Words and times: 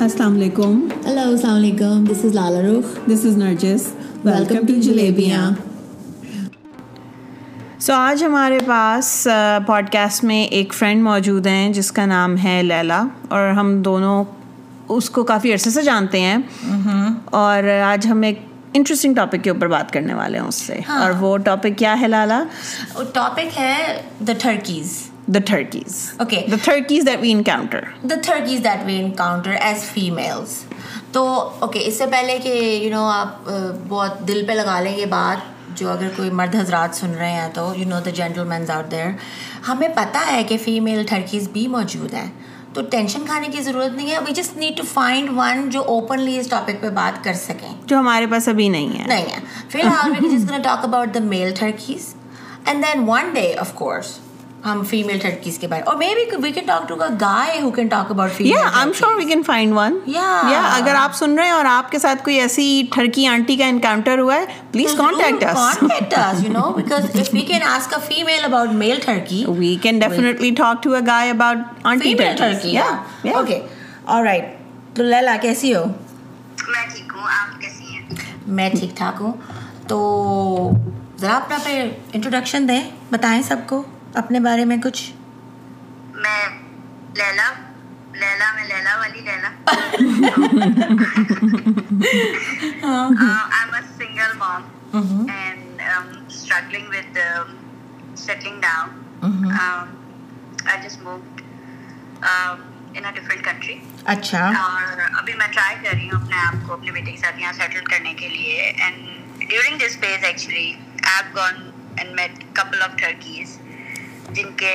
السلام 0.00 0.34
علیکم 0.34 0.78
اللہ 1.10 1.20
السلام 1.20 1.54
علیکم 1.56 2.04
this 2.10 2.24
is 2.24 2.34
Lala 2.34 2.58
this 3.12 3.24
is 3.26 3.36
Nargis 3.38 3.86
welcome 4.24 4.66
to 4.66 4.74
جلیبیاں 4.82 5.48
so 7.86 7.92
آج 7.94 8.22
ہمارے 8.24 8.58
پاس 8.66 9.26
پوڈ 9.66 9.88
کاسٹ 9.92 10.24
میں 10.24 10.40
ایک 10.44 10.74
فرینڈ 10.74 11.02
موجود 11.04 11.46
ہیں 11.46 11.72
جس 11.78 11.90
کا 11.92 12.04
نام 12.12 12.36
ہے 12.44 12.60
لیلا 12.62 13.02
اور 13.28 13.48
ہم 13.58 13.74
دونوں 13.90 14.22
اس 14.98 15.10
کو 15.18 15.22
کافی 15.32 15.52
عرصے 15.54 15.70
سے 15.70 15.82
جانتے 15.90 16.20
ہیں 16.20 16.36
اور 17.42 17.68
آج 17.84 18.06
ہم 18.10 18.22
ایک 18.30 18.38
انٹرسٹنگ 18.72 19.14
ٹاپک 19.14 19.44
کے 19.44 19.50
اوپر 19.50 19.68
بات 19.76 19.92
کرنے 19.92 20.14
والے 20.22 20.38
ہیں 20.38 20.46
اس 20.46 20.62
سے 20.66 20.80
اور 21.00 21.10
وہ 21.20 21.36
ٹاپک 21.50 21.78
کیا 21.78 22.00
ہے 22.00 22.08
لالا 22.08 22.42
ٹاپک 23.14 23.58
ہے 23.58 23.74
دا 24.26 24.32
ٹرکیز 24.42 25.02
تو 31.12 31.32
اوکے 31.58 31.80
اس 31.88 31.96
سے 31.98 32.06
پہلے 32.10 32.38
کہ 32.42 32.78
یو 32.82 32.90
نو 32.90 33.04
آپ 33.12 33.48
uh, 33.50 33.72
بہت 33.88 34.18
دل 34.28 34.44
پہ 34.48 34.52
لگا 34.52 34.80
لیں 34.80 34.96
یہ 34.98 35.06
بات 35.12 35.56
جو 35.78 35.90
اگر 35.90 36.08
کوئی 36.16 36.30
مرد 36.40 36.54
حضرات 36.56 36.94
سن 36.96 37.12
رہے 37.18 37.30
ہیں 37.30 37.48
تو 37.54 37.72
you 37.76 37.88
know 37.88 38.00
the 38.04 38.10
gentlemen 38.52 38.70
are 38.70 38.82
there 38.90 39.10
ہمیں 39.68 39.88
پتہ 39.96 40.18
ہے 40.30 40.42
کہ 40.48 40.56
فیمیل 40.64 41.02
تھرکیز 41.08 41.48
بھی 41.52 41.66
موجود 41.76 42.14
ہیں 42.14 42.26
تو 42.74 42.82
ٹینشن 42.90 43.24
کھانے 43.26 43.48
کی 43.52 43.60
ضرورت 43.62 43.96
نہیں 43.96 44.10
ہے 44.12 44.18
we 44.26 44.32
just 44.40 44.56
need 44.58 44.76
to 44.76 44.82
find 44.92 45.30
one 45.36 45.68
جو 45.74 45.82
اوپنلی 45.94 46.38
اس 46.38 46.48
ٹاپک 46.50 46.80
پہ 46.80 46.88
بات 47.00 47.22
کر 47.24 47.32
سکیں 47.44 47.72
جو 47.86 47.98
ہمارے 47.98 48.26
پاس 48.30 48.48
ابھی 48.48 48.68
نہیں 48.76 48.98
ہے 48.98 49.04
نہیں 49.08 49.30
ہے 49.36 49.40
فی 49.70 49.80
الحال 49.82 50.62
talk 50.64 50.84
about 50.84 51.14
the 51.14 51.20
male 51.34 51.52
and 51.62 52.84
then 52.84 53.04
one 53.08 53.32
day 53.34 53.52
of 53.60 53.72
course 53.74 54.18
ہم 54.68 54.82
فیمل 54.88 55.18
ٹرکیز 55.22 55.58
کے 55.58 55.66
بارے 55.68 55.82
اور 55.90 55.96
maybe 56.14 56.36
we 56.42 56.50
can 56.52 56.66
talk 56.68 56.88
to 56.88 57.00
a 57.02 57.08
guy 57.20 57.60
who 57.60 57.70
can 57.76 57.86
talk 57.94 58.10
about 58.10 58.32
female 58.36 58.50
یا 58.50 58.60
I 58.72 58.80
am 58.86 58.92
sure 58.98 59.14
we 59.18 59.24
can 59.28 59.42
find 59.46 59.76
one 59.76 59.98
یا 60.14 60.30
اگر 60.76 60.94
آپ 60.98 61.14
سن 61.18 61.36
رہے 61.38 61.44
ہیں 61.44 61.52
اور 61.52 61.64
آپ 61.70 61.90
کے 61.90 61.98
ساتھ 62.04 62.24
کوئی 62.24 62.40
ایسی 62.40 62.66
ٹرکی 62.96 63.26
آنٹی 63.26 63.56
کا 63.56 63.66
انکاؤنٹر 63.68 64.18
ہوا 64.18 64.36
ہے 64.36 64.44
please 64.72 64.94
contact 64.98 65.44
us 65.50 65.78
contact 65.80 66.14
us 66.18 66.42
you 66.44 66.52
know 66.52 66.72
because 66.76 67.04
of 67.16 67.28
we 67.34 67.40
can 67.50 67.62
ask 67.76 67.94
a 67.94 67.98
female 68.08 68.44
about 68.44 68.74
male 68.84 68.98
Turkey 69.06 69.44
we 69.58 69.74
can 69.82 69.98
definitely 69.98 70.50
talk 70.58 70.82
to 70.82 70.94
a 70.96 71.00
guy 71.06 71.30
about 71.30 71.86
aunty 71.92 72.14
Turkey 72.38 72.72
یا 72.74 72.86
اوکے 73.34 73.60
آلرائٹ 74.18 74.44
تو 74.96 75.02
لیلا 75.04 75.36
کیسی 75.42 75.74
ہو 75.74 75.84
میں 76.68 76.86
ٹھیک 76.96 77.12
ہوں 77.16 77.24
آپ 77.40 77.60
کیسی 77.60 77.94
ہیں 77.94 78.18
میں 78.60 78.68
ٹھیک 78.80 78.96
ٹھاک 78.96 79.20
ہوں 79.20 79.32
تو 79.88 80.70
ذرا 81.20 81.36
اپنا 81.36 81.56
پہ 81.64 81.82
انٹروڈکشن 82.12 82.68
دیں 82.68 82.80
بتائیں 83.12 83.40
سب 83.48 83.66
کو 83.68 83.82
اپنے 84.20 84.38
بارے 84.44 84.62
میں 84.68 84.76
کچھ 84.84 85.00
میں 85.16 86.28
ٹرائی 105.56 105.82
کر 105.82 105.92
رہی 105.94 106.06
ہوں 106.10 106.20
اپنے 106.24 106.38
اپنے 106.46 106.46
آپ 106.46 106.54
کو 106.66 106.72
بیٹے 106.76 106.92
کے 106.94 107.02
کے 107.02 107.18
ساتھ 107.22 107.36
یہاں 107.40 107.54
سیٹل 107.58 107.82
کرنے 107.84 108.12
لیے 108.26 108.60
and 108.74 108.98
and 109.06 109.44
during 109.48 109.76
this 109.84 109.94
actually 110.10 110.68
I 111.14 111.24
gonna 111.38 111.54
جن 114.36 114.52
کے 114.60 114.72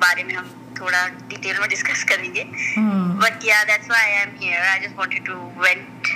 بارے 0.00 0.22
میں 0.24 0.34
ہم 0.36 0.46
تھوڑا 0.76 1.06
ڈیٹیل 1.28 1.58
میں 1.60 1.68
ڈسکس 1.68 2.04
کریں 2.12 2.28
گے 2.34 2.44
but 3.22 3.44
yeah 3.44 3.62
that's 3.68 3.90
why 3.90 4.12
I 4.12 4.18
am 4.20 4.30
here 4.40 4.66
I 4.70 4.80
just 4.80 4.98
want 4.98 5.14
to 5.26 5.38
vent 5.56 6.08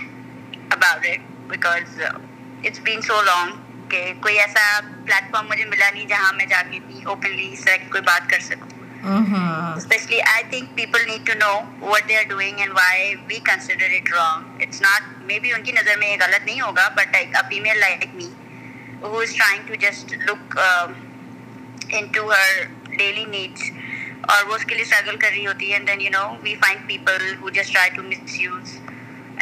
about 0.74 1.06
it 1.10 1.20
because 1.48 2.00
it's 2.02 2.80
been 2.84 3.02
so 3.08 3.20
long 3.26 3.64
کہ 3.88 4.12
کوئی 4.22 4.38
ایسا 4.40 4.64
پلیٹ 4.84 5.30
فارم 5.32 5.46
مجھے 5.50 5.64
ملا 5.64 5.90
نہیں 5.90 6.06
جہاں 6.08 6.32
میں 6.36 6.46
جا 6.54 6.62
کے 6.70 6.78
بھی 6.86 7.02
اوپنلی 7.12 7.52
اس 7.52 7.64
طرح 7.64 7.76
کی 7.84 7.88
کوئی 7.90 8.02
بات 8.06 8.30
کر 8.30 8.38
سکوں 8.48 8.68
specially 9.06 10.20
I 10.34 10.42
think 10.50 10.74
people 10.76 11.06
need 11.08 11.26
to 11.26 11.38
know 11.40 11.52
what 11.86 12.08
they 12.08 12.16
are 12.18 12.22
doing 12.28 12.58
and 12.60 12.72
why 12.76 13.14
we 13.28 13.38
consider 13.50 13.94
it 14.00 14.12
wrong 14.14 14.62
it's 14.62 14.80
not 14.82 15.14
maybe 15.42 15.52
ان 15.54 15.62
کی 15.64 15.72
نظر 15.72 15.98
میں 15.98 16.08
یہ 16.10 16.16
غلط 16.22 16.46
نہیں 16.46 16.60
ہوگا 16.60 16.88
but 16.96 17.12
like 17.12 17.36
a 17.36 17.42
female 17.50 17.78
like 17.80 18.06
me 18.14 18.28
who 19.02 19.18
is 19.20 19.34
trying 19.36 19.66
to 19.68 19.74
just 19.86 20.14
look 20.28 20.58
into 21.94 22.30
her 22.30 22.62
daily 22.96 23.24
needs 23.24 23.70
اور 24.34 24.44
وہ 24.48 24.54
اس 24.54 24.64
کے 24.64 24.74
لیے 24.74 24.84
اسٹرگل 24.84 25.16
کر 25.16 25.30
رہی 25.30 25.46
ہوتی 25.46 25.68
ہے 25.70 25.74
and 25.76 25.88
then 25.88 26.00
you 26.00 26.10
know 26.12 26.24
we 26.42 26.54
find 26.62 26.80
people 26.88 27.34
who 27.40 27.48
just 27.58 27.72
try 27.72 27.90
to 27.96 28.02
misuse 28.40 28.74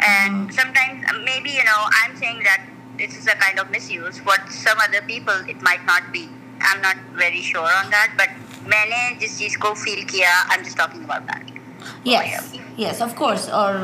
and 0.07 0.53
sometimes 0.75 1.13
maybe 1.43 1.55
you 1.55 1.63
know 1.65 1.79
I 1.83 2.07
am 2.07 2.15
seeing 2.19 2.41
that 2.47 2.69
this 3.09 3.17
is 3.17 3.27
a 3.29 3.35
kind 3.41 3.59
of 3.59 3.71
misuse 3.91 4.19
what 4.25 4.51
some 4.61 4.79
other 4.83 4.99
people 5.07 5.41
it 5.49 5.63
might 5.63 5.85
not 5.85 6.09
be 6.11 6.25
I 6.59 6.73
am 6.73 6.81
not 6.81 6.97
very 7.21 7.41
sure 7.51 7.71
on 7.73 7.91
that 7.91 8.15
but 8.19 8.67
میں 8.67 8.85
نے 8.89 9.09
جس 9.19 9.37
چیز 9.39 9.57
کو 9.65 9.73
feel 9.83 10.01
کیا 10.11 10.31
I 10.45 10.57
am 10.57 10.67
just 10.67 10.77
talking 10.77 11.03
about 11.03 11.33
that 11.33 12.07
yes 12.07 12.53
yes 12.77 13.01
of 13.01 13.13
course 13.15 13.49
اور 13.63 13.75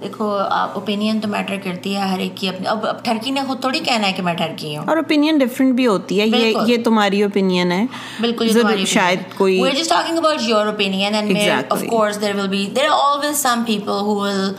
دیکھو 0.00 0.28
آپ 0.50 0.74
opinion 0.78 1.20
تو 1.20 1.28
میٹر 1.28 1.56
کرتی 1.64 1.94
ہے 1.96 2.08
ہر 2.08 2.18
ایک 2.20 2.32
کی 2.36 2.48
اپنی 2.48 2.66
اب 2.68 2.86
اب 2.86 3.02
ٹھرکی 3.04 3.30
نے 3.30 3.40
خود 3.46 3.60
تھوڑی 3.60 3.78
کہنا 3.84 4.06
ہے 4.06 4.12
کہ 4.12 4.22
میں 4.22 4.34
ٹھرکی 4.40 4.76
ہوں 4.76 4.84
اور 4.88 4.96
اوپینین 4.96 5.38
ڈفرینٹ 5.38 5.74
بھی 5.74 5.86
ہوتی 5.86 6.20
ہے 6.20 6.26
یہ 6.26 6.54
یہ 6.66 6.82
تمہاری 6.84 7.22
اوپینین 7.22 7.72
ہے 7.72 7.84
بالکل 8.20 8.84
شاید 8.88 9.20
کوئی 9.36 9.60
we 9.62 9.70
just 9.76 9.90
talking 9.90 10.18
about 10.18 10.42
your 10.48 10.66
opinion 10.66 11.14
and 11.14 11.38
of 11.72 11.84
course 11.90 12.20
there 12.22 12.34
will 12.36 12.48
be 12.48 12.66
there 12.76 12.88
are 12.90 12.98
always 13.04 13.36
some 13.42 13.62
people 13.66 14.00
who 14.06 14.14
will 14.20 14.52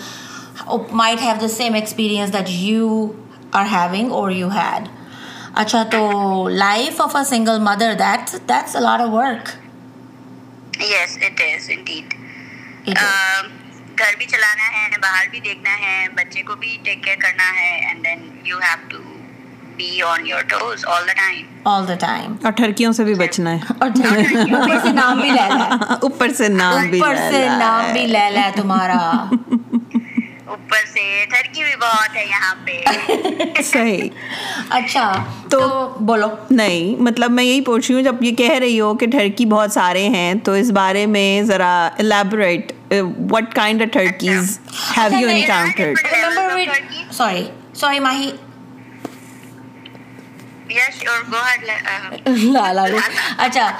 might 0.91 1.21
have 1.23 1.33
the 1.41 1.47
same 1.57 1.73
experience 1.73 2.33
that 2.33 2.49
you 2.49 3.05
are 3.61 3.65
having 3.71 4.11
اور 4.13 4.31
یو 4.31 4.49
ہیڈ 4.55 4.87
اچھا 5.61 5.83
تو 5.91 6.47
life 6.53 7.01
of 7.01 7.15
a 7.15 7.23
single 7.29 7.59
mother 7.69 7.93
that 7.99 8.33
that's 8.49 8.75
a 8.75 8.81
lot 8.81 9.01
of 9.01 9.13
work 9.13 9.49
yes 10.81 11.17
it 11.27 11.41
is 11.55 11.69
indeed 11.77 12.25
گھر 13.99 14.15
بھی 14.17 14.25
چلانا 14.31 14.65
ہے 14.77 14.89
باہر 15.01 15.27
بھی 15.29 15.39
بھی 15.41 15.49
دیکھنا 15.49 15.71
ہے 15.81 15.93
بچے 16.17 16.41
کو 16.47 16.53
ٹیک 16.83 17.03
کیئر 31.53 31.85
یہاں 32.27 32.55
پہ 32.65 32.81
صحیح 33.63 34.09
اچھا 34.69 35.11
تو 35.51 35.61
بولو 35.99 36.27
نہیں 36.51 37.01
مطلب 37.01 37.31
میں 37.31 37.43
یہی 37.43 37.61
پوچھ 37.61 37.91
رہی 37.91 37.95
ہوں 37.97 38.03
جب 38.05 38.23
یہ 38.23 38.35
کہہ 38.45 38.57
رہی 38.59 38.79
ہو 38.79 38.93
کہ 38.97 39.07
ٹھڑکی 39.17 39.45
بہت 39.55 39.71
سارے 39.71 40.07
ہیں 40.19 40.33
تو 40.45 40.51
اس 40.63 40.71
بارے 40.81 41.05
میں 41.15 41.27
ذرا 41.51 41.75
elaborate 41.99 42.71
Uh, 42.91 43.01
what 43.33 43.53
kind 43.53 43.81
of 43.81 43.91
turkeys 43.91 44.59
have 44.93 45.11
you 45.11 45.27
encountered? 45.27 45.97
Remember 46.05 46.55
with, 46.55 47.11
sorry, 47.11 47.51
sorry, 47.73 47.99
Mahi. 47.99 48.39
Yes, 50.69 51.01
or 51.03 51.23
go 51.31 51.37
ahead. 51.37 52.53
La, 52.53 52.89
اچھا 53.47 53.71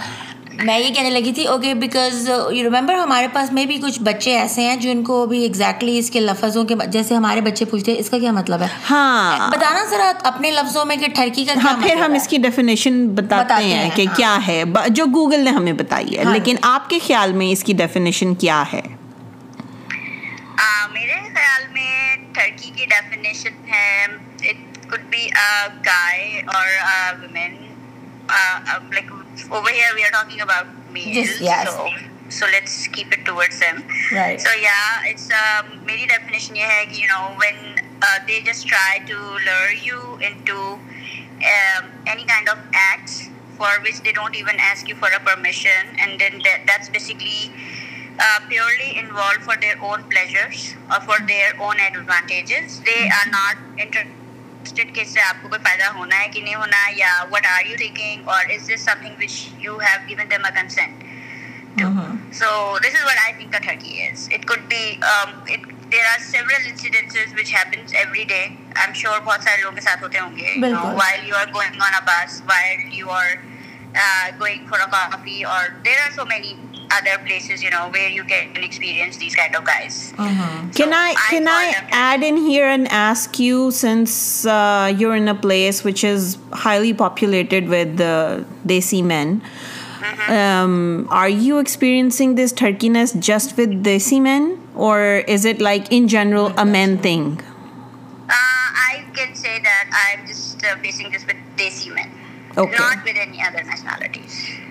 میں 0.66 0.78
یہ 0.80 0.94
کہنے 0.94 1.10
لگی 1.10 1.32
تھی 1.36 1.44
اوکے 1.48 1.74
بیکاز 1.80 2.28
یو 2.30 2.70
ریمبر 2.74 2.94
ہمارے 2.96 3.28
پاس 3.34 3.52
میں 3.54 3.66
بھی 3.72 3.78
کچھ 3.82 4.00
بچے 4.04 4.36
ایسے 4.38 4.62
ہیں 4.68 4.76
جن 4.82 5.04
کو 5.08 5.26
بھی 5.30 5.42
ایگزیکٹلی 5.44 5.98
اس 5.98 6.10
کے 6.12 6.20
لفظوں 6.20 6.64
کے 6.68 6.76
جیسے 6.92 7.16
ہمارے 7.16 7.42
بچے 7.48 7.66
پوچھتے 7.72 7.92
ہیں 7.92 8.00
اس 8.00 8.10
کا 8.10 8.20
کیا 8.20 8.32
مطلب 8.40 8.62
ہے 8.62 8.68
ہاں 8.90 9.50
بتانا 9.52 9.84
ذرا 9.90 10.12
اپنے 10.32 10.52
لفظوں 10.52 10.86
میں 10.92 10.96
کہ 11.04 11.08
ٹھرکی 11.16 11.46
کا 11.46 11.54
ہاں 11.64 11.76
پھر 11.84 11.96
ہم 12.04 12.14
اس 12.22 12.28
کی 12.28 12.38
ڈیفینیشن 12.48 13.08
بتاتے 13.16 13.64
ہیں 13.64 13.90
کہ 13.96 14.06
کیا 14.16 14.38
ہے 14.48 14.62
جو 14.90 15.06
گوگل 15.16 15.44
نے 15.46 15.52
ہمیں 15.60 15.74
بتائی 15.84 16.18
ہے 16.18 16.24
لیکن 16.34 16.56
آپ 16.76 16.90
کے 16.90 17.00
خیال 17.08 17.34
میں 17.42 17.52
اس 17.52 17.64
کی 17.64 17.74
ڈیفینیشن 17.84 18.34
کیا 18.46 18.64
ہے 18.74 18.82
میرے 21.18 21.30
خیال 21.38 21.64
میں 21.74 22.34
ٹرکی 22.34 22.70
کی 22.76 22.86
ڈیفینیشن 22.94 23.54
ہے 23.72 23.90
it 24.14 24.90
could 24.90 25.02
be 25.12 25.24
a 25.46 25.68
guy 25.86 26.42
or 26.56 26.68
a 26.68 27.12
woman 27.22 27.54
uh 28.28 28.78
like 28.94 29.10
over 29.54 29.72
here 29.78 29.94
we 29.96 30.04
are 30.06 30.10
talking 30.18 30.42
about 30.46 30.68
me 30.94 31.04
yes 31.18 31.42
yes 31.42 32.34
so 32.40 32.48
let's 32.52 32.88
keep 32.96 33.14
it 33.18 33.26
towards 33.26 33.60
them 33.64 33.78
right 34.16 34.42
so 34.42 34.58
yeah 34.62 34.78
it's 35.10 35.32
میری 35.88 36.06
definition 36.10 36.56
یہ 36.56 36.68
ہے 36.76 36.86
کہ 36.92 37.02
you 37.02 37.08
know 37.14 37.30
when 37.42 37.78
they 38.28 38.40
just 38.52 38.70
try 38.70 39.00
to 39.08 39.38
lure 39.46 39.72
you 39.84 40.16
into 40.30 40.76
any 41.42 42.24
kind 42.28 42.50
of 42.50 42.58
acts 42.84 43.22
for 43.58 43.78
which 43.86 44.04
they 44.06 44.12
don't 44.12 44.36
even 44.36 44.60
ask 44.72 44.90
you 44.90 44.96
for 45.00 45.12
a 45.12 45.28
permission 45.32 45.96
and 46.00 46.20
then 46.20 46.40
that's 46.46 46.90
basically 46.94 47.50
purely 48.20 49.02
لوگوں 49.02 50.08
کے 50.10 50.26
ساتھ 55.06 55.34
ہوتے 70.02 70.20
ہوں 70.20 70.36
گے 70.38 70.54
while 70.62 70.96
while 70.96 71.28
you 71.28 71.38
you 72.94 73.12
are 73.12 73.26
are 73.28 73.36
are 74.00 74.32
going 74.40 74.66
going 74.70 74.76
on 74.76 74.84
a 74.84 74.90
a 74.90 74.90
بس 74.92 74.92
کافی 75.12 75.44
اور 75.52 75.68
دیر 75.86 76.10
so 76.16 76.26
many 76.30 76.54
پلیسائیلی 76.90 77.98
پیسی 88.68 89.02
men 89.02 89.38
are 91.10 91.30
you 91.30 91.56
ایسپ 91.58 91.84
تھرکی 92.58 92.90
nice 92.90 93.14
just 93.14 93.60
with 93.60 93.74
desi 93.86 94.20
man 94.20 94.54
اور 94.88 95.00
is 95.36 95.46
it 95.48 95.62
like 95.62 95.82
in 95.92 96.08
general 96.08 96.48
a 96.60 96.64
man 96.72 96.98
thing 97.02 97.36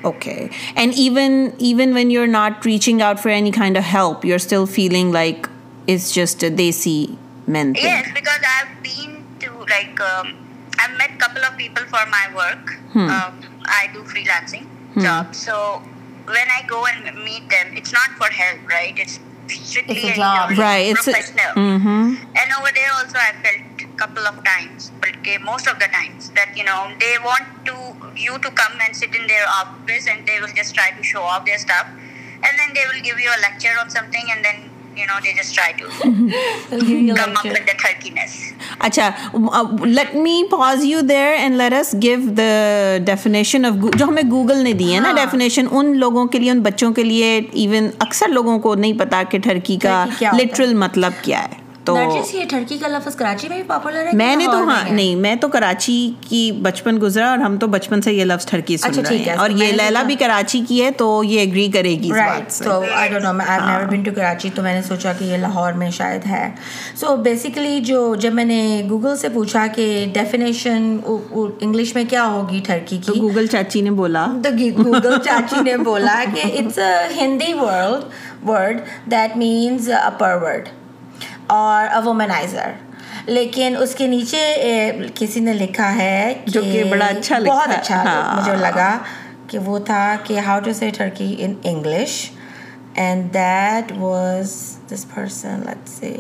okay 0.07 0.49
and 0.77 0.95
even 0.95 1.53
even 1.59 1.93
when 1.93 2.11
you're 2.11 2.33
not 2.33 2.65
reaching 2.65 3.03
out 3.03 3.19
for 3.21 3.29
any 3.29 3.51
kind 3.51 3.77
of 3.77 3.83
help 3.83 4.25
you're 4.25 4.39
still 4.49 4.65
feeling 4.67 5.11
like 5.11 5.49
it's 5.89 6.13
just 6.13 6.43
a 6.45 6.49
they 6.49 6.71
see 6.71 7.19
men 7.47 7.75
thing. 7.75 7.85
yes 7.85 8.09
because 8.15 8.43
i've 8.57 8.83
been 8.85 9.27
to 9.41 9.51
like 9.75 10.01
um, 10.01 10.29
i've 10.79 10.97
met 10.97 11.11
a 11.13 11.17
couple 11.17 11.43
of 11.45 11.57
people 11.57 11.83
for 11.87 12.05
my 12.19 12.25
work 12.37 12.75
hmm. 12.93 13.09
um, 13.17 13.41
i 13.65 13.91
do 13.93 14.01
freelancing 14.05 14.65
hmm. 14.95 15.01
jobs 15.01 15.37
so 15.37 15.83
when 16.27 16.49
i 16.59 16.63
go 16.69 16.87
and 16.87 17.05
meet 17.25 17.49
them 17.51 17.69
it's 17.77 17.93
not 17.93 18.11
for 18.11 18.31
help 18.43 18.61
right 18.69 18.97
it's 18.97 19.19
strictly 19.51 19.97
it's 19.97 20.05
a 20.05 20.13
job. 20.15 20.51
Job. 20.51 20.59
right 20.59 20.91
it's 20.91 21.05
professional 21.05 21.51
a, 21.55 21.79
mm-hmm. 21.79 22.17
and 22.19 22.49
over 22.59 22.71
there 22.75 22.91
also 22.99 23.15
I 23.19 23.33
felt 23.43 23.81
a 23.81 23.97
couple 23.97 24.27
of 24.27 24.43
times 24.45 24.91
but 25.01 25.17
okay, 25.19 25.39
most 25.39 25.67
of 25.69 25.79
the 25.79 25.87
times 25.87 26.31
that 26.31 26.57
you 26.57 26.65
know 26.65 26.91
they 26.99 27.15
want 27.23 27.45
to 27.67 27.77
you 28.19 28.39
to 28.39 28.51
come 28.53 28.79
and 28.81 28.95
sit 28.97 29.15
in 29.15 29.27
their 29.27 29.47
office 29.49 30.07
and 30.09 30.27
they 30.27 30.41
will 30.41 30.53
just 30.55 30.75
try 30.75 30.91
to 30.91 31.03
show 31.03 31.23
off 31.23 31.45
their 31.47 31.59
stuff 31.59 31.87
and 31.87 32.53
then 32.59 32.71
they 32.75 32.85
will 32.93 33.03
give 33.03 33.19
you 33.21 33.29
a 33.29 33.39
lecture 33.41 33.75
on 33.79 33.91
something 33.91 34.25
and 34.31 34.45
then 34.45 34.71
اچھا 38.79 39.09
let 39.85 40.15
me 40.15 40.43
pause 40.51 40.85
you 40.85 41.01
there 41.09 41.19
and 41.39 41.57
let 41.57 41.73
give 42.03 42.17
the 42.37 42.97
definition 43.05 43.65
of 43.67 43.75
جو 43.99 44.05
ہمیں 44.09 44.23
Google 44.31 44.63
نے 44.65 44.73
دی 44.83 44.95
ہے 44.95 45.01
نا 45.01 45.13
definition 45.17 45.67
ان 45.71 45.97
لوگوں 45.99 46.25
کے 46.33 46.39
لیے 46.39 46.51
ان 46.51 46.61
بچوں 46.63 46.93
کے 46.95 47.05
لیے 47.05 47.37
ایون 47.53 47.91
اکثر 48.07 48.29
لوگوں 48.33 48.59
کو 48.69 48.75
نہیں 48.85 48.99
پتا 48.99 49.23
کہ 49.31 49.39
ٹھرکی 49.43 49.77
کا 49.83 50.05
لٹرل 50.41 50.75
مطلب 50.87 51.23
کیا 51.25 51.43
ہے 51.45 51.65
تو 51.87 51.95
میں 54.13 54.35
نے 54.37 54.47
تو 54.51 54.63
ہاں 54.69 54.83
نہیں 54.93 55.17
میں 55.25 55.35
تو 55.41 55.49
کراچی 55.49 55.95
کی 56.29 56.41
بچپن 56.63 56.99
گزرا 57.03 57.29
اور 57.31 57.39
ہم 57.47 57.57
تو 57.59 57.67
بچپن 57.75 58.01
سے 58.03 58.13
یہ 58.13 58.25
لفظ 58.25 58.47
ٹھڑکی 58.47 58.75
اچھا، 58.81 58.93
سن 58.93 59.07
رہے 59.09 59.17
ہیں 59.27 59.35
اور 59.43 59.51
یہ 59.61 59.73
لیلا 59.81 60.03
بھی 60.07 60.15
کراچی 60.23 60.61
کی 60.69 60.83
ہے 60.85 60.91
تو 61.03 61.09
یہ 61.25 61.41
اگری 61.43 61.67
کرے 61.75 61.93
گی 62.03 62.11
ہاں۔ 62.13 62.65
تو 64.55 64.63
میں 64.63 64.73
نے 64.75 64.81
سوچا 64.89 65.13
کہ 65.19 65.25
یہ 65.25 65.37
لاہور 65.37 65.73
میں 65.81 65.91
شاید 65.99 66.27
ہے 66.31 66.49
سو 67.01 67.15
بیسیکلی 67.27 67.79
جو 67.85 67.99
جب 68.21 68.33
میں 68.35 68.45
نے 68.45 68.59
گوگل 68.91 69.17
سے 69.17 69.29
پوچھا 69.35 69.67
کہ 69.75 69.85
ڈیفینیشن 70.15 70.97
انگلش 71.05 71.95
میں 71.95 72.05
کیا 72.11 72.25
ہوگی 72.31 72.61
ٹھڑکی 72.67 72.99
کی 73.07 73.21
گوگل 73.21 73.47
چاچی 73.53 73.81
نے 73.81 73.91
بولا 74.01 74.27
تو 74.45 74.51
گوگل 74.85 75.17
چاچی 75.25 75.63
نے 75.65 75.77
بولا 75.91 76.23
کہ 76.35 76.51
it's 76.59 76.79
a 76.87 76.95
Hindi 77.21 77.53
world 77.61 78.49
word 78.49 78.81
that 79.11 79.37
means 79.37 79.91
a pervert 80.43 80.69
اور 81.55 81.89
وومنائزر 82.05 82.71
لیکن 83.27 83.75
اس 83.83 83.95
کے 83.95 84.07
نیچے 84.07 84.91
کسی 85.19 85.41
نے 85.41 85.53
لکھا 85.55 85.95
ہے 85.97 86.33
جو 86.47 86.63
کہ 86.63 86.83
بڑا 86.91 87.07
اچھا 87.07 87.39
بہت 87.47 87.71
اچھا 87.77 88.03
ہاں۔ 88.05 88.35
مجھے 88.41 88.55
لگا 88.57 88.97
کہ 89.51 89.59
وہ 89.65 89.79
تھا 89.87 90.05
کہ 90.25 90.39
how 90.47 90.61
to 90.65 90.73
say 90.79 90.91
Turkey 90.97 91.35
in 91.45 91.55
English 91.71 92.19
and 93.05 93.33
that 93.35 93.93
was 93.99 94.55
this 94.93 95.07
person 95.15 95.61
let 95.67 95.89
see 95.89 96.13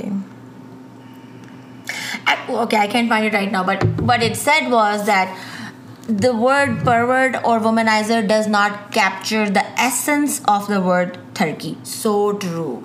okay 2.57 2.77
I 2.77 2.89
can 2.89 3.09
find 3.09 3.27
it 3.27 3.35
right 3.35 3.53
now 3.53 3.63
but 3.67 3.85
but 4.07 4.23
it 4.25 4.37
said 4.45 4.71
was 4.73 5.01
that 5.07 6.11
the 6.23 6.29
word 6.41 6.85
pervert 6.87 7.37
اور 7.43 7.61
womaniser 7.61 8.21
does 8.29 8.47
not 8.49 8.93
capture 8.95 9.49
the 9.55 9.61
essence 9.85 10.41
of 10.57 10.69
the 10.69 10.81
word 10.85 11.17
تھرکی 11.35 11.75
so 11.93 12.31
true 12.43 12.79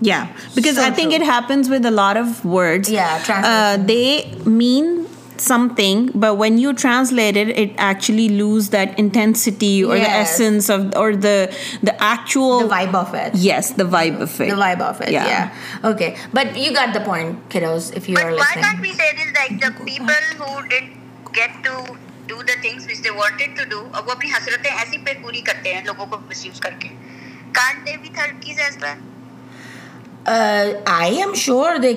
Yeah, 0.00 0.28
because 0.54 0.76
so 0.76 0.82
I 0.84 0.90
think 0.90 1.10
true. 1.12 1.22
it 1.22 1.22
happens 1.24 1.68
with 1.70 1.86
a 1.86 1.90
lot 1.90 2.16
of 2.16 2.44
words. 2.44 2.90
Yeah, 2.90 3.22
translation. 3.24 3.44
Uh, 3.80 3.86
they 3.86 4.30
mean 4.48 5.06
something, 5.38 6.10
but 6.14 6.34
when 6.34 6.58
you 6.58 6.74
translate 6.74 7.36
it, 7.36 7.48
it 7.50 7.72
actually 7.78 8.28
lose 8.28 8.70
that 8.70 8.98
intensity 8.98 9.82
or 9.82 9.96
yes. 9.96 10.06
the 10.06 10.12
essence 10.44 10.68
of 10.68 10.94
or 10.96 11.16
the 11.16 11.54
the 11.82 11.94
actual 12.02 12.60
the 12.68 12.74
vibe 12.74 12.94
of 12.94 13.14
it. 13.14 13.36
Yes, 13.36 13.70
the 13.70 13.84
vibe 13.84 14.20
of 14.20 14.38
it. 14.38 14.50
The 14.50 14.56
vibe 14.56 14.82
of 14.82 15.00
it. 15.00 15.10
Yeah. 15.12 15.26
yeah. 15.26 15.88
Okay, 15.90 16.16
but 16.32 16.58
you 16.58 16.74
got 16.74 16.92
the 16.92 17.00
point, 17.00 17.48
kiddos. 17.48 17.96
If 17.96 18.06
you 18.06 18.16
but 18.16 18.24
are 18.24 18.32
listening. 18.34 18.62
But 18.64 18.74
what 18.74 18.80
we 18.82 18.92
said 18.92 19.14
is 19.16 19.32
like 19.34 19.60
the 19.60 19.72
people 19.84 20.06
who 20.08 20.68
did 20.68 20.84
get 21.32 21.64
to. 21.64 21.96
do 22.30 22.40
the 22.46 22.54
things 22.62 22.82
which 22.90 23.02
they 23.06 23.10
wanted 23.14 23.52
to 23.56 23.64
do 23.74 23.78
اور 23.94 24.02
وہ 24.06 24.10
اپنی 24.12 24.30
حسرتیں 24.30 24.70
ایسی 24.70 24.96
پہ 25.04 25.12
پوری 25.22 25.40
کرتے 25.50 25.74
ہیں 25.74 25.82
لوگوں 25.86 26.06
کو 26.10 26.16
مس 26.28 26.44
یوز 26.46 26.58
کر 26.60 26.74
کے 26.82 26.88
کانٹ 27.58 27.86
دے 27.86 27.96
بھی 28.02 28.08
تھرڈ 28.14 28.42
کیز 28.44 28.60
ایز 28.60 28.76
ویل 28.82 29.02
جو 30.26 30.88
کے 30.88 31.90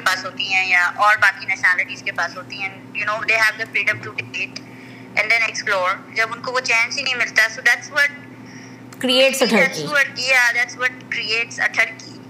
پاس 0.00 0.24
ہوتی 0.24 0.52
ہیں 0.52 0.66
یا 0.68 0.84
اور 0.96 1.16
باقی 1.22 1.46
ایکسپلور 5.46 5.90
جب 6.16 6.32
ان 6.32 6.40
کو 6.42 6.52
وہ 6.52 6.60
چانس 6.60 6.98
ہی 6.98 7.02
نہیں 7.02 7.14
ملتا 7.14 7.46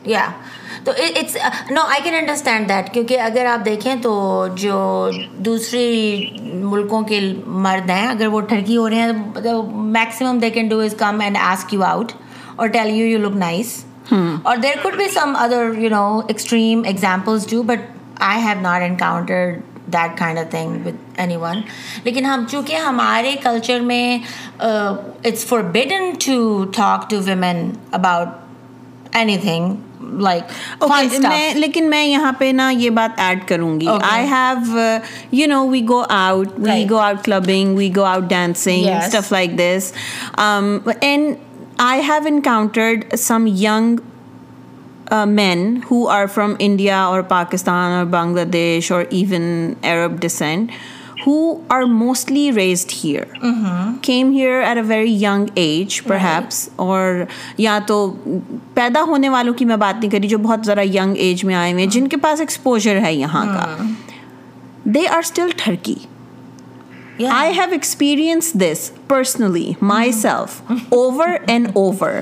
یا 0.09 0.25
تو 0.85 0.93
it's 1.03 1.37
no 1.71 1.81
I 1.91 2.03
can 2.03 2.15
understand 2.15 2.69
that 2.69 2.93
کیونکہ 2.95 3.21
اگر 3.21 3.47
آپ 3.53 3.65
دیکھیں 3.65 3.95
تو 4.03 4.13
جو 4.59 4.79
دوسری 5.45 6.31
ملکوں 6.53 7.03
کے 7.11 7.21
مرد 7.67 7.91
ہیں 7.91 8.07
اگر 8.07 8.27
وہ 8.33 8.41
ٹھرکی 8.53 8.77
ہو 8.77 8.89
رہے 8.91 8.97
ہیں 9.03 9.53
maximum 9.99 10.39
they 10.43 10.51
can 10.57 10.69
do 10.69 10.79
is 10.81 10.95
come 10.99 11.21
and 11.25 11.37
ask 11.43 11.75
you 11.75 11.83
out 11.85 12.13
اور 12.57 12.69
tell 12.77 12.91
you 12.97 13.07
you 13.07 13.19
look 13.29 13.37
nice 13.37 13.79
اور 14.13 14.57
there 14.63 14.77
could 14.83 14.97
be 14.97 15.09
some 15.15 15.35
other 15.41 15.79
you 15.79 15.91
know 15.91 16.19
extreme 16.27 16.83
examples 16.89 17.47
do 17.51 17.63
but 17.71 17.91
I 18.29 18.41
have 18.43 18.61
not 18.61 18.83
encountered 18.89 19.61
that 19.93 20.17
kind 20.19 20.39
of 20.39 20.51
thing 20.51 20.87
with 20.87 20.97
anyone 21.41 21.61
لیکن 22.05 22.25
ہم 22.25 22.45
چونکہ 22.51 22.77
ہمارے 22.87 23.35
culture 23.43 23.81
میں 23.91 24.19
it's 24.61 25.45
forbidden 25.79 26.11
to 26.27 26.65
talk 26.77 27.11
to 27.11 27.21
women 27.27 27.71
about 28.01 29.15
anything 29.43 29.75
like 30.29 31.15
میں 31.29 31.55
لیکن 31.55 31.89
میں 31.91 32.03
یہاں 32.07 32.33
پہ 32.39 32.51
نا 32.55 32.71
یہ 32.71 32.91
بات 32.99 33.21
ایڈ 33.21 33.47
کروں 33.49 33.79
گی 33.81 33.87
I 34.11 34.27
have 34.31 34.79
you 35.39 35.47
know 35.49 35.67
we 35.69 35.81
go 35.89 36.03
out 36.19 36.59
we 36.67 36.85
go 36.91 36.99
out 36.99 37.25
clubbing 37.25 37.77
we 37.77 37.91
go 37.97 38.05
out 38.15 38.29
dancing 38.31 38.89
stuff 38.97 39.33
like 39.33 39.59
this 39.59 39.93
and 41.03 41.33
I 41.89 42.01
have 42.09 42.27
encountered 42.27 43.15
some 43.19 43.47
young 43.47 44.01
men 45.29 45.79
who 45.91 46.07
are 46.11 46.27
from 46.35 46.55
India 46.67 47.03
اور 47.07 47.21
پاکستان 47.29 47.93
اور 47.97 48.05
بنگلہ 48.21 48.45
دیش 48.53 48.93
اور 48.93 49.05
even 49.11 49.73
Arab 49.81 50.21
descent 50.21 50.71
raised 51.29 52.93
here 53.05 53.23
came 54.03 54.31
here 54.33 54.61
at 54.63 54.77
a 54.77 54.83
very 54.87 55.13
young 55.23 55.45
age 55.59 56.03
perhaps 56.23 56.69
اور 56.87 57.25
یا 57.59 57.79
تو 57.87 57.99
پیدا 58.75 59.03
ہونے 59.07 59.29
والوں 59.29 59.55
کی 59.55 59.65
میں 59.65 59.77
بات 59.77 59.95
نہیں 60.01 60.11
کری 60.11 60.29
جو 60.29 60.39
بہت 60.39 60.67
ذرا 60.67 60.83
ینگ 60.95 61.17
ایج 61.19 61.45
میں 61.45 61.55
آئے 61.55 61.73
ہوئے 61.73 61.85
ہیں 61.85 61.91
جن 61.93 62.09
کے 62.09 62.17
پاس 62.23 62.41
ایکسپوجر 62.41 63.01
ہے 63.05 63.15
یہاں 63.15 63.45
کا 63.55 63.67
they 64.95 65.07
are 65.15 65.19
still 65.25 65.51
ٹھرکی 65.65 65.95
I 67.33 67.53
have 67.59 67.73
experience 67.73 68.53
this 68.61 68.91
personally 69.09 69.71
myself 70.13 70.61
over 70.99 71.29
and 71.47 71.69
over 71.75 72.21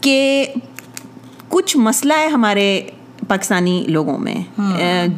کہ 0.00 0.18
کچھ 1.48 1.76
مسئلہ 1.76 2.14
ہے 2.18 2.26
ہمارے 2.28 2.64
پاکستانی 3.28 3.82
لوگوں 3.88 4.16
میں 4.26 4.34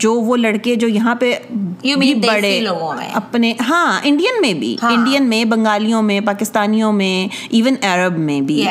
جو 0.05 0.15
وہ 0.21 0.37
لڑکے 0.37 0.75
جو 0.85 0.89
یہاں 0.89 1.15
پہ 1.21 1.33
بڑے 2.27 2.59
اپنے 3.21 3.53
ہاں 3.69 3.85
انڈین 4.11 4.41
میں 4.41 4.53
بھی 4.63 4.77
ہاں۔ 4.83 4.91
انڈین 4.93 5.29
میں 5.31 5.45
بنگالیوں 5.55 6.03
میں 6.11 6.21
پاکستانیوں 6.27 6.93
میں 7.01 7.15
ایون 7.49 7.75
عرب 7.93 8.19
میں 8.29 8.41
بھی 8.51 8.65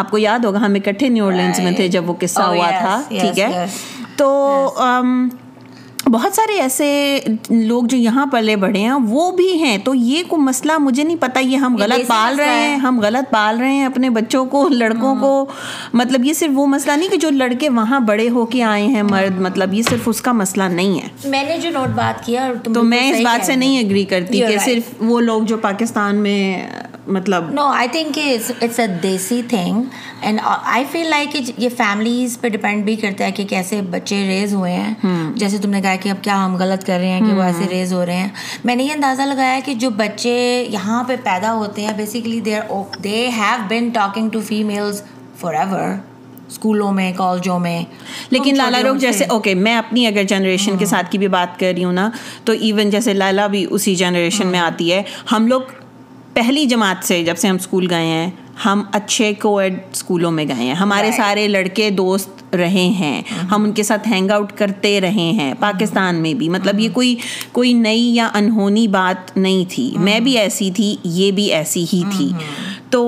آپ 0.00 0.10
کو 0.10 0.18
یاد 0.18 0.44
ہوگا 0.44 0.64
ہم 0.66 0.74
اکٹھے 0.84 1.08
نیو 1.08 1.30
لینڈس 1.30 1.60
میں 1.64 1.72
تھے 1.76 1.88
جب 1.96 2.10
وہ 2.10 2.14
قصہ 2.20 2.40
oh 2.40 2.54
ہوا 2.54 2.70
تھا 2.80 3.00
ٹھیک 3.08 3.38
ہے 3.38 3.64
تو 4.16 4.30
بہت 6.10 6.34
سارے 6.36 6.58
ایسے 6.60 6.86
لوگ 7.50 7.84
جو 7.88 7.96
یہاں 7.96 8.24
پلے 8.32 8.54
بڑھے 8.64 8.80
ہیں 8.80 8.90
وہ 9.08 9.30
بھی 9.36 9.52
ہیں 9.58 9.76
تو 9.84 9.94
یہ 9.94 10.22
کو 10.28 10.36
مسئلہ 10.36 10.72
مجھے 10.80 11.02
نہیں 11.04 11.16
پتا 11.20 11.40
یہ 11.40 11.56
ہم 11.64 11.76
غلط 11.80 12.06
پال 12.08 12.36
رہے 12.38 12.66
ہیں 12.66 12.76
ہم 12.76 13.00
غلط 13.02 13.30
پال 13.32 13.58
رہے 13.60 13.72
ہیں 13.74 13.84
اپنے 13.86 14.10
بچوں 14.18 14.44
کو 14.54 14.66
لڑکوں 14.72 15.14
ہاں۔ 15.14 15.20
کو 15.22 15.32
مطلب 16.00 16.24
یہ 16.24 16.32
صرف 16.40 16.50
وہ 16.54 16.66
مسئلہ 16.66 16.96
نہیں 16.96 17.08
کہ 17.10 17.16
جو 17.26 17.30
لڑکے 17.36 17.68
وہاں 17.78 18.00
بڑے 18.08 18.28
ہو 18.34 18.44
کے 18.54 18.62
آئے 18.74 18.86
ہیں 18.86 19.02
مرد 19.10 19.40
مطلب 19.48 19.74
یہ 19.74 19.82
صرف 19.90 20.08
اس 20.08 20.20
کا 20.22 20.32
مسئلہ 20.42 20.64
نہیں 20.74 20.98
ہے 21.00 21.28
میں 21.30 21.42
نے 21.48 21.58
جو 21.62 21.70
نوٹ 21.78 21.94
بات 21.96 22.24
کیا 22.26 22.50
تو 22.74 22.82
میں 22.94 23.08
اس 23.10 23.24
بات 23.24 23.46
سے 23.46 23.56
نہیں 23.56 23.78
اگری 23.84 24.04
کرتی 24.14 24.40
کہ 24.48 24.56
صرف 24.64 24.92
وہ 25.10 25.20
لوگ 25.20 25.42
جو 25.48 25.56
پاکستان 25.62 26.16
میں 26.22 26.42
مطلب 27.12 27.50
no 27.54 27.62
I 27.72 27.88
think 27.92 28.18
it's 28.62 28.78
a 28.80 28.86
desi 29.02 29.40
thing 29.48 29.82
and 30.20 30.40
I 30.44 30.84
feel 30.92 31.06
like 31.10 31.36
یہ 31.62 31.68
فیملیز 31.76 32.38
پہ 32.40 32.48
ڈپینڈ 32.48 32.84
بھی 32.84 32.94
کرتا 32.96 33.24
ہے 33.24 33.32
کہ 33.32 33.44
کیسے 33.48 33.80
بچے 33.90 34.16
ریز 34.28 34.54
ہوئے 34.54 34.72
ہیں 34.72 34.94
جیسے 35.38 35.58
تم 35.62 35.70
نے 35.70 35.80
کہا 35.82 35.94
کہ 36.02 36.08
اب 36.08 36.22
کیا 36.24 36.44
ہم 36.44 36.56
غلط 36.60 36.86
کر 36.86 36.98
رہے 36.98 37.10
ہیں 37.10 37.20
کہ 37.26 37.32
وہ 37.34 37.42
ایسے 37.42 37.64
ریز 37.70 37.92
ہو 37.92 38.04
رہے 38.06 38.16
ہیں 38.16 38.28
میں 38.64 38.76
نے 38.76 38.82
یہ 38.84 38.92
اندازہ 38.92 39.22
لگایا 39.34 39.54
ہے 39.56 39.60
کہ 39.64 39.74
جو 39.84 39.90
بچے 39.96 40.38
یہاں 40.70 41.02
پہ 41.08 41.16
پیدا 41.24 41.52
ہوتے 41.54 41.84
ہیں 41.86 41.92
basically 41.96 42.40
they 42.50 42.58
they 43.04 43.26
have 43.36 43.66
been 43.70 43.88
talking 43.94 44.28
to 44.32 44.40
families 44.48 45.02
for 45.40 45.54
ever 45.54 45.94
اسکولوں 46.48 46.90
میں 46.92 47.12
کالجوں 47.16 47.58
میں 47.58 47.80
لیکن 48.30 48.56
لالا 48.56 48.78
روک 48.88 48.96
جیسے 49.00 49.24
اوکے 49.36 49.54
میں 49.68 49.76
اپنی 49.76 50.06
اگر 50.06 50.24
جنریشن 50.28 50.76
کے 50.78 50.84
ہاں. 50.84 50.90
ساتھ 50.90 51.10
کی 51.10 51.18
بھی 51.18 51.28
بات 51.28 51.58
کر 51.60 51.72
رہی 51.74 51.84
ہوں 51.84 51.92
نا 51.92 52.08
تو 52.44 52.52
ایون 52.60 52.90
جیسے 52.90 53.12
لالا 53.14 53.46
بھی 53.54 53.66
اسی 53.70 53.94
جنریشن 54.02 54.46
میں 54.48 54.58
ہاں. 54.58 54.66
آتی 54.66 54.92
ہے 54.92 55.02
ہم 55.32 55.46
لوگ 55.46 55.60
پہلی 56.34 56.64
جماعت 56.66 57.04
سے 57.06 57.22
جب 57.24 57.36
سے 57.38 57.48
ہم 57.48 57.56
اسکول 57.60 57.86
گئے 57.90 58.06
ہیں 58.06 58.30
ہم 58.64 58.82
اچھے 58.94 59.32
کو 59.42 59.56
ایڈ 59.58 59.74
اسکولوں 59.92 60.30
میں 60.30 60.44
گئے 60.48 60.54
ہیں 60.64 60.74
ہمارے 60.80 61.10
سارے 61.16 61.46
لڑکے 61.48 61.88
دوست 61.96 62.54
رہے 62.54 62.86
ہیں 63.00 63.20
ہم 63.50 63.64
ان 63.64 63.72
کے 63.72 63.82
ساتھ 63.82 64.08
ہینگ 64.08 64.30
آؤٹ 64.30 64.52
کرتے 64.58 65.00
رہے 65.00 65.30
ہیں 65.38 65.52
پاکستان 65.60 66.20
میں 66.22 66.32
بھی 66.42 66.48
مطلب 66.56 66.80
یہ 66.80 66.88
کوئی 66.94 67.14
کوئی 67.52 67.72
نئی 67.86 68.10
یا 68.14 68.28
انہونی 68.38 68.86
بات 68.96 69.36
نہیں 69.36 69.64
تھی 69.74 69.90
میں 70.08 70.18
بھی 70.26 70.36
ایسی 70.38 70.70
تھی 70.76 70.94
یہ 71.04 71.30
بھی 71.38 71.50
ایسی 71.60 71.84
ہی 71.92 72.02
تھی 72.16 72.30
تو 72.90 73.02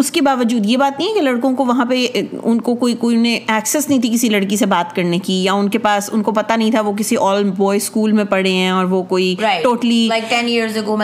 اس 0.00 0.10
کے 0.10 0.20
باوجود 0.22 0.66
یہ 0.66 0.76
بات 0.76 0.98
نہیں 0.98 1.08
ہے 1.08 1.14
کہ 1.14 1.20
لڑکوں 1.20 1.52
کو 1.56 1.64
وہاں 1.64 1.84
پہ 1.88 2.04
ان 2.42 2.60
کو 2.68 2.74
کوئی 2.82 2.94
کوئی 3.00 3.16
انہیں 3.16 3.36
ایکسیس 3.54 3.88
نہیں 3.88 3.98
تھی 4.02 4.08
کسی 4.12 4.28
لڑکی 4.28 4.56
سے 4.56 4.66
بات 4.66 4.94
کرنے 4.96 5.18
کی 5.26 5.42
یا 5.44 5.52
ان 5.52 5.68
کے 5.70 5.78
پاس 5.86 6.08
ان 6.12 6.22
کو 6.22 6.32
پتا 6.32 6.56
نہیں 6.56 6.70
تھا 6.70 6.80
وہ 6.84 6.92
کسی 6.98 7.16
آل 7.20 7.44
بوائے 7.56 7.76
اسکول 7.76 8.12
میں 8.20 8.24
پڑھے 8.30 8.50
ہیں 8.52 8.68
اور 8.70 8.84
وہ 8.92 9.02
کوئی 9.12 9.34
ٹوٹلی 9.62 10.08
ٹین 10.30 10.50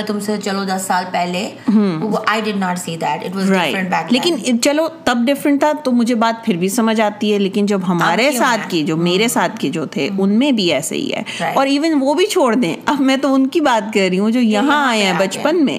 تم 0.07 0.21
سے 0.27 0.37
چلو 0.45 0.65
دس 0.65 0.87
سال 0.87 1.05
پہلے 1.13 1.49
لیکن 4.11 4.61
چلو 4.63 4.87
تب 5.05 5.25
ڈفرینٹ 5.27 5.61
تھا 5.61 5.73
تو 5.85 5.93
مجھے 5.93 6.15
بات 6.25 6.45
پھر 6.45 6.57
بھی 6.65 6.69
سمجھ 6.79 7.01
آتی 7.01 7.33
ہے 7.33 7.39
لیکن 7.39 7.67
جب 7.67 7.81
ہمارے 7.89 8.31
ساتھ 8.39 8.69
کے 8.71 8.83
جو 8.93 8.97
میرے 8.97 9.29
ساتھ 9.37 9.59
کے 9.61 9.69
جو 9.79 9.85
تھے 9.97 10.09
ان 10.19 10.39
میں 10.39 10.51
بھی 10.61 10.73
ایسے 10.73 10.97
ہی 10.97 11.11
ہے 11.17 11.53
اور 11.55 11.67
ایون 11.67 11.99
وہ 12.01 12.15
بھی 12.15 12.27
چھوڑ 12.31 12.55
دیں 12.55 12.75
اب 12.95 13.01
میں 13.11 13.17
تو 13.23 13.35
ان 13.35 13.47
کی 13.57 13.61
بات 13.71 13.93
کر 13.95 14.07
رہی 14.11 14.19
ہوں 14.19 14.31
جو 14.31 14.41
یہاں 14.41 14.87
آئے 14.89 15.03
ہیں 15.05 15.13
بچپن 15.19 15.65
میں 15.65 15.79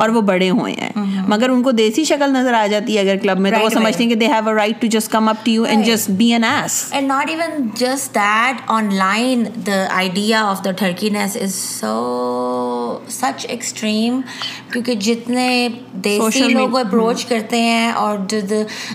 اور 0.00 0.08
وہ 0.16 0.20
بڑے 0.30 0.48
ہوئے 0.50 0.72
ہیں 0.80 0.88
mm-hmm. 0.88 1.28
مگر 1.28 1.48
ان 1.50 1.62
کو 1.62 1.70
دیسی 1.80 2.04
شکل 2.10 2.30
نظر 2.32 2.54
آ 2.54 2.66
جاتی 2.72 2.94
ہے 2.96 3.00
اگر 3.00 3.16
کلب 3.22 3.38
میں 3.46 3.50
تو 3.54 3.60
وہ 3.62 3.68
سمجھتے 3.74 4.02
ہیں 4.02 4.10
کہ 4.10 4.16
they 4.22 4.26
have 4.32 4.48
a 4.48 4.54
right 4.54 4.80
to 4.82 4.86
just 4.96 5.10
come 5.12 5.28
up 5.28 5.44
to 5.44 5.50
you 5.50 5.62
and 5.70 5.84
just 5.86 6.10
be 6.22 6.32
an 6.32 6.44
ass 6.44 6.76
and 6.92 7.06
not 7.08 7.30
even 7.30 7.66
just 7.78 8.14
that 8.14 8.60
online 8.98 9.42
the 9.66 9.84
idea 9.96 10.42
of 10.50 10.64
the 10.64 10.70
ٹرکینس 10.78 11.36
is 11.42 11.54
so 11.54 11.94
such 13.10 13.46
extreme 13.48 14.20
کیونکہ 14.72 14.94
جتنے 15.08 15.46
دیسی 16.04 16.48
لوگ 16.48 16.76
اپروچ 16.78 17.16
mm-hmm. 17.16 17.28
کرتے 17.28 17.60
ہیں 17.62 17.90
اور 18.04 18.16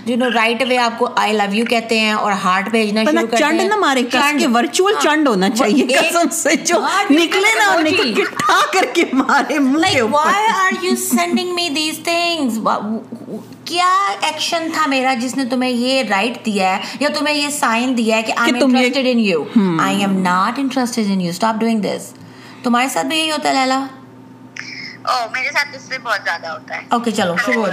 جو 0.06 0.16
no 0.16 0.30
right 0.34 0.62
way 0.68 0.78
آپ 0.78 0.98
کو 0.98 1.08
آئی 1.24 1.32
لو 1.36 1.54
یو 1.54 1.64
کہتے 1.70 1.98
ہیں 2.00 2.12
اور 2.12 2.32
ہارٹ 2.44 2.70
بھیجنا 2.70 3.04
شروع 3.10 3.26
کرتے 3.30 3.44
ہیں 3.44 3.50
چنڈ 3.58 3.70
نہ 3.72 3.76
مارے 3.84 4.02
چنڈ 4.12 4.40
کے 4.40 4.46
ورچوئل 4.54 4.94
ہاں، 4.94 5.02
چنڈ 5.04 5.28
ہونا 5.28 5.50
چاہیے 5.60 5.86
قسم 5.94 6.28
سے 6.42 6.56
جو 6.64 6.78
نکلے 7.10 7.54
نہ 7.58 7.70
اور 7.72 7.82
نکل 7.92 8.14
کے 8.14 8.22
ٹھا 8.38 8.58
کر 8.72 8.86
کے 8.94 9.04
مارے 9.22 9.58
منہ 9.58 9.82
کے 9.92 10.00
اوپر 10.00 10.12
like 10.24 10.26
why 10.26 10.52
are 10.64 10.84
you 10.84 10.93
sending 11.02 11.54
me 11.54 11.68
these 11.76 11.98
things 12.04 12.58
کیا 13.64 13.90
ایکشن 14.22 14.66
تھا 14.74 14.86
میرا 14.88 15.14
جس 15.20 15.36
نے 15.36 15.44
تمہیں 15.50 15.70
یہ 15.70 16.02
رائٹ 16.10 16.44
دیا 16.46 16.76
ہے 16.76 16.96
یا 17.00 17.08
تمہیں 17.18 17.34
یہ 17.34 17.48
سائن 17.58 17.96
دیا 17.98 18.16
ہے 18.16 18.22
کہ 18.22 18.32
I 18.36 18.52
am 18.52 18.62
interested 18.64 19.06
in 19.12 19.18
you 19.20 19.44
I 19.84 20.00
am 20.00 20.20
not 20.22 20.58
interested 20.58 21.10
in 21.12 21.20
you 21.20 21.30
stop 21.30 21.60
doing 21.60 21.80
this 21.82 22.12
تمہارے 22.62 22.88
ساتھ 22.92 23.06
بھی 23.06 23.16
یہی 23.18 23.30
ہوتا 23.30 23.48
ہے 23.48 23.54
لیلا 23.54 23.84
میرے 25.32 25.50
ساتھ 25.52 25.76
اس 25.76 25.82
سے 25.88 25.98
بہت 26.02 26.20
زیادہ 26.24 26.52
ہوتا 26.52 26.76
ہے 26.76 27.72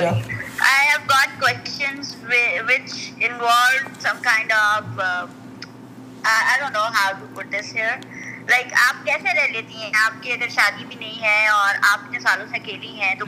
لائک 8.49 8.73
آپ 8.87 9.05
کیسے 9.05 9.33
رہ 9.37 9.47
لیتی 9.51 9.73
ہیں 9.81 9.89
آپ 10.05 10.21
کی 10.23 10.31
اگر 10.31 10.47
شادی 10.55 10.85
بھی 10.85 10.95
نہیں 10.95 11.21
ہے 11.23 11.45
اور 11.47 11.75
آپ 11.89 11.99
اتنے 12.05 12.19
سالوں 12.19 12.45
سے 12.51 12.59
کھیلی 12.65 12.99
ہے 12.99 13.13
تو 13.19 13.25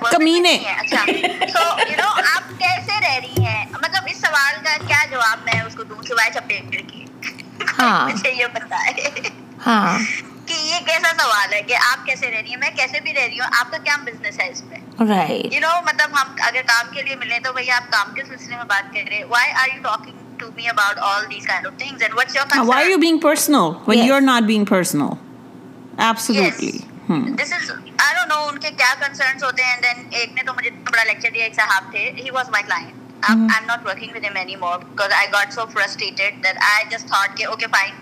کوئی 0.00 0.40
رہ 2.88 3.18
رہی 3.20 3.42
ہیں 3.44 3.64
مطلب 3.72 4.08
اس 4.10 4.20
سوال 4.20 4.54
کا 4.64 4.76
کیا 4.86 4.98
جواب 5.10 5.44
میں 5.44 5.60
اس 5.62 5.74
کو 5.76 5.82
دوں 5.90 6.02
سوائے 6.08 6.30
کے 6.68 7.04
ہاں۔ 7.78 8.08
مجھے 8.08 8.30
یہ 8.38 8.46
پتا 8.52 8.78
ہے 8.84 9.08
ہاں۔ 9.66 9.98
کہ 10.46 10.52
یہ 10.52 10.78
کیسا 10.86 11.12
سوال 11.22 11.52
ہے 11.54 11.60
کہ 11.68 11.76
آپ 11.90 12.04
کیسے 12.06 12.30
رہ 12.30 12.40
رہی 12.40 12.50
ہیں 12.50 12.56
میں 12.60 12.70
کیسے 12.76 13.00
بھی 13.00 13.12
رہ 13.14 13.26
رہی 13.26 13.40
ہوں 13.40 13.58
آپ 13.58 13.70
کا 13.70 13.78
کیا 13.84 13.96
بزنس 14.04 14.40
ہے 14.40 14.48
اس 14.50 14.62
پہ 14.70 15.28
یو 15.54 15.60
نو 15.60 15.70
مطلب 15.86 16.18
ہم 16.20 16.32
اگر 16.46 16.62
کام 16.66 16.92
کے 16.94 17.02
لیے 17.02 17.16
ملیں 17.16 17.38
تو 17.44 17.52
بھائی 17.52 17.70
آپ 17.80 17.90
کام 17.92 18.14
کے 18.14 18.22
سلسلے 18.28 18.56
میں 18.56 18.64
بات 18.74 18.94
کر 18.94 19.08
رہے 19.10 19.22
why 19.34 19.52
are 19.62 19.74
you 19.74 19.82
talking 19.82 20.19
to 20.40 20.50
me 20.56 20.68
about 20.68 20.98
all 20.98 21.28
these 21.28 21.46
kind 21.46 21.66
of 21.66 21.74
things 21.76 22.02
and 22.02 22.12
what's 22.14 22.34
your 22.34 22.44
concern? 22.44 22.66
why 22.66 22.82
are 22.82 22.88
you 22.88 22.98
being 22.98 23.20
personal 23.20 23.74
when 23.90 23.98
yes. 23.98 24.06
you're 24.08 24.24
not 24.32 24.46
being 24.52 24.66
personal 24.76 25.18
absolutely 26.10 26.72
yes. 26.74 26.86
Hmm. 27.10 27.34
This 27.34 27.50
is, 27.50 27.72
I 27.98 28.10
don't 28.14 28.28
know, 28.30 28.40
unke 28.54 28.68
kya 28.80 28.90
concerns 29.04 29.42
hote 29.42 29.60
and 29.68 29.84
then 29.86 30.02
ek 30.18 30.34
ne 30.34 30.42
to 30.48 30.52
mujhe 30.58 30.68
tabra 30.88 31.04
lecture 31.06 31.30
diya 31.36 31.46
ek 31.46 31.56
sahab 31.56 31.88
the, 31.94 32.02
he 32.26 32.30
was 32.36 32.50
my 32.56 32.60
client. 32.68 32.92
I'm, 32.98 33.08
mm 33.14 33.24
-hmm. 33.24 33.48
I'm 33.54 33.64
not 33.70 33.88
working 33.90 34.12
with 34.18 34.26
him 34.28 34.38
anymore 34.42 34.74
because 34.82 35.14
I 35.20 35.22
got 35.32 35.56
so 35.56 35.64
frustrated 35.72 36.36
that 36.44 36.60
I 36.68 36.74
just 36.92 37.08
thought, 37.14 37.34
ke, 37.40 37.48
okay, 37.54 37.70
fine, 37.76 37.98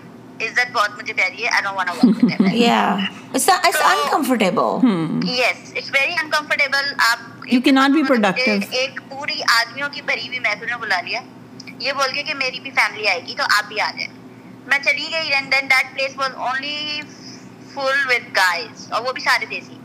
is 0.49 0.53
that 0.59 0.77
what 0.79 0.93
mujhe 0.99 1.17
pehari 1.21 1.47
hai? 1.47 1.55
I 1.61 1.63
don't 1.69 1.81
want 1.81 1.93
to 1.93 1.97
work 2.01 2.21
with 2.27 2.35
him. 2.35 2.51
anymore. 2.51 2.67
yeah. 2.67 3.01
It's, 3.39 3.49
a, 3.55 3.57
it's 3.71 3.81
so, 3.85 3.89
uncomfortable. 3.95 4.77
Hmm. 4.85 5.17
Yes, 5.39 5.65
it's 5.81 5.89
very 5.97 6.15
uncomfortable. 6.25 6.93
Aap, 7.09 7.25
you 7.57 7.61
cannot 7.69 7.97
be 7.99 8.05
productive. 8.13 8.69
Ek 8.85 9.03
puri 9.15 9.41
aadmiyo 9.57 9.89
ki 9.97 10.05
bari 10.13 10.29
bhi 10.35 10.45
mehsul 10.51 10.73
ne 10.75 10.81
bula 10.85 11.01
liya. 11.09 11.25
یہ 11.85 11.93
بول 11.99 12.11
کے 12.15 12.23
کہ 12.29 12.33
میری 12.39 12.59
بھی 12.67 12.71
family 12.79 13.07
آئے 13.09 13.21
گی 13.27 13.35
تو 13.37 13.43
آپ 13.57 13.67
بھی 13.73 13.79
آ 13.81 13.89
جائیں 13.97 14.11
میں 14.71 14.77
چلی 14.85 15.09
گئی 15.11 15.33
and 15.35 15.51
then 15.55 15.69
that 15.73 15.93
place 15.95 16.17
was 16.21 16.31
only 16.47 17.01
full 17.73 18.01
with 18.09 18.29
guys 18.39 18.87
اور 18.93 19.01
وہ 19.07 19.11
بھی 19.13 19.21
سارے 19.27 19.45
دیسی 19.53 19.77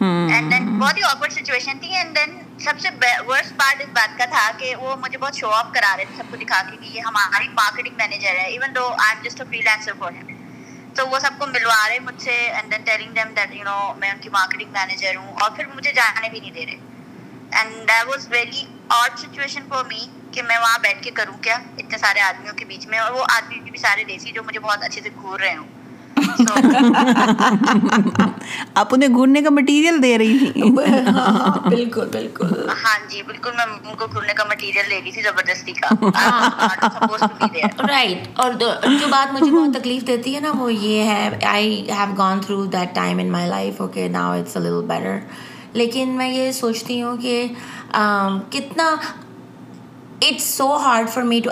اینڈ 0.00 0.52
دین 0.52 0.78
بہت 0.78 0.96
ہی 0.96 1.02
آکورڈ 1.10 1.32
سچویشن 1.32 1.78
تھی 1.84 1.94
اینڈ 2.00 2.16
دین 2.16 2.36
سب 2.64 2.80
سے 2.82 2.88
ورسٹ 3.26 3.56
پارٹ 3.58 3.82
اس 3.82 3.88
بات 3.96 4.18
کا 4.18 4.24
تھا 4.32 4.46
کہ 4.58 4.74
وہ 4.84 4.94
مجھے 5.04 5.18
بہت 5.24 5.36
شو 5.40 5.50
آف 5.58 5.72
کرا 5.74 5.94
رہے 5.96 6.04
تھے 6.08 6.16
سب 6.18 6.30
کو 6.30 6.36
دکھا 6.42 6.60
کے 6.70 6.76
کہ 6.80 6.92
یہ 6.96 7.06
ہماری 7.08 7.48
مارکیٹنگ 7.60 7.94
مینیجر 8.02 8.38
ہے 8.40 8.46
even 8.54 8.74
though 8.74 8.86
I 9.06 9.14
am 9.16 9.22
just 9.28 9.40
a 9.40 9.46
freelancer 9.68 9.92
for 9.98 10.12
him 10.18 10.34
تو 10.98 11.06
وہ 11.08 11.18
سب 11.22 11.38
کو 11.38 11.46
ملوا 11.46 11.80
رہے 11.88 11.98
مجھ 12.04 12.20
سے 12.22 12.34
and 12.46 12.72
then 12.72 12.82
telling 12.90 13.14
them 13.20 13.32
that 13.36 13.54
you 13.56 13.64
know 13.70 13.78
میں 14.04 14.10
ان 14.10 14.18
کی 14.22 14.28
مارکیٹنگ 14.38 14.70
مینیجر 14.78 15.16
ہوں 15.16 15.32
اور 15.42 15.50
پھر 15.56 15.66
مجھے 15.74 15.92
جانے 16.00 16.28
بھی 16.28 16.40
نہیں 16.40 16.56
دے 16.60 16.66
رہے 16.66 16.78
and 17.58 17.88
that 17.88 18.08
was 18.08 18.26
very 18.30 18.64
odd 18.96 19.18
situation 19.18 19.62
for 19.68 19.84
me 19.88 19.98
کہ 20.32 20.42
میں 20.42 20.58
وہاں 20.58 20.78
بیٹھ 20.82 21.02
کے 21.02 21.10
کروں 21.14 21.36
کیا 21.42 21.54
اتنے 21.78 21.98
سارے 21.98 22.20
آدمیوں 22.20 22.54
کے 22.58 22.64
بیچ 22.68 22.86
میں 22.90 22.98
اور 22.98 23.12
وہ 23.12 23.24
آدمی 23.34 23.58
بھی 23.70 23.78
سارے 23.80 24.04
دیسی 24.08 24.32
جو 24.34 24.42
مجھے 24.46 24.60
بہت 24.60 24.84
اچھے 24.84 25.00
سے 25.02 25.08
گھور 25.20 25.40
رہے 25.40 25.56
ہوں 25.56 25.66
آپ 28.80 28.94
انہیں 28.94 29.14
گھورنے 29.14 29.42
کا 29.42 29.50
مٹیریل 29.50 30.02
دے 30.02 30.16
رہی 30.18 30.38
تھی 30.52 30.70
بالکل 30.76 32.06
بالکل 32.12 32.54
ہاں 32.84 32.96
جی 33.10 33.22
بالکل 33.26 33.50
میں 33.56 33.64
ان 33.74 33.96
کو 33.98 34.06
گھورنے 34.12 34.32
کا 34.36 34.44
مٹیریل 34.50 34.88
لے 34.88 35.00
رہی 35.04 35.10
تھی 35.12 35.22
زبردستی 35.22 35.72
کا 35.80 36.48
رائٹ 37.88 38.28
اور 38.44 38.52
جو 38.54 39.08
بات 39.10 39.32
مجھے 39.32 39.50
بہت 39.50 39.74
تکلیف 39.80 40.06
دیتی 40.06 40.34
ہے 40.34 40.40
نا 40.40 40.52
وہ 40.58 40.72
یہ 40.72 41.10
ہے 41.12 41.28
I 41.52 41.80
have 41.98 42.14
gone 42.18 42.40
through 42.46 42.64
that 42.76 42.94
time 42.94 43.18
in 43.24 43.30
my 43.32 43.48
life 43.50 43.80
okay 43.80 44.08
now 44.18 44.38
it's 44.38 44.56
a 44.56 44.62
little 44.62 44.86
better 44.88 45.18
لیکن 45.74 46.16
میں 46.16 46.28
یہ 46.28 46.50
سوچتی 46.52 47.00
ہوں 47.02 47.16
کہ 47.22 47.46
کتنا 48.50 48.94
سوسائٹی 50.40 51.46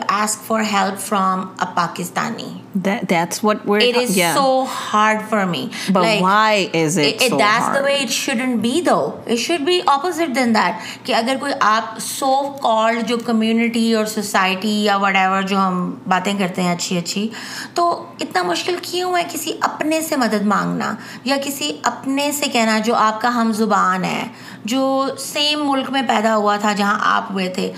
یا 14.85 14.97
وٹ 14.97 15.17
ایور 15.17 15.43
جو 15.43 15.59
ہم 15.59 15.95
باتیں 16.09 16.33
کرتے 16.39 16.63
ہیں 16.63 16.73
اچھی 16.75 16.97
اچھی 16.99 17.29
تو 17.75 17.91
اتنا 18.21 18.43
مشکل 18.43 18.77
کیوں 18.83 19.17
ہے 19.17 19.23
کسی 19.33 19.53
اپنے 19.69 20.01
سے 20.09 20.17
مدد 20.17 20.47
مانگنا 20.57 20.95
یا 21.25 21.37
کسی 21.45 21.71
اپنے 21.93 22.31
سے 22.41 22.49
کہنا 22.53 22.79
جو 22.85 22.95
آپ 23.09 23.21
کا 23.21 23.35
ہم 23.41 23.53
زبان 23.63 24.05
ہے 24.05 24.23
جو 24.71 24.85
سیم 25.21 25.69
ملک 25.71 25.91
میں 25.93 26.03
پیدا 26.09 26.35
ہوا 26.37 26.57
تھا 26.61 26.73
جہاں 26.77 26.99
آپ 27.17 27.31
ہوئے 27.33 27.49
تھے 27.55 27.71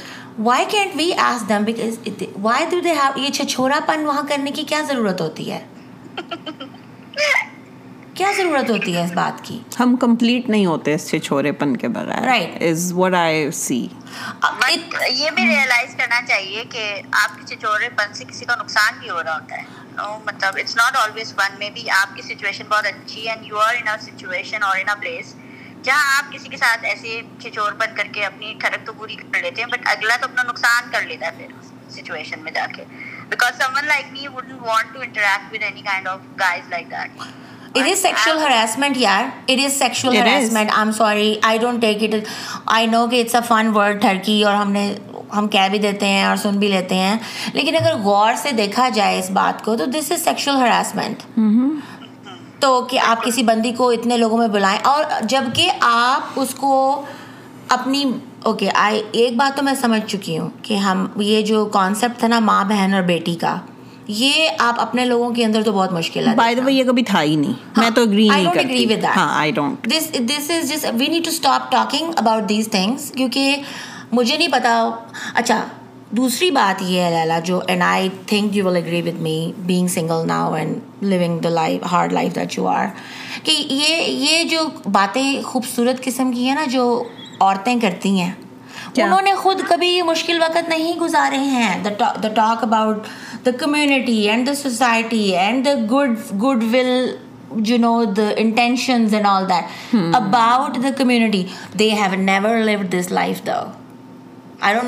why 0.44 0.64
can't 0.70 0.90
we 0.96 1.10
ask 1.20 1.48
them 1.48 1.64
because 1.64 1.98
why 2.42 2.64
do 2.70 2.78
they 2.80 2.88
have 2.94 3.18
یہ 3.20 3.30
چھچھورا 3.34 3.78
پن 3.86 4.04
وہاں 4.06 4.22
کرنے 4.28 4.50
کی 4.56 4.62
کیا 4.64 4.80
ضرورت 4.88 5.20
ہوتی 5.20 5.50
ہے 5.50 5.58
کیا 8.18 8.28
ضرورت 8.36 8.70
ہوتی 8.70 8.94
ہے 8.96 9.02
اس 9.04 9.12
بات 9.14 9.42
کی 9.46 9.58
ہم 9.80 9.96
کمپلیٹ 10.00 10.48
نہیں 10.54 10.66
ہوتے 10.66 10.94
اس 10.94 11.08
چھچھورے 11.10 11.52
پن 11.62 11.76
کے 11.82 11.88
بغیر 11.96 12.22
right 12.26 12.62
is 12.68 12.92
what 12.96 13.14
I 13.20 13.50
see 13.64 13.78
یہ 13.78 15.30
بھی 15.34 15.48
ریئلائز 15.48 15.96
کرنا 16.00 16.20
چاہیے 16.28 16.64
کہ 16.72 16.84
آپ 17.22 17.36
کے 17.38 17.54
چھچھورے 17.54 17.88
پن 17.96 18.14
سے 18.18 18.24
کسی 18.28 18.44
کا 18.44 18.54
نقصان 18.62 18.98
بھی 19.00 19.10
ہو 19.10 19.22
رہا 19.22 19.36
ہوتا 19.38 19.56
ہے 19.62 20.16
مطلب 20.26 20.58
اٹس 20.60 20.76
ناٹ 20.76 20.96
آلویز 21.02 21.34
فن 21.40 21.58
میں 21.58 21.70
بھی 21.74 21.88
آپ 22.00 22.16
کی 22.16 22.22
سچویشن 22.32 22.68
بہت 22.70 22.86
اچھی 22.92 23.28
and 23.28 23.46
you 23.46 23.58
are 23.66 23.74
in 23.80 23.88
situation 24.06 24.62
اور 24.70 24.78
ان 24.78 24.98
پلیس 25.00 25.34
جہاں 25.88 26.08
آپ 26.16 26.32
کسی 26.32 26.48
کے 26.52 26.56
ساتھ 26.56 26.84
ایسے 26.84 27.20
ہم 27.56 28.42
نے 44.72 45.26
ہم 45.36 45.46
بھی 45.70 45.78
دیتے 45.78 46.06
ہیں 46.06 46.22
اور 46.24 46.36
سن 46.42 46.58
بھی 46.58 46.68
لیتے 46.68 46.94
ہیں 46.98 47.16
لیکن 47.52 47.74
اگر 47.76 47.94
غور 48.02 48.34
سے 48.42 48.52
دیکھا 48.62 48.88
جائے 48.98 49.18
اس 49.18 49.30
بات 49.40 49.64
کو 49.64 49.76
تو 49.76 49.84
دس 49.96 50.12
از 50.12 50.22
سیکشل 50.24 50.64
تو 52.60 52.70
کہ 52.90 52.98
آپ 53.06 53.22
کسی 53.24 53.42
بندی 53.48 53.72
کو 53.76 53.88
اتنے 53.90 54.16
لوگوں 54.16 54.38
میں 54.38 54.48
بلائیں 54.54 54.78
اور 54.92 55.04
جب 55.28 55.44
کہ 55.54 55.70
آپ 55.88 56.40
اس 56.40 56.54
کو 56.60 56.72
اپنی 57.76 58.04
اوکے 58.50 58.68
آئی 58.80 59.02
ایک 59.20 59.34
بات 59.36 59.56
تو 59.56 59.62
میں 59.64 59.74
سمجھ 59.80 60.02
چکی 60.12 60.38
ہوں 60.38 60.48
کہ 60.62 60.76
ہم 60.86 61.06
یہ 61.20 61.42
جو 61.46 61.64
کانسیپٹ 61.72 62.18
تھا 62.18 62.28
نا 62.28 62.38
ماں 62.50 62.62
بہن 62.68 62.94
اور 62.94 63.02
بیٹی 63.10 63.34
کا 63.40 63.56
یہ 64.22 64.32
آپ 64.66 64.80
اپنے 64.80 65.04
لوگوں 65.04 65.30
کے 65.34 65.44
اندر 65.44 65.62
تو 65.64 65.72
بہت 65.72 65.92
مشکل 65.92 66.28
ہے 66.28 66.72
یہ 66.72 66.82
کبھی 66.84 67.02
تھا 67.08 67.22
ہی 67.22 67.34
نہیں 67.36 67.50
نہیں 67.50 67.80
میں 67.80 67.90
تو 67.96 68.02
اگری 68.02 68.28
کرتی 68.54 68.86
we 70.98 71.06
need 71.12 71.24
to 71.24 71.48
talking 71.70 72.12
about 72.16 72.48
these 72.48 72.70
things 72.70 73.10
کیونکہ 73.16 73.62
مجھے 74.12 74.36
نہیں 74.36 74.52
پتا 74.52 74.78
اچھا 75.34 75.62
دوسری 76.16 76.50
بات 76.50 76.82
یہ 76.88 77.00
ہے 77.00 77.10
لیلا 77.10 77.38
جو 77.44 77.60
and 77.68 77.82
I 77.82 78.08
think 78.26 78.56
you 78.56 78.66
will 78.66 78.76
agree 78.76 79.02
with 79.08 79.20
me 79.28 79.36
being 79.72 79.88
single 79.96 80.26
now 80.26 80.52
and 80.54 80.80
living 81.02 81.38
the 81.40 81.48
life 81.48 81.84
hard 81.92 82.12
life 82.12 82.34
that 82.36 82.56
you 82.58 82.66
are 82.68 82.84
کہ 83.44 83.52
یہ 83.70 84.02
یہ 84.06 84.42
جو 84.50 84.66
باتیں 84.92 85.22
خوبصورت 85.44 86.02
قسم 86.04 86.32
کی 86.32 86.46
ہیں 86.48 86.54
نا 86.54 86.64
جو 86.70 86.84
عورتیں 87.40 87.78
کرتی 87.80 88.20
ہیں 88.20 88.32
انہوں 89.02 89.22
نے 89.22 89.32
خود 89.36 89.60
کبھی 89.68 90.00
مشکل 90.02 90.40
وقت 90.42 90.68
نہیں 90.68 90.98
گزارے 91.00 91.38
ہیں 91.38 91.76
the 91.84 92.28
talk 92.34 92.62
about 92.64 93.06
the 93.46 93.50
community 93.60 94.16
and 94.30 94.46
the 94.46 94.54
society 94.62 95.20
and 95.36 95.64
the 95.64 95.74
the 95.74 95.94
good 95.94 96.14
good 96.42 96.64
will 96.74 97.08
you 97.66 97.78
know 97.80 97.94
intentions 98.36 99.14
and 99.14 99.26
all 99.26 99.48
that 99.48 99.94
about 100.16 100.82
the 100.82 100.88
community 100.98 101.42
they 101.78 101.90
have 102.04 102.20
never 102.22 102.58
live 102.64 102.78
this 102.98 103.10
life 103.12 103.40
جب 104.60 104.78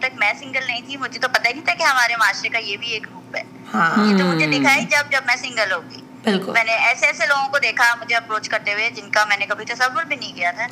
تک 0.00 0.12
میں 0.18 0.28
سنگل 0.40 0.64
نہیں 0.66 0.66
نہیں 0.66 0.82
تھی 0.86 0.94
مجھے 0.96 1.18
تو 1.20 1.28
ہی 1.46 1.60
تھا 1.64 1.74
کہ 1.78 1.82
ہمارے 1.84 2.14
معاشرے 2.20 2.48
کا 2.48 2.58
یہ 2.68 2.76
بھی 2.76 2.88
ایک 2.96 3.06
روپ 3.12 3.36
ہے 3.36 3.42
یہ 4.10 4.12
تو 4.18 4.24
مجھے 4.32 4.46
دکھا 4.56 4.76
جب 4.90 5.10
جب 5.12 5.22
میں 5.26 5.36
سنگل 5.42 5.70
ہوگی 5.72 6.02
میں 6.24 6.64
نے 6.64 6.72
ایسے 6.86 7.06
ایسے 7.06 7.26
لوگوں 7.26 7.48
کو 7.52 7.58
دیکھا 7.62 7.84
مجھے 8.00 8.14
اپروچ 8.16 8.48
کرتے 8.48 8.72
ہوئے 8.72 8.88
جن 8.96 9.10
کا 9.10 9.24
میں 9.28 9.36
نے 9.36 9.46
کبھی 9.50 9.64
تصور 9.68 10.04
بھی 10.08 10.16
نہیں 10.16 10.34
کیا 10.34 10.50
تھا 10.56 10.66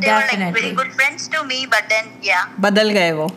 بدل 2.68 2.90
گئے 2.96 3.12
وہ 3.20 3.28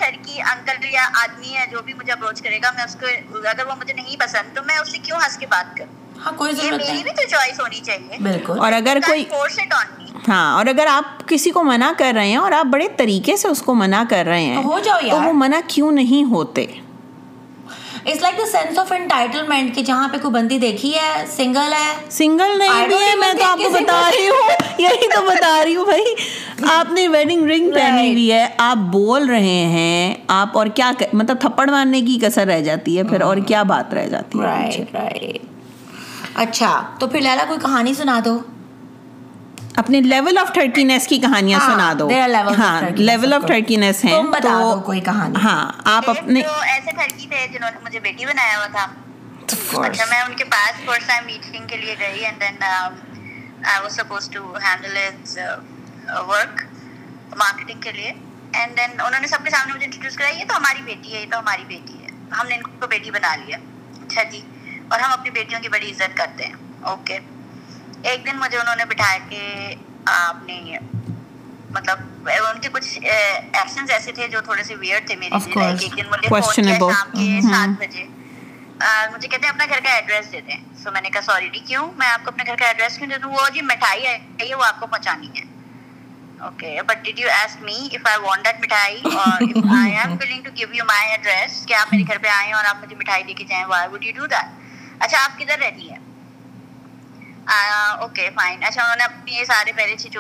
انکل 0.04 0.86
یا 0.92 1.08
آدمی 1.14 1.54
ہے 1.54 1.66
جو 1.72 1.82
بھی 1.86 1.94
مجھے 1.94 2.14
اپروچ 2.14 2.42
کرے 2.42 2.60
گا 2.64 2.72
میں 2.76 2.84
اس 2.84 2.96
کو 3.00 3.38
اگر 3.48 3.66
وہ 3.68 3.76
مجھے 3.80 3.94
نہیں 3.94 4.20
پسند 4.20 4.56
تو 4.56 4.64
میں 4.66 4.78
اس 4.78 4.92
سے 4.92 4.98
کیوں 5.04 5.18
ہنس 5.24 5.38
کے 5.38 5.46
بات 5.50 5.78
کروں 5.78 6.06
ہاں، 6.26 6.32
بالکل 8.22 8.60
اور 8.60 8.72
اگر 8.74 8.98
کوئی 9.06 9.24
ہاں 10.28 10.44
اور 10.58 10.66
اگر 10.70 10.88
آپ 10.92 11.28
کسی 11.28 11.52
کو 11.58 11.64
منع 11.64 11.92
کر 11.98 12.12
رہے 12.16 12.28
ہیں 12.30 12.38
اور 12.38 12.52
آپ 12.52 12.66
بڑے 12.72 12.88
طریقے 12.98 13.36
سے 13.38 13.48
اس 13.48 13.62
کو 13.62 13.74
منع 13.76 14.02
کر 14.10 14.26
رہے 14.30 14.42
ہیں 14.44 14.64
ہو 14.64 14.80
جاؤ 14.86 15.00
تو 15.10 15.22
وہ 15.28 15.32
منع 15.46 15.60
کیوں 15.76 15.92
نہیں 16.02 16.24
ہوتے 16.32 16.66
it's 18.10 18.22
like 18.22 18.38
the 18.38 18.46
sense 18.52 18.78
of 18.80 18.92
entitlement 18.92 19.74
کہ 19.76 19.82
جہاں 19.86 20.08
پہ 20.12 20.18
کوئی 20.22 20.32
بندی 20.34 20.58
دیکھی 20.60 20.94
ہے 20.94 21.24
سنگل 21.36 21.74
ہے 21.74 21.90
سنگل 22.18 22.58
نہیں 22.58 22.88
بھی 22.88 22.96
ہے 23.02 23.16
میں 23.20 23.32
تو 23.40 23.44
آپ 23.46 23.58
کو 23.64 23.70
بتا 23.74 24.00
رہی 24.16 24.30
ہوں 24.30 24.80
یہی 24.82 25.10
تو 25.16 25.22
بتا 25.30 25.50
رہی 25.64 25.76
ہوں 25.76 25.86
بھائی 25.86 26.14
آپ 26.76 26.92
نے 26.92 27.08
ویڈنگ 27.18 27.50
رنگ 27.50 27.72
پہنی 27.74 28.12
ہوئی 28.12 28.32
ہے 28.32 28.46
آپ 28.68 28.88
بول 28.94 29.26
رہے 29.30 29.60
ہیں 29.76 30.14
آپ 30.38 30.58
اور 30.58 30.68
کیا 30.76 30.92
مطلب 31.12 31.38
تھپڑ 31.42 31.70
مارنے 31.72 32.02
کی 32.02 32.18
کسر 32.22 32.48
رہ 32.48 32.62
جاتی 32.70 32.98
ہے 32.98 33.04
پھر 33.12 33.22
اور 33.22 33.38
mm. 33.38 33.46
کیا 33.48 33.64
بات 33.74 33.94
رہ 33.94 34.08
جاتی 34.12 34.40
ہے 34.40 35.34
اچھا 36.44 36.70
تو 37.00 37.08
پھر 37.14 37.22
لیلا 37.22 37.44
کوئی 37.48 37.60
کہانی 37.62 37.94
سنا 38.00 38.20
سنا 38.20 38.20
دو 38.26 38.32
دو 38.32 38.42
اپنے 39.82 39.98
اپنے 39.98 40.02
لیول 40.02 40.24
لیول 40.34 40.38
آف 40.38 40.58
آف 40.58 41.08
کی 43.68 43.88
کہانیاں 43.90 45.40
ہاں 45.44 45.66
ہے 45.66 45.90
آپ 45.94 46.10
ہم 62.40 62.46
نے 62.48 62.52
ان 62.54 62.62
کو 62.80 62.88
بیٹی 62.90 63.12
بنا 63.12 63.36
لیا 63.44 63.58
اچھا 64.06 64.24
جی 64.32 64.40
اور 64.92 65.00
ہم 65.00 65.12
اپنی 65.12 65.30
بیٹیوں 65.38 65.60
کی 65.62 65.70
بڑی 65.70 65.90
عزت 65.92 66.18
کرتے 66.18 66.46
ہیں 66.46 66.54
اوکے 66.92 67.18
ایک 68.10 68.26
دن 68.26 68.38
مجھے 68.40 68.58
انہوں 68.58 68.76
نے 68.76 68.86
بٹھایا 68.90 69.18
کہ 69.30 69.42
آپ 70.16 70.44
نے 70.48 70.60
مطلب 71.78 72.30
ان 72.34 72.60
کے 72.62 72.70
کچھ 72.74 73.00
ایکشنز 73.02 73.92
ایسے 73.92 74.12
تھے 74.20 74.28
جو 74.36 74.42
تھوڑے 74.50 74.64
سے 74.64 74.76
ویئر 74.84 75.00
تھے 75.08 75.16
میری 75.24 75.58
ایک 75.64 75.98
دن 75.98 76.08
مجھے 76.12 76.30
فون 76.30 76.42
کیا 76.52 76.94
شام 76.94 77.10
کے 77.12 77.26
mm-hmm. 77.26 77.52
سات 77.52 77.80
بجے 77.82 78.06
مجھے 79.14 79.28
کہتے 79.28 79.46
ہیں 79.46 79.50
اپنا 79.54 79.66
گھر 79.70 79.80
کا 79.86 79.94
ایڈریس 79.96 80.32
دے 80.32 80.42
دیں 80.48 80.58
سو 80.84 80.92
میں 80.92 81.02
نے 81.02 81.10
کہا 81.14 81.22
سوری 81.28 81.48
ڈی 81.54 81.60
کیوں 81.68 81.86
میں 82.02 82.08
آپ 82.08 82.24
کو 82.26 82.32
اپنے 82.32 82.44
گھر 82.48 82.56
کا 82.60 82.66
ایڈریس 82.66 82.98
کیوں 82.98 83.10
دے 83.10 83.18
دوں 83.24 83.32
وہ 83.32 83.48
جی 83.54 83.62
مٹھائی 83.70 84.06
ہے 84.06 84.54
وہ 84.56 84.64
آپ 84.66 84.80
کو 84.80 84.88
پہنچانی 84.92 85.28
ہے 85.40 85.44
okay 86.48 86.76
but 86.88 87.04
did 87.06 87.20
you 87.20 87.28
ask 87.40 87.62
me 87.64 87.78
if 88.00 88.08
I 88.08 88.20
want 88.26 88.46
that 88.46 88.64
mithai 88.64 89.02
اور 89.14 89.72
I 89.78 89.96
am 89.96 90.12
willing 90.12 90.44
to 90.46 90.52
give 90.58 90.68
you 90.76 90.86
my 90.88 91.10
address 91.12 91.66
کہ 91.68 91.74
آپ 91.80 91.94
میرے 91.94 92.04
گھر 92.14 92.18
پہ 92.24 92.28
آئیں 92.38 92.54
اور 92.54 92.66
آپ 92.70 92.84
مجھے 92.84 92.96
مٹھائی 92.96 93.24
دے 93.30 93.34
کے 93.34 93.44
جائیں 93.50 93.66
why 93.74 93.88
would 93.94 94.06
you 94.06 94.12
do 94.16 94.26
that 94.36 94.56
اچھا 95.00 95.24
آپ 95.24 95.38
کدھر 95.40 95.60
رہتی 95.64 95.90
ہے 95.92 95.98
آپ 97.50 98.16
کو 98.16 98.30
بڑا 98.78 100.16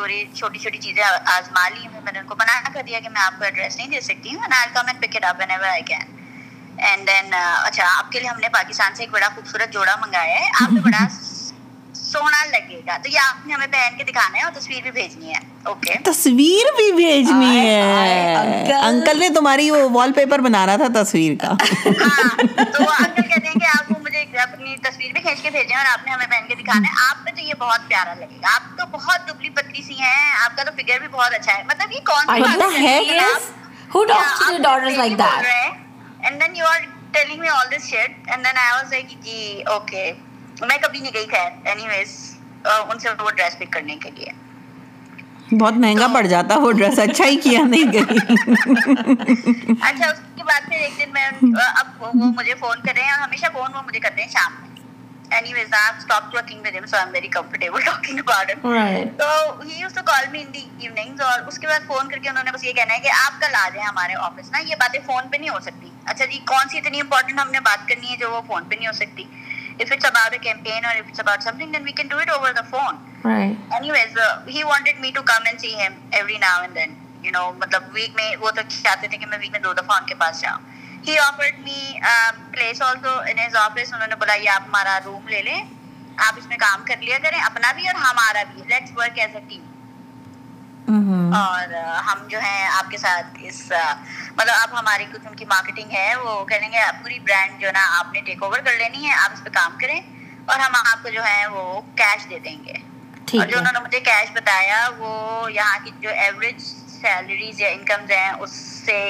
سونا 12.01 12.45
لگے 12.45 12.79
گا 12.87 12.95
تو 13.03 13.09
یہ 13.09 13.19
آپ 13.25 13.45
نے 13.45 13.53
ہمیں 13.53 13.65
پہن 13.71 13.97
کے 13.97 14.03
دکھانا 14.03 14.39
ہے 14.39 15.99
تمہاری 19.35 19.69
بنانا 20.43 20.75
تھا 20.75 20.87
تصویر 21.01 21.33
کا 21.41 21.53
ہاں، 21.99 22.73
تو 22.77 23.95
بہت 24.31 24.71
میں 40.61 40.77
کبھی 40.81 40.99
نہیں 40.99 41.13
گئی 41.13 41.25
کرنے 43.69 43.95
کے 43.97 44.09
لیے 44.11 44.31
بہت 45.59 45.73
مہنگا 45.81 46.07
پڑ 46.13 46.25
جاتا 46.27 46.55
اچھا 47.01 47.25
ہی 47.25 48.07
اچھا، 49.81 50.11
بات 50.47 50.69
پھر 50.69 50.79
ایک 50.85 50.97
دن 50.99 51.11
میں 51.13 51.25
میں 51.55 51.61
اب 51.81 52.01
وہ 52.03 52.07
وہ 52.07 52.13
مجھے 52.13 52.31
مجھے 52.37 52.55
فون 52.59 52.69
فون 52.75 52.85
کر 52.85 52.93
رہے 52.95 53.01
ہیں 53.01 53.09
ہیں 53.09 53.23
ہمیشہ 53.23 53.47
کرتے 54.07 54.25
شام 54.37 54.63
یہ 64.63 64.75
باتیں 64.79 64.99
فون 65.05 65.27
پہ 65.29 65.37
نہیں 65.37 65.49
ہو 65.49 65.59
سکتی 65.59 65.89
اچھا 66.05 66.25
جی 66.25 66.39
کون 66.51 66.69
سی 66.69 66.77
اتنی 66.77 67.01
امپورٹنٹ 67.01 67.39
ہم 67.39 67.51
نے 67.51 67.59
بات 67.71 67.87
کرنی 67.89 68.11
ہے 68.11 68.17
جو 68.17 68.31
وہ 68.31 68.41
فون 68.47 68.69
پہ 68.69 68.75
نہیں 68.75 68.87
ہو 68.87 68.93
سکتی 69.01 69.27
یو 77.27 77.31
نو 77.33 77.51
مطلب 77.61 77.83
ویک 77.93 78.15
میں 78.15 78.29
وہ 78.41 78.51
تو 78.55 78.61
چاہتے 78.81 79.07
تھے 79.11 79.17
کہ 79.21 79.25
میں 79.29 79.37
ویک 79.41 79.51
میں 79.51 79.59
دو 79.67 79.73
دفعہ 79.79 79.99
ان 79.99 80.05
کے 80.11 80.15
پاس 80.23 80.41
جاؤں 80.41 80.61
he 81.07 81.17
offered 81.27 81.57
me 81.63 81.97
place 82.51 82.81
also 82.89 83.17
in 83.31 83.39
his 83.45 83.55
office 83.63 83.93
انہوں 83.93 84.07
نے 84.11 84.15
بولا 84.23 84.33
یہ 84.43 84.49
آپ 84.53 84.67
ہمارا 84.67 84.97
روم 85.05 85.27
لے 85.33 85.41
لیں 85.47 85.59
آپ 86.27 86.37
اس 86.41 86.45
میں 86.51 86.57
کام 86.65 86.83
کر 86.85 87.01
لیا 87.07 87.17
کریں 87.23 87.39
اپنا 87.41 87.71
بھی 87.79 87.87
اور 87.87 87.99
ہمارا 88.03 88.43
بھی 88.53 88.61
let's 88.73 88.91
work 88.97 89.19
as 89.25 89.35
a 89.35 89.41
team 89.49 89.65
اور 91.37 91.73
uh, 91.75 92.01
ہم 92.07 92.19
جو 92.29 92.39
ہیں 92.41 92.67
آپ 92.73 92.89
کے 92.91 92.97
ساتھ 92.97 93.37
اس 93.49 93.57
uh, 93.73 93.95
مطلب 94.37 94.53
اب 94.61 94.77
ہماری 94.79 95.05
کچھ 95.13 95.25
ان 95.29 95.35
کی 95.41 95.45
مارکیٹنگ 95.45 95.91
ہے 95.97 96.13
وہ 96.23 96.35
کہیں 96.51 96.71
گے 96.71 96.83
پوری 97.01 97.19
برانڈ 97.29 97.61
جو 97.61 97.71
نا 97.77 97.83
آپ 97.99 98.13
نے 98.13 98.21
ٹیک 98.29 98.43
اوور 98.43 98.59
کر 98.67 98.77
لینی 98.83 99.05
ہے 99.05 99.13
آپ 99.23 99.33
اس 99.33 99.43
پہ 99.43 99.49
کام 99.61 99.77
کریں 99.81 99.99
اور 100.45 100.59
ہم 100.59 100.77
آپ 100.85 101.03
کو 101.03 101.09
جو 101.17 101.23
ہے 101.25 101.45
وہ 101.55 101.65
کیش 102.01 102.29
دے 102.29 102.39
دیں 102.45 102.55
گے 102.67 102.73
اور 102.73 103.47
جو 103.47 103.57
انہوں 103.57 103.73
نے 103.73 103.79
مجھے 103.87 103.99
کیش 104.09 104.31
بتایا 104.35 104.79
وہ 104.97 105.11
یہاں 105.53 105.77
کی 105.85 105.91
جو 106.01 106.09
ایوریج 106.25 106.63
سیلریز 107.01 107.59
یا 107.61 107.69
انکمز 107.71 108.11
ہیں 108.11 108.31
اس 108.43 108.51
سے 108.85 109.01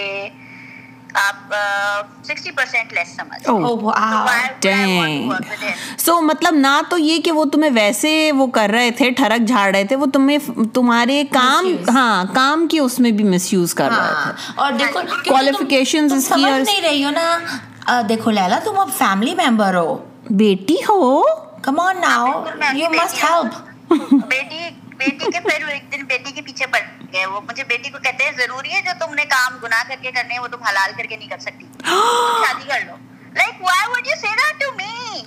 سو 6.06 6.20
مطلب 6.22 6.56
نہ 6.56 6.74
تو 6.90 6.98
یہ 6.98 7.20
کہ 7.26 7.32
وہ 7.38 7.44
تمہیں 7.52 7.70
ویسے 7.76 8.12
وہ 8.38 8.48
کر 8.58 8.70
رہے 8.74 8.92
تھے 8.98 9.10
ٹھڑک 9.20 9.48
جھاڑ 9.48 9.70
رہے 9.74 9.84
تھے 9.92 9.96
وہ 10.02 10.06
تمہیں 10.14 10.38
تمہارے 10.74 11.24
کام 11.32 11.68
ہاں 11.96 12.24
کام 12.34 12.68
کی 12.72 12.80
اس 12.80 13.00
میں 13.06 13.12
بھی 13.18 13.24
مس 13.34 13.52
یوز 13.54 13.74
کر 13.82 13.90
رہے 13.96 14.14
ہاں۔ 14.14 14.32
تھے 14.34 14.52
اور 14.62 14.72
دیکھو 14.80 15.00
کوالیفکیشن 15.28 16.08
ہاں، 16.32 16.50
رہی 16.84 17.04
ہو 17.04 17.12
نا 17.16 18.02
دیکھو 18.10 18.32
لالا 18.32 18.60
تم 18.66 18.80
اب 18.80 18.90
فیملی 18.98 19.34
ممبر 19.44 19.76
ہو 19.80 19.98
بیٹی 20.44 20.76
ہو 20.90 21.22
come 21.68 21.80
on 21.80 22.02
now 22.02 22.44
you 22.78 22.90
must 23.02 23.24
help 23.24 23.96
بیٹی 24.30 24.70
بیٹی 24.98 25.32
کے 25.34 25.40
پھر 25.48 25.68
ایک 25.72 25.92
دن 25.92 26.04
بیٹی 26.12 26.32
کے 26.36 26.42
پیچھے 26.46 26.66
پڑ 26.74 26.80
گئے 27.14 27.26
وہ 27.34 27.42
مجھے 27.48 27.64
بیٹی 27.72 27.90
کو 27.96 28.00
کہتے 28.04 28.24
ہیں 28.24 28.32
ضروری 28.38 28.72
ہے 28.74 28.82
جو 28.86 28.92
تم 29.06 29.14
نے 29.20 29.26
کام 29.36 29.58
گناہ 29.64 29.84
کر 29.90 30.02
کے 30.02 30.12
کرنے 30.18 30.40
وہ 30.40 30.48
تم 30.56 30.64
حلال 30.70 30.92
کر 30.98 31.06
کے 31.12 31.18
نہیں 31.18 31.30
کر 31.30 31.38
سکتی 31.46 31.66
شادی 31.94 32.68
کر 32.72 32.86
لو 32.88 32.96
like 33.40 33.62
why 33.62 33.92
why 33.92 33.92
would 33.94 34.08
you 34.08 34.24
that 34.24 34.60
to 34.62 34.72
me 34.76 35.24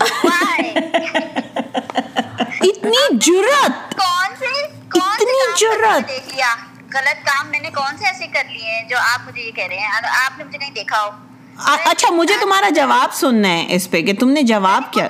اتنی 2.68 3.38
کون 4.92 6.02
دیکھ 6.08 6.34
لیا 6.34 6.54
غلط 6.94 7.24
کام 7.26 7.48
میں 7.50 7.58
نے 7.60 7.70
کون 7.74 7.96
سے 7.98 8.06
ایسے 8.06 8.26
کر 8.32 8.44
لیے 8.52 8.70
ہیں 8.74 8.82
جو 8.88 8.96
آپ 9.00 9.26
مجھے 9.26 9.42
یہ 9.42 9.50
کہہ 9.56 9.66
رہے 9.68 9.76
ہیں 9.76 10.08
آپ 10.24 10.38
نے 10.38 10.44
مجھے 10.44 10.58
نہیں 10.58 10.72
دیکھا 10.76 11.02
ہو 11.04 11.10
اچھا 11.68 12.10
مجھے 12.14 12.34
تمہارا 12.40 12.68
جواب 12.76 13.14
سننا 13.14 13.48
ہے 13.48 13.66
اس 13.74 13.90
پہ 13.90 14.02
کہ 14.02 14.12
تم 14.20 14.30
نے 14.32 14.42
جواب 14.52 14.92
کیا 14.92 15.06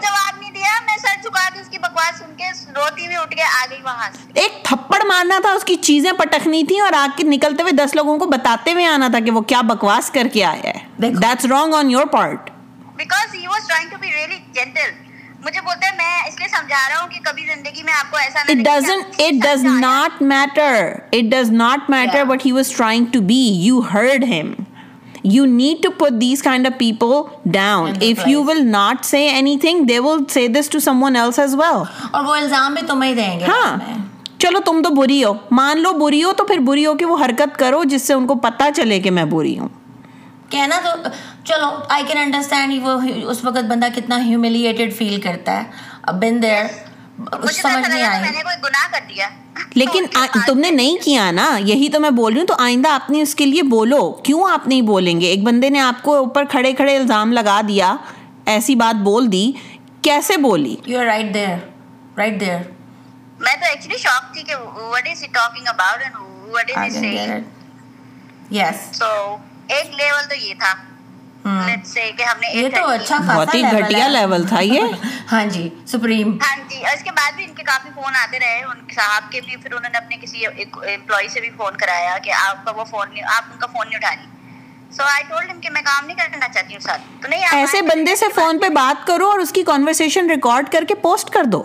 ایک 4.34 4.52
تھپڑ 4.64 4.98
مارنا 5.08 5.38
تھا 5.42 5.52
اس 5.52 5.64
کی 5.64 5.74
چیزیں 5.88 6.10
پٹکنی 6.18 6.62
اور 6.80 6.92
آ 6.96 7.04
کے 7.16 7.24
نکلتے 7.24 7.62
ہوئے 7.62 7.72
دس 7.84 7.94
لوگوں 7.96 8.16
کو 8.18 8.24
کو 8.24 8.30
بتاتے 8.30 8.72
ہوئے 8.72 8.86
آنا 8.86 9.08
تھا 9.08 9.18
کہ 9.18 9.24
کہ 9.24 9.30
وہ 9.30 9.40
کیا 9.52 9.60
بکواس 9.68 10.10
کر 10.10 10.26
کے 10.32 10.44
آیا 10.44 10.70
ہے 10.74 10.78
ہے 11.06 11.10
that's 11.22 11.44
wrong 11.50 11.74
on 11.74 11.90
your 11.90 12.06
part 12.12 12.50
مجھے 15.44 15.60
بولتا 15.64 15.88
میں 15.90 15.96
میں 15.96 16.22
اس 16.28 16.38
لیے 16.38 16.48
سمجھا 16.56 16.78
رہا 16.88 17.00
ہوں 17.00 17.08
کبھی 17.24 17.46
زندگی 17.50 17.88
آپ 17.90 18.16
ایسا 24.26 24.68
you 25.24 25.44
need 25.46 25.82
to 25.82 25.90
put 25.98 26.12
these 26.20 26.42
kind 26.42 26.66
of 26.66 26.78
people 26.78 27.20
down 27.52 27.90
if 28.02 28.26
you 28.28 28.42
will 28.44 28.64
not 28.66 29.04
say 29.04 29.26
anything 29.60 29.84
they 29.86 29.98
will 30.04 30.22
see 30.34 30.46
this 30.60 30.68
to 30.70 30.78
someone 31.02 31.16
else 31.16 31.38
as 31.38 31.54
well 31.60 31.82
اور 32.10 32.24
وہ 32.24 32.34
الزام 32.34 32.74
بھی 32.74 32.86
تمہیں 32.88 33.14
دیں 33.14 33.38
گے 33.40 33.44
ہاں 33.48 33.76
چلو 34.40 34.60
تم 34.66 34.80
تو 34.84 34.94
بری 34.94 35.22
ہو 35.24 35.32
مان 35.50 35.80
لو 35.82 35.92
بری 35.98 36.22
ہو 36.24 36.32
تو 36.36 36.44
پھر 36.46 36.58
بری 36.66 36.86
ہو 36.86 36.94
کہ 36.98 37.04
وہ 37.06 37.16
حرکت 37.24 37.58
کرو 37.58 37.82
جس 37.90 38.02
سے 38.06 38.14
ان 38.14 38.26
کو 38.26 38.34
پتہ 38.46 38.70
چلے 38.76 39.00
کہ 39.00 39.10
میں 39.18 39.24
بری 39.34 39.58
ہوں 39.58 39.68
کہنا 40.50 40.78
تو 40.84 40.90
چلو 41.48 41.66
آئی 41.94 42.04
کین 42.06 42.18
انڈرسٹینڈ 42.22 42.82
وہ 42.86 42.98
اس 43.30 43.44
وقت 43.44 43.64
بندہ 43.68 43.86
کتنا 43.96 44.24
ہیوملیٹیڈ 44.24 44.94
فیل 44.96 45.20
کرتا 45.20 45.62
ہے 45.62 46.16
بن 46.20 46.42
دیر 46.42 46.64
سمجھ 47.52 47.88
نہیں 47.88 48.02
آئی 48.04 49.14
لیکن 49.74 50.06
تم 50.46 50.58
نے 50.58 50.70
نہیں 50.70 50.96
کیا 51.04 51.30
نا 51.30 51.46
یہی 51.64 51.88
تو 51.94 52.00
میں 52.00 52.10
بول 52.18 52.32
رہی 52.32 52.40
ہوں 52.40 52.46
تو 52.46 52.54
آئندہ 52.64 52.88
آپ 52.92 53.10
نے 53.10 53.20
اس 53.22 53.34
کے 53.34 53.46
لیے 53.46 53.62
بولو 53.74 54.00
کیوں 54.28 54.50
آپ 54.52 54.66
نہیں 54.68 54.82
بولیں 54.92 55.20
گے 55.20 55.26
ایک 55.26 55.42
بندے 55.44 55.68
نے 55.76 55.80
آپ 55.80 56.02
کو 56.02 56.16
اوپر 56.16 56.44
کھڑے 56.50 56.72
کھڑے 56.80 56.96
الزام 56.96 57.32
لگا 57.32 57.60
دیا 57.68 57.94
ایسی 58.54 58.74
بات 58.82 59.02
بول 59.02 59.32
دی 59.32 59.50
کیسے 60.08 60.36
بولی 60.46 60.74
you 60.92 61.00
are 61.00 61.04
right 61.06 61.32
there 61.34 61.54
right 62.18 62.40
there 62.40 62.56
میں 63.44 63.54
تو 63.60 63.66
ایکچولی 63.70 63.98
شاک 63.98 64.32
تھی 64.34 64.42
کہ 64.46 64.54
what 64.78 65.08
is 65.10 65.22
he 65.22 65.28
talking 65.32 65.68
about 65.68 66.02
and 66.02 66.48
what 66.54 66.70
is 66.74 66.94
he 66.96 67.00
saying 67.00 68.54
yes 68.56 68.88
so 68.98 69.06
ایک 69.76 69.94
لیول 70.00 70.28
تو 70.28 70.34
یہ 70.46 70.54
تھا 70.58 70.74
ہاں۔ 71.44 71.68
یہ 71.68 71.74
اچھا 71.74 72.54
یہ 72.54 72.68
تو 72.74 72.84
اچھا 72.86 74.06
لیول 74.12 74.44
تھا 74.48 74.56
ہاں 74.56 74.62
ہاں 74.62 74.70
جی 74.70 74.80
ہاں 75.32 75.44
جی 75.52 75.68
سپریم 75.92 76.32
اس 76.38 76.68
کے 76.68 77.04
کے 77.04 77.10
بعد 77.16 77.32
بھی 77.36 77.44
ان 77.44 77.54
کافی 77.64 77.90
فون 81.56 83.06
کام 85.84 86.06
نہیں 86.06 86.16
کرنا 86.16 86.48
چاہتی 86.48 86.74
ہوں 86.74 88.30
فون 88.36 88.58
پہ 88.62 88.68
بات 88.74 89.06
کرو 89.06 89.28
اور 89.30 89.38
اس 89.38 89.52
کی 89.52 89.62
کانورسیشن 89.72 90.30
ریکارڈ 90.30 90.68
کر 90.70 90.78
کر 90.78 90.84
کے 90.88 90.94
پوسٹ 91.06 91.36
دو 91.52 91.62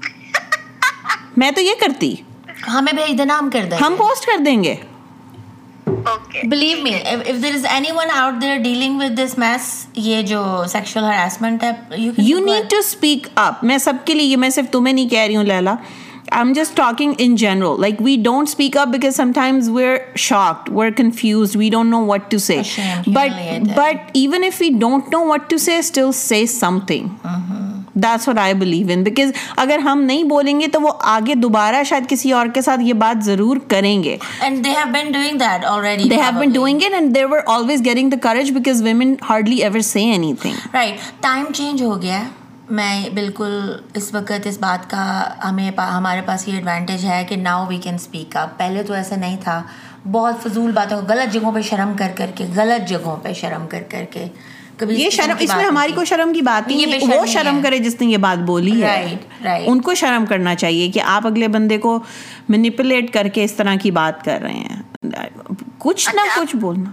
میں 1.42 1.50
تو 1.56 1.60
یہ 1.60 1.74
کرتی 1.80 2.14
ہمیں 2.74 2.92
بھیج 2.92 3.16
دینا 3.18 3.38
ہم 3.38 3.50
کر 3.52 3.64
دیں 3.70 3.78
ہم 3.84 3.94
پوسٹ 3.98 4.26
کر 4.26 4.44
دیں 4.44 4.62
گے 4.64 4.74
believe 6.50 6.82
me 6.82 6.90
if 7.04 7.30
there 7.42 7.54
is 7.54 7.64
anyone 7.96 8.10
out 8.20 8.40
there 8.42 8.56
dealing 8.62 9.00
with 9.00 9.14
this 9.18 9.36
mess 9.38 9.64
یہ 10.08 10.22
جو 10.26 10.42
سیکشل 10.72 11.04
ہراسمنٹ 11.04 11.62
ہے 11.64 11.70
you 11.98 12.38
need 12.44 12.70
to 12.70 12.78
speak 12.78 13.26
up 13.44 13.64
میں 13.70 13.78
سب 13.88 13.94
کے 14.06 14.14
لیے 14.14 14.36
میں 14.44 14.50
صرف 14.58 14.70
تمہیں 14.72 14.92
نہیں 14.92 15.08
کہہ 15.08 15.24
رہی 15.26 15.36
ہوں 15.36 15.44
Laila 15.44 15.74
I 16.30 16.38
am 16.44 16.52
just 16.52 16.76
talking 16.76 17.12
in 17.18 17.34
general 17.40 17.80
like 17.80 18.00
we 18.02 18.16
don't 18.22 18.48
speak 18.48 18.76
up 18.76 18.88
because 18.92 19.16
sometimes 19.34 19.68
we 19.74 19.84
are 19.84 19.96
shocked 20.28 20.72
we 20.76 20.86
are 20.86 20.90
confused 20.96 21.56
we 21.56 21.68
don't 21.72 21.90
know 21.90 22.04
what 22.06 22.30
to 22.30 22.38
say 22.46 22.60
but 23.14 23.40
but 23.76 24.10
even 24.14 24.44
if 24.46 24.60
we 24.60 24.68
don't 24.80 25.12
know 25.12 25.24
what 25.28 25.50
to 25.50 25.56
say 25.68 25.78
still 25.78 26.12
say 26.22 26.44
something 26.86 27.65
that's 28.04 28.28
I 28.40 28.54
believe 28.54 28.86
in 28.92 29.02
because 29.04 29.30
اگر 29.58 29.78
ہم 29.84 30.00
نہیں 30.06 30.24
بولیں 30.28 30.58
گے 30.60 30.66
تو 30.72 30.80
وہ 30.80 30.92
آگے 31.12 31.34
دوبارہ 31.34 31.82
شاید 31.88 32.08
کسی 32.08 32.32
اور 32.38 32.46
کے 32.54 32.60
ساتھ 32.62 32.80
یہ 32.84 32.92
بات 33.02 33.24
ضرور 33.24 33.56
کریں 33.68 34.02
گے 34.04 34.16
ٹائم 41.20 41.44
چینج 41.54 41.82
ہو 41.82 42.00
گیا 42.02 42.22
میں 42.76 43.08
بالکل 43.14 43.52
اس 43.96 44.12
وقت 44.14 44.46
اس 44.46 44.58
بات 44.60 44.88
کا 44.90 45.02
ہمیں 45.44 45.70
ہمارے 45.80 46.20
پاس 46.26 46.46
یہ 46.48 46.54
ایڈوانٹیج 46.54 47.04
ہے 47.06 47.22
کہ 47.28 47.36
now 47.36 47.64
we 47.68 47.76
can 47.82 47.94
speak 47.94 48.36
up 48.36 48.56
پہلے 48.58 48.82
تو 48.86 48.94
ایسا 48.94 49.16
نہیں 49.16 49.36
تھا 49.44 49.60
بہت 50.12 50.42
فضول 50.42 50.72
باتوں 50.72 51.00
غلط 51.08 51.32
جگہوں 51.34 51.52
پہ 51.52 51.60
شرم 51.70 51.92
کر 51.98 52.10
کر 52.16 52.30
کے 52.36 52.44
غلط 52.56 52.88
جگہوں 52.88 53.16
پہ 53.22 53.32
شرم 53.42 53.66
کر 53.70 53.82
کر 53.90 54.04
کے 54.10 54.26
یہ 54.88 55.10
شرم 55.10 55.36
اس 55.40 55.50
میں 55.56 55.64
ہماری 55.64 55.92
کو 55.94 56.04
شرم 56.04 56.32
کی 56.32 56.40
بات 56.48 56.68
نہیں 56.68 57.04
وہ 57.16 57.26
شرم 57.32 57.60
کرے 57.62 57.78
جس 57.86 58.00
نے 58.00 58.06
یہ 58.06 58.16
بات 58.24 58.38
بولی 58.46 58.82
ہے 58.82 59.14
ان 59.66 59.80
کو 59.82 59.94
شرم 60.00 60.26
کرنا 60.28 60.54
چاہیے 60.54 60.90
کہ 60.94 61.00
آپ 61.14 61.26
اگلے 61.26 61.48
بندے 61.56 61.78
کو 61.86 61.98
مینیپولیٹ 62.48 63.12
کر 63.12 63.28
کے 63.34 63.44
اس 63.44 63.52
طرح 63.54 63.74
کی 63.82 63.90
بات 64.00 64.24
کر 64.24 64.40
رہے 64.42 64.54
ہیں 64.54 64.84
کچھ 65.78 66.08
نہ 66.14 66.20
اچھا، 66.20 66.40
کچھ 66.42 66.54
بولنا 66.56 66.90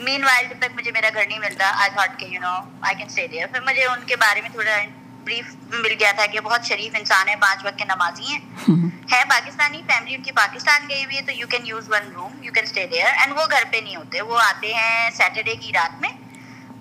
مین 0.04 0.24
تک 0.60 0.70
مجھے 0.76 0.92
بارے 4.16 4.42
میں 4.42 4.50
تھوڑا 4.50 4.82
بریف 5.26 5.54
مل 5.72 5.94
گیا 6.00 6.12
تھا 6.16 6.26
کہ 6.32 6.40
بہت 6.44 6.66
شریف 6.68 6.96
انسان 7.00 7.30
ہے 7.30 7.36
پانچ 7.42 7.64
وقت 7.66 7.78
کے 7.80 7.86
نمازی 7.88 8.24
ہیں 8.28 9.24
پاکستانی 9.30 9.82
فیملی 9.92 10.16
ان 10.16 10.22
کی 10.24 10.32
پاکستان 10.40 10.90
گئی 10.90 11.06
ہوئی 11.06 11.72
روم 12.14 12.44
یو 12.44 12.52
کین 12.54 12.64
اسٹے 12.64 12.88
وہ 13.36 13.46
گھر 13.50 13.64
پہ 13.72 13.80
نہیں 13.84 13.96
ہوتے 13.96 14.22
وہ 14.34 14.40
آتے 14.48 14.74
ہیں 14.74 15.10
سیٹرڈے 15.18 15.56
کی 15.66 15.72
رات 15.76 16.02
میں 16.02 16.10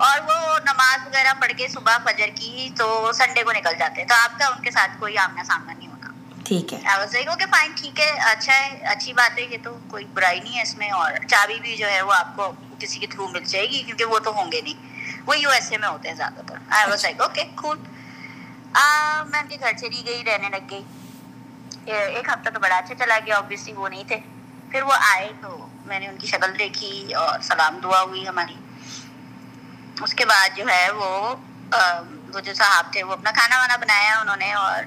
اور 0.07 0.21
وہ 0.29 0.37
نماز 0.67 1.07
وغیرہ 1.07 1.33
پڑھ 1.41 1.53
کے 1.57 1.67
صبح 1.69 1.97
فجر 2.05 2.29
کی 2.37 2.69
تو 2.79 2.87
سنڈے 3.15 3.43
کو 3.45 3.53
نکل 3.57 3.73
جاتے 3.79 4.01
ہیں 4.01 4.09
تو 4.09 4.15
آپ 4.23 4.39
کا 4.39 4.47
ان 4.47 4.63
کے 4.63 4.71
ساتھ 4.77 4.91
کوئی 5.01 5.19
آمنا 5.25 5.45
سامنا 5.49 5.73
نہیں 5.79 5.89
ہونا 5.89 6.41
ٹھیک 6.49 6.73
ہے 6.75 7.47
فائن 7.51 7.73
ٹھیک 7.81 8.01
ہے 8.01 8.09
اچھا 8.31 8.55
ہے 8.61 8.79
اچھی 8.93 9.13
بات 9.21 9.39
ہے 9.39 9.43
یہ 9.51 9.57
تو 9.65 9.77
کوئی 9.91 10.05
برائی 10.15 10.41
نہیں 10.45 10.57
ہے 10.57 10.63
اس 10.63 10.77
میں 10.79 10.91
اور 11.01 11.13
چابی 11.35 11.59
بھی 11.67 11.77
جو 11.83 11.91
ہے 11.91 12.01
وہ 12.09 12.15
آپ 12.15 12.35
کو 12.37 12.51
کسی 12.79 12.99
کے 13.01 13.07
تھرو 13.17 13.29
مل 13.35 13.45
جائے 13.53 13.69
گی 13.71 13.83
کیونکہ 13.91 14.05
وہ 14.15 14.19
تو 14.29 14.35
ہوں 14.39 14.53
گے 14.53 14.61
نہیں 14.69 15.21
وہ 15.27 15.39
یو 15.39 15.51
ایس 15.59 15.71
اے 15.73 15.79
میں 15.85 15.89
ہوتے 15.89 16.09
ہیں 16.09 16.15
زیادہ 16.17 16.41
تر 16.47 17.81
میں 19.31 19.41
ان 19.41 19.49
کے 19.49 19.57
گھر 19.61 19.73
چلی 19.81 20.03
گئی 20.07 20.23
رہنے 20.25 20.49
لگ 20.53 20.71
گئی 20.71 20.83
ایک 21.95 22.29
ہفتہ 22.29 22.49
تو 22.55 22.61
بڑا 22.61 22.77
اچھا 22.77 22.95
چلا 23.05 23.19
گیا 23.27 23.41
وہ 23.77 23.89
نہیں 23.89 24.03
تھے 24.13 24.19
پھر 24.71 24.83
وہ 24.83 24.93
آئے 25.09 25.29
تو 25.43 25.51
میں 25.91 25.99
نے 26.01 26.07
ان 26.09 26.17
کی 26.23 26.27
شکل 26.27 26.59
دیکھی 26.59 26.93
اور 27.23 27.39
سلام 27.49 27.79
دعا 27.83 28.01
ہوئی 28.03 28.27
ہماری 28.29 28.55
اس 30.05 30.15
کے 30.21 30.25
بعد 30.33 30.57
جو 30.61 30.65
ہے 30.71 30.87
وہ 31.01 31.11
وہ 32.35 32.41
جو 32.47 32.53
صاحب 32.59 32.93
تھے 32.93 33.03
وہ 33.09 33.13
اپنا 33.13 33.31
کھانا 33.39 33.59
وانا 33.61 33.77
بنایا 33.85 34.19
انہوں 34.21 34.37
نے 34.45 34.53
اور 34.65 34.85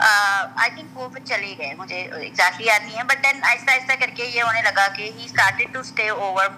آئی 0.00 0.70
تھنک 0.74 0.98
وہ 0.98 1.08
پھر 1.14 1.24
چلے 1.30 1.54
گئے 1.58 1.72
مجھے 1.78 1.96
ایگزیکٹلی 2.00 2.66
یاد 2.66 2.84
نہیں 2.84 2.96
ہے 2.98 3.04
بٹ 3.12 3.22
دین 3.24 3.42
آہستہ 3.50 3.70
آہستہ 3.72 3.96
کر 4.02 4.10
کے 4.16 4.26
یہ 4.34 4.42
ہونے 4.42 4.62
لگا 4.66 4.86
کہ 4.96 5.10
he 5.16 5.26
he 5.58 5.64
to 5.72 5.80
stay 5.80 6.08
over 6.08 6.48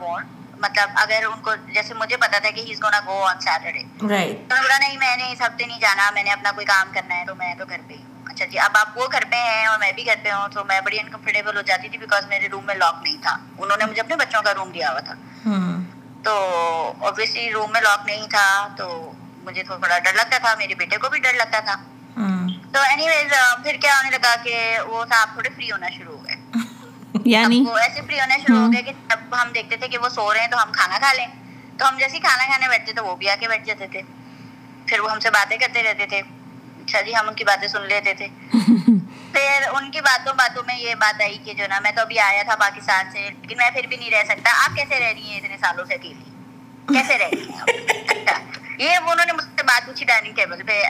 مطلب 0.63 0.91
اگر 1.03 1.23
ان 1.27 1.41
کو 1.45 1.51
جیسے 1.75 1.95
مجھے 2.03 2.17
پتا 2.25 2.39
تھا 2.47 2.51
کہ 2.57 2.65
گو 3.07 3.15
آن 3.27 3.39
سیٹرڈے 3.41 4.07
میں 4.07 5.17
نے 5.17 5.33
اس 5.33 5.41
ہفتے 5.41 5.67
نہیں 5.67 5.81
جانا 5.85 6.11
میں 6.17 6.23
نے 6.27 6.33
اپنا 6.33 6.51
کوئی 6.59 6.67
کام 6.73 6.91
کرنا 6.97 7.19
ہے 7.21 7.25
تو 7.31 7.35
میں 7.39 7.55
تو 7.61 7.65
گھر 7.69 7.81
پہ 7.89 7.95
ہوں 8.01 8.29
اچھا 8.33 8.45
جی 8.51 8.59
اب 8.65 8.77
آپ 8.81 8.99
وہ 8.99 9.07
گھر 9.13 9.25
پہ 9.31 9.37
ہیں 9.49 9.65
اور 9.71 9.79
میں 9.85 9.91
بھی 10.01 10.07
گھر 10.07 10.21
پہ 10.27 10.31
ہوں 10.33 10.49
تو 10.57 10.65
میں 10.73 10.81
بڑی 10.89 11.01
انکمفرٹیبل 11.05 11.57
ہو 11.57 11.63
جاتی 11.73 11.89
تھی 11.95 11.99
بیکاز 12.05 12.27
میرے 12.35 12.49
روم 12.53 12.67
میں 12.67 12.75
لاک 12.83 13.03
نہیں 13.03 13.23
تھا 13.29 13.37
انہوں 13.59 13.77
نے 13.77 13.87
مجھے 13.93 14.01
اپنے 14.03 14.17
بچوں 14.25 14.43
کا 14.49 14.55
روم 14.59 14.71
دیا 14.77 14.91
ہوا 14.93 15.01
تھا 15.09 15.15
تو 16.25 16.33
اوبیسلی 17.07 17.51
روم 17.53 17.73
میں 17.73 17.81
لاک 17.81 18.07
نہیں 18.07 18.27
تھا 18.35 18.49
تو 18.79 18.89
مجھے 19.45 19.63
تھوڑا 19.69 19.99
ڈر 20.05 20.13
لگتا 20.17 20.39
تھا 20.45 20.55
میرے 20.59 20.75
بیٹے 20.83 20.97
کو 21.05 21.09
بھی 21.13 21.21
ڈر 21.27 21.35
لگتا 21.41 21.61
تھا 21.69 21.75
ہاں۔ 22.17 22.49
تو 22.73 22.81
اینی 22.89 23.09
ویز 23.09 23.33
پھر 23.63 23.77
کیا 23.83 23.95
ہونے 23.97 24.11
لگا 24.17 24.35
کہ 24.43 24.57
وہ 24.87 24.97
وہ 24.97 25.05
صاحب 25.13 25.33
تھوڑے 25.35 25.51
فری 25.57 25.71
ہونا 25.71 25.89
شروع 25.97 26.17
ہو 26.17 26.25
گئے 26.25 27.23
یعنی؟ 27.35 27.63
ایسے 27.83 28.01
فری 28.01 28.21
ہونا 28.21 28.37
شروع 28.47 28.57
ہو 28.57 28.63
ہاں۔ 28.63 28.73
گئے 28.73 28.83
کہ 28.89 28.93
جب 29.11 29.35
ہم 29.41 29.53
دیکھتے 29.55 29.77
تھے 29.77 29.89
کہ 29.95 29.99
وہ 30.05 30.09
سو 30.19 30.33
رہے 30.33 30.41
ہیں 30.41 30.51
تو 30.55 30.63
ہم 30.63 30.73
کھانا 30.73 30.99
کھا 31.07 31.13
لیں 31.21 31.27
تو 31.79 31.89
ہم 31.89 31.97
جیسے 31.99 32.19
کھانا 32.27 32.45
کھانے 32.47 32.69
بیٹھتے 32.69 32.93
تھے 32.93 33.03
وہ 33.09 33.17
بھی 33.23 33.31
آ 33.31 33.35
کے 33.41 33.49
بیٹھ 33.49 33.67
جاتے 33.67 33.87
تھے 33.95 34.03
پھر 34.87 35.01
وہ 35.01 35.11
ہم 35.13 35.21
سے 35.27 35.31
باتیں 35.39 35.57
کرتے 35.57 35.83
رہتے 35.83 36.07
تھے 36.15 36.21
اچھا 36.85 37.01
جی 37.07 37.15
ہم 37.17 37.29
ان 37.29 37.35
کی 37.35 37.45
باتیں 37.53 37.69
سن 37.69 37.87
لیتے 37.89 38.15
تھے 38.23 38.27
پھر 39.33 39.67
ان 39.73 39.91
کی 39.91 40.01
باتوں 40.05 40.33
باتوں 40.39 40.63
میں 40.67 40.79
یہ 40.81 40.95
بات 41.01 41.21
آئی 41.23 41.37
کہ 41.45 41.53
جو 41.59 41.65
نا 41.71 41.79
میں 41.83 41.91
تو 41.97 42.01
ابھی 42.01 42.19
آیا 42.27 42.43
تھا 42.49 42.55
پاکستان 42.61 43.11
سے 43.13 43.29
لیکن 43.41 43.57
میں 43.59 43.71
پھر 43.75 43.87
بھی 43.89 43.97
نہیں 43.97 44.11
رہ 44.11 44.23
سکتا 44.29 44.51
آپ 44.65 44.77
کیسے 44.77 44.99
رہ 45.01 45.13
رہی 45.13 45.29
ہیں 45.31 45.39
اتنے 45.41 45.57
سالوں 45.61 45.85
سے 45.89 45.95
اکیلی 45.95 46.95
کیسے 46.95 47.19
رہ 47.19 47.31
رہی 47.33 47.49
ہیں 47.49 48.39
یہ 48.85 48.95
انہوں 48.97 49.27
نے 49.27 49.33
مجھ 49.37 49.45
سے 49.57 49.63
بات 49.69 49.87
پوچھی 49.87 50.05
ڈائننگ 50.09 50.35
ٹیبل 50.35 50.63
پہ 50.67 50.81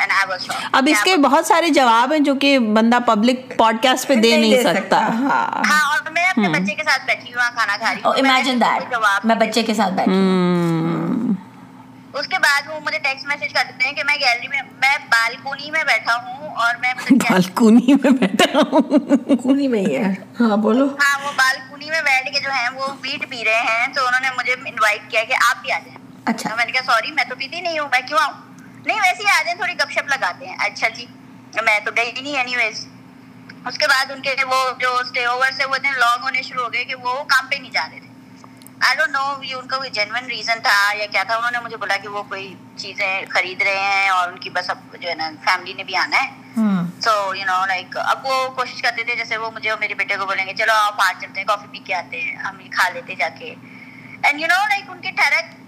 اب 0.81 0.89
اس 0.91 1.03
کے 1.05 1.17
بہت 1.23 1.47
سارے 1.47 1.69
جواب 1.79 2.13
ہیں 2.13 2.21
جو 2.29 2.35
کہ 2.45 2.59
بندہ 2.77 2.99
پبلک 3.07 3.57
پوڈ 3.59 3.83
کاسٹ 3.83 4.09
پہ 4.09 4.15
دے 4.27 4.37
نہیں 4.37 4.63
سکتا 4.63 4.99
ہاں۔, 5.23 5.49
ہاں 5.71 5.81
اور 5.91 6.11
میں 6.13 6.25
اپنے 6.29 6.49
بچے 6.59 6.75
کے 6.75 6.85
ساتھ 6.91 7.05
بیٹھی 7.07 7.35
ہوں 7.35 7.51
کھانا 7.57 7.77
کھا 7.79 7.93
رہی 7.95 8.01
ہوں 8.05 8.13
امیجن 8.29 8.63
oh, 8.65 8.79
دیٹ 8.81 9.25
میں 9.27 9.35
بچے 9.47 9.63
کے 9.63 9.75
ساتھ 9.75 9.93
بیٹھی 9.95 10.13
ہوں 10.15 10.90
اس 12.19 12.27
کے 12.29 12.39
بعد 12.43 12.69
وہ 12.69 12.79
مجھے 12.85 12.99
ٹیکسٹ 13.03 13.27
میسج 13.27 13.53
کر 13.55 13.65
دیتے 13.69 13.89
ہیں 13.89 13.93
کہ 13.97 14.05
میں 14.05 14.15
گیلری 14.21 14.49
میں 14.53 14.61
میں 14.85 14.97
بالکونی 15.11 15.71
میں 15.71 15.83
بیٹھا 15.89 16.15
ہوں 16.25 16.49
اور 16.63 16.75
میں 16.85 16.93
بالکونی 17.11 17.95
میں 18.05 18.11
بیٹھا 18.23 18.61
ہوں 18.73 19.75
ہاں 19.75 20.11
ہاں 20.49 20.57
بولو 20.65 20.87
ہاں، 21.03 21.15
وہ 21.25 21.31
بالکونی 21.41 21.91
میں 21.91 22.01
بیٹھ 22.09 22.33
کے 22.37 22.41
جو 22.47 22.51
ہے 22.57 22.65
وہ 22.79 22.89
بیٹ 23.05 23.29
پی 23.31 23.45
رہے 23.51 23.63
ہیں 23.77 23.87
تو 23.95 24.07
انہوں 24.07 24.21
نے 24.21 24.29
مجھے 24.39 24.53
انوائٹ 24.73 25.09
کیا 25.11 25.25
کہ 25.31 25.35
آپ 25.49 25.63
بھی 25.63 25.73
آ 25.73 25.79
جائیں 25.85 25.99
اچھا 26.35 26.55
میں 26.55 26.65
نے 26.65 26.73
کہا 26.79 26.93
سوری 26.93 27.13
میں 27.21 27.25
تو 27.29 27.35
پیتی 27.43 27.61
نہیں 27.61 27.79
ہوں 27.79 27.89
میں 27.93 28.01
کیوں 28.09 28.19
آؤں 28.23 28.41
نہیں 28.87 29.01
ویسے 29.05 29.23
ہی 29.23 29.31
آ 29.39 29.41
جائیں 29.45 29.57
تھوڑی 29.59 29.73
گپ 29.85 29.93
شپ 29.99 30.11
لگاتے 30.17 30.47
ہیں 30.51 30.57
اچھا 30.69 30.89
جی 30.97 31.07
میں 31.71 31.79
تو 31.85 31.91
گئی 31.97 32.13
نہیں 32.21 32.37
اینی 32.39 32.57
ویز 32.57 32.87
اس 33.67 33.79
کے 33.79 33.87
بعد 33.95 34.11
ان 34.11 34.23
کے 34.23 34.35
وہ 34.45 34.53
وہ 34.55 34.71
جو 34.81 34.95
اسٹے 35.01 35.25
اوور 35.35 35.51
سے 35.57 35.71
لانگ 35.99 36.23
ہونے 36.23 36.43
شروع 36.43 36.63
ہو 36.65 36.73
گئے 36.73 36.85
کہ 36.85 36.95
وہ 37.07 37.23
کام 37.35 37.49
پہ 37.51 37.57
نہیں 37.61 37.71
جا 37.73 37.89
رہے 37.91 37.99
تھے 38.01 38.09
آئی 38.89 38.97
ڈونٹ 38.97 39.13
نو 39.15 39.23
یہ 39.45 39.55
ان 39.55 39.67
کا 39.69 39.77
کوئی 39.79 39.91
کوئی 39.95 40.21
ریزن 40.31 40.61
تھا 40.63 40.71
تھا 40.71 40.81
یا 40.97 41.07
کیا 41.13 41.23
انہوں 41.37 41.51
نے 41.53 41.59
مجھے 41.65 41.77
بولا 41.81 41.97
کہ 42.03 42.09
وہ 42.13 42.23
چیزیں 42.83 43.13
خرید 43.31 43.63
رہے 43.63 43.81
ہیں 43.81 44.09
اور 44.11 44.27
ان 44.27 44.29
ان 44.35 44.39
کی 44.45 44.51
بس 44.51 44.71
اب 44.71 44.79
اب 44.93 44.97
جو 45.01 45.09
ہے 45.09 45.13
ہے 45.13 45.17
نا 45.19 45.29
فیملی 45.45 45.73
نے 45.81 45.85
بھی 45.91 45.97
آنا 46.03 46.23
so 47.07 47.11
you 47.11 47.33
you 47.35 47.47
know 47.47 47.53
know 47.59 47.67
like 47.73 47.97
like 47.97 48.25
وہ 48.27 48.31
وہ 48.33 48.49
کوشش 48.61 48.81
کرتے 48.83 49.03
تھے 49.11 49.15
جیسے 49.17 49.39
مجھے 49.57 49.71
اور 49.71 49.79
میرے 49.81 49.95
بیٹے 50.01 50.17
کو 50.21 50.27
بولیں 50.27 50.47
گے 50.47 50.53
چلو 50.63 50.73
آپ 50.87 51.01
چلتے 51.21 51.29
ہیں 51.37 51.37
ہیں 51.37 51.47
کافی 51.47 51.67
پی 51.73 51.79
کے 51.79 51.85
کے 51.87 51.95
آتے 51.95 52.17
ہم 52.45 52.61
کھا 52.77 52.89
لیتے 52.95 53.15
جا 53.19 53.29
اینڈ 54.23 54.45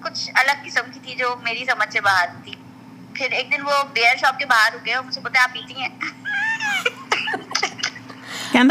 کچھ 0.04 0.20
الگ 0.34 0.56
قسم 0.64 0.90
کی 0.94 1.00
تھی 1.02 1.12
جو 1.18 1.34
میری 1.44 1.64
سمجھ 1.72 1.90
سے 1.92 2.00
باہر 2.08 2.26
تھی 2.44 2.54
پھر 3.14 3.28
ایک 3.38 3.46
دن 3.52 3.60
وہ 3.66 3.74
بیئر 3.94 4.16
شاپ 4.20 4.36
کے 4.38 4.46
باہر 4.54 4.70
رکے 4.74 4.92
ہو 4.94 5.00
گئے 5.10 5.22
پتا 5.22 5.42
آپ 5.42 5.52
پیتی 5.52 5.74
ہیں 5.80 5.90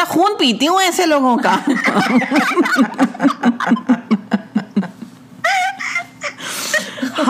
خون 0.08 0.32
پیتی 0.39 0.67
ہوں 0.67 0.80
ایسے 0.82 1.06
لوگوں 1.06 1.38
کا 1.43 1.56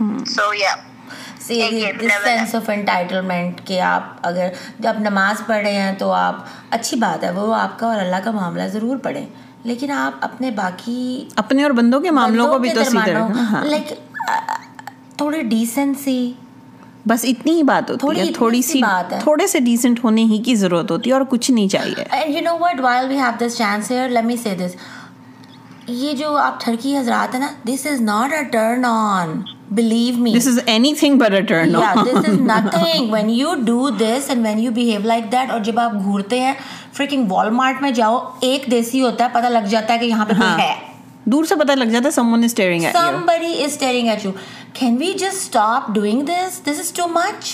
سو 0.00 0.52
یا 0.54 0.72
سینس 1.46 2.54
آف 2.54 2.68
انٹائٹلمنٹ 2.70 3.60
کہ 3.66 3.80
آپ 3.80 4.16
اگر 4.28 4.48
جب 4.78 4.98
نماز 5.00 5.42
پڑھ 5.46 5.62
رہے 5.64 5.74
ہیں 5.80 5.92
تو 5.98 6.10
آپ 6.12 6.36
اچھی 6.76 6.96
بات 7.00 7.24
ہے 7.24 7.30
وہ 7.40 7.54
آپ 7.54 7.78
کا 7.78 7.86
اور 7.86 8.00
اللہ 8.00 8.24
کا 8.24 8.30
معاملہ 8.30 8.66
ضرور 8.72 8.96
پڑھیں 9.02 9.24
لیکن 9.68 9.90
آپ 9.90 10.24
اپنے 10.24 10.50
باقی 10.56 10.98
اپنے 11.44 11.62
اور 11.62 11.70
بندوں 11.80 12.00
کے 12.00 12.10
معاملوں 12.18 12.46
کو 12.52 12.58
بھی 12.58 12.70
تو 12.74 12.82
لائک 13.70 13.92
تھوڑے 15.18 15.42
ڈیسنسی 15.54 16.20
بس 17.08 17.24
اتنی 17.28 17.52
ہی 17.56 17.62
بات 17.62 17.90
ہوتی 18.02 18.20
ہے 18.20 18.32
تھوڑی 18.36 18.60
سی 18.62 18.80
بات 18.82 19.12
ہے 19.12 19.18
تھوڑے 19.22 19.46
سے 19.46 19.60
ڈیسنٹ 19.68 20.02
ہونے 20.04 20.24
ہی 20.32 20.42
کی 20.46 20.54
ضرورت 20.62 20.90
ہوتی 20.90 21.10
ہے 21.10 21.14
اور 21.14 21.22
کچھ 21.28 21.50
نہیں 21.50 21.68
چاہیے 21.74 22.04
and 22.10 22.34
you 22.34 22.40
know 22.44 22.56
what 22.60 22.80
while 22.82 23.08
we 23.08 23.18
have 23.18 23.30
this 23.46 23.56
chance 23.58 23.90
here 23.90 24.08
let 24.08 24.24
me 24.24 24.36
say 24.42 24.54
this 24.60 24.76
یہ 25.88 26.12
جو 26.14 26.36
آپ 26.36 26.58
تھرکی 26.60 26.96
حضرات 26.96 27.34
ہیں 27.34 27.40
نا 27.40 27.46
this 27.68 27.86
is 27.90 28.00
not 28.00 28.32
a 28.34 28.42
turn 28.52 28.84
on 28.84 29.32
believe 29.76 30.16
me 30.22 30.32
this 30.32 30.46
is 30.48 30.58
any 30.66 30.92
behave 34.70 35.00
like 35.04 35.34
اور 35.50 35.60
جب 35.64 35.78
آپ 35.80 35.92
گھورتے 36.02 36.40
ہیں 36.40 37.90
جاؤ 37.94 38.18
ایک 38.48 38.66
دیسی 38.70 39.00
ہوتا 39.02 39.24
ہے 39.24 39.28
پتہ 39.32 39.46
لگ 39.46 39.66
جاتا 39.70 39.94
ہے 39.94 39.98
کہ 39.98 40.04
یہاں 40.04 40.24
پہن 43.26 44.96
we 45.00 45.12
just 45.20 45.56
doing 45.94 46.22
this 46.26 46.60
this 46.68 46.80
is 46.80 46.92
too 46.96 47.08
much 47.14 47.52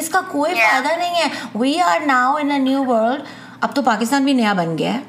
اس 0.00 0.08
کا 0.08 0.20
کوئی 0.30 0.54
فائدہ 0.54 0.98
نہیں 0.98 1.14
ہے 1.24 1.28
we 1.58 1.78
are 1.86 2.06
now 2.06 2.34
in 2.40 2.52
new 2.64 2.84
world 2.92 3.22
اب 3.60 3.74
تو 3.74 3.82
پاکستان 3.92 4.24
بھی 4.24 4.32
نیا 4.42 4.52
بن 4.56 4.76
گیا 4.78 4.94
ہے 4.94 5.00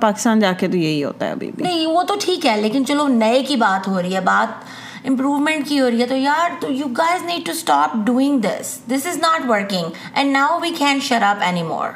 پاکستان 0.00 0.40
جا 0.40 0.50
کے 0.58 0.68
تو 0.68 0.76
یہی 0.76 1.02
ہوتا 1.04 1.26
ہے 1.26 1.30
ابھی 1.30 1.50
بھی 1.56 1.64
نہیں 1.64 1.86
وہ 1.86 2.02
تو 2.08 2.14
ٹھیک 2.24 2.46
ہے 2.46 2.60
لیکن 2.60 2.86
چلو 2.86 3.06
نئے 3.08 3.42
کی 3.48 3.56
بات 3.56 3.88
ہو 3.88 4.00
رہی 4.02 4.14
ہے 4.14 4.20
بات 4.24 4.64
امپروومنٹ 5.08 5.68
کی 5.68 5.80
ہو 5.80 5.88
رہی 5.90 6.00
ہے 6.00 6.06
تو 6.06 6.16
یار 6.16 6.60
تو 6.60 6.72
you 6.72 6.86
guys 6.98 7.24
need 7.24 7.46
to 7.46 7.52
stop 7.52 7.92
doing 8.06 8.38
this 8.42 8.76
this 8.92 9.06
is 9.06 9.16
not 9.22 9.48
working 9.48 9.90
and 10.14 10.32
now 10.32 10.58
we 10.62 10.70
can 10.78 10.98
shut 11.08 11.22
up 11.30 11.42
anymore 11.62 11.88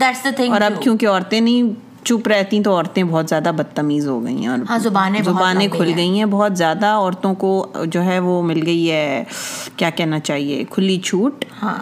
that's 0.00 0.24
the 0.24 0.30
thing 0.36 0.52
اور 0.52 0.60
اب 0.62 0.82
کیونکہ 0.82 1.08
عورتیں 1.08 1.40
نہیں 1.40 1.72
چپ 2.06 2.28
رہتی 2.28 2.62
تو 2.62 2.72
عورتیں 2.76 3.02
بہت 3.02 3.28
زیادہ 3.28 3.50
بدتمیز 3.56 4.08
ہو 4.08 4.22
گئی 4.24 4.36
ہیں 4.40 4.48
اور 4.48 4.58
ہاں، 4.70 4.78
زبانیں 4.78 5.20
زبانیں 5.24 5.66
کھل 5.76 5.92
گئی 5.96 6.18
ہیں 6.18 6.24
بہت 6.30 6.56
زیادہ 6.58 6.86
عورتوں 6.86 7.34
کو 7.44 7.50
جو 7.92 8.02
ہے 8.04 8.18
وہ 8.28 8.40
مل 8.52 8.62
گئی 8.66 8.90
ہے 8.90 9.22
کیا 9.76 9.90
کہنا 10.00 10.20
چاہیے 10.20 10.62
کھلی 10.70 10.98
چھوٹ 11.04 11.44
ہاں 11.62 11.76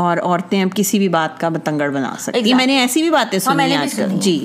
اور 0.00 0.16
عورتیں 0.24 0.62
اب 0.62 0.68
کسی 0.74 0.98
بھی 0.98 1.08
بات 1.16 1.38
کا 1.40 1.48
بتنگڑ 1.56 1.88
بنا 1.94 2.12
سکتی 2.18 2.38
exactly. 2.38 2.56
میں 2.56 2.66
نے 2.66 2.78
ایسی 2.80 3.02
بھی 3.02 3.10
باتیں 3.10 3.38
ہاں، 3.38 3.52
سنی 3.54 3.70
ہیں 3.72 3.76
آج 3.76 3.94
کل 3.94 4.18
جی 4.22 4.38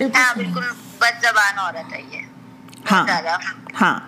ہاں، 0.00 0.32
بالکل 0.36 0.60
بد 0.98 1.22
زبان 1.24 1.58
عورت 1.58 1.92
ہے 1.92 2.02
یہ 2.10 2.18
ہاں، 2.90 3.98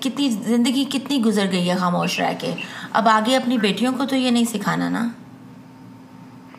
کتنی 0.00 0.28
زندگی 0.46 0.84
کتنی 0.92 1.20
گزر 1.24 1.50
گئی 1.52 1.68
ہے 1.70 1.76
خاموش 1.80 2.18
رہ 2.20 2.32
کے 2.40 2.52
اب 2.98 3.08
آگے 3.08 3.36
اپنی 3.36 3.58
بیٹیوں 3.58 3.92
کو 3.98 4.04
تو 4.06 4.16
یہ 4.16 4.30
نہیں 4.30 4.44
سکھانا 4.52 4.88
نا 4.88 5.06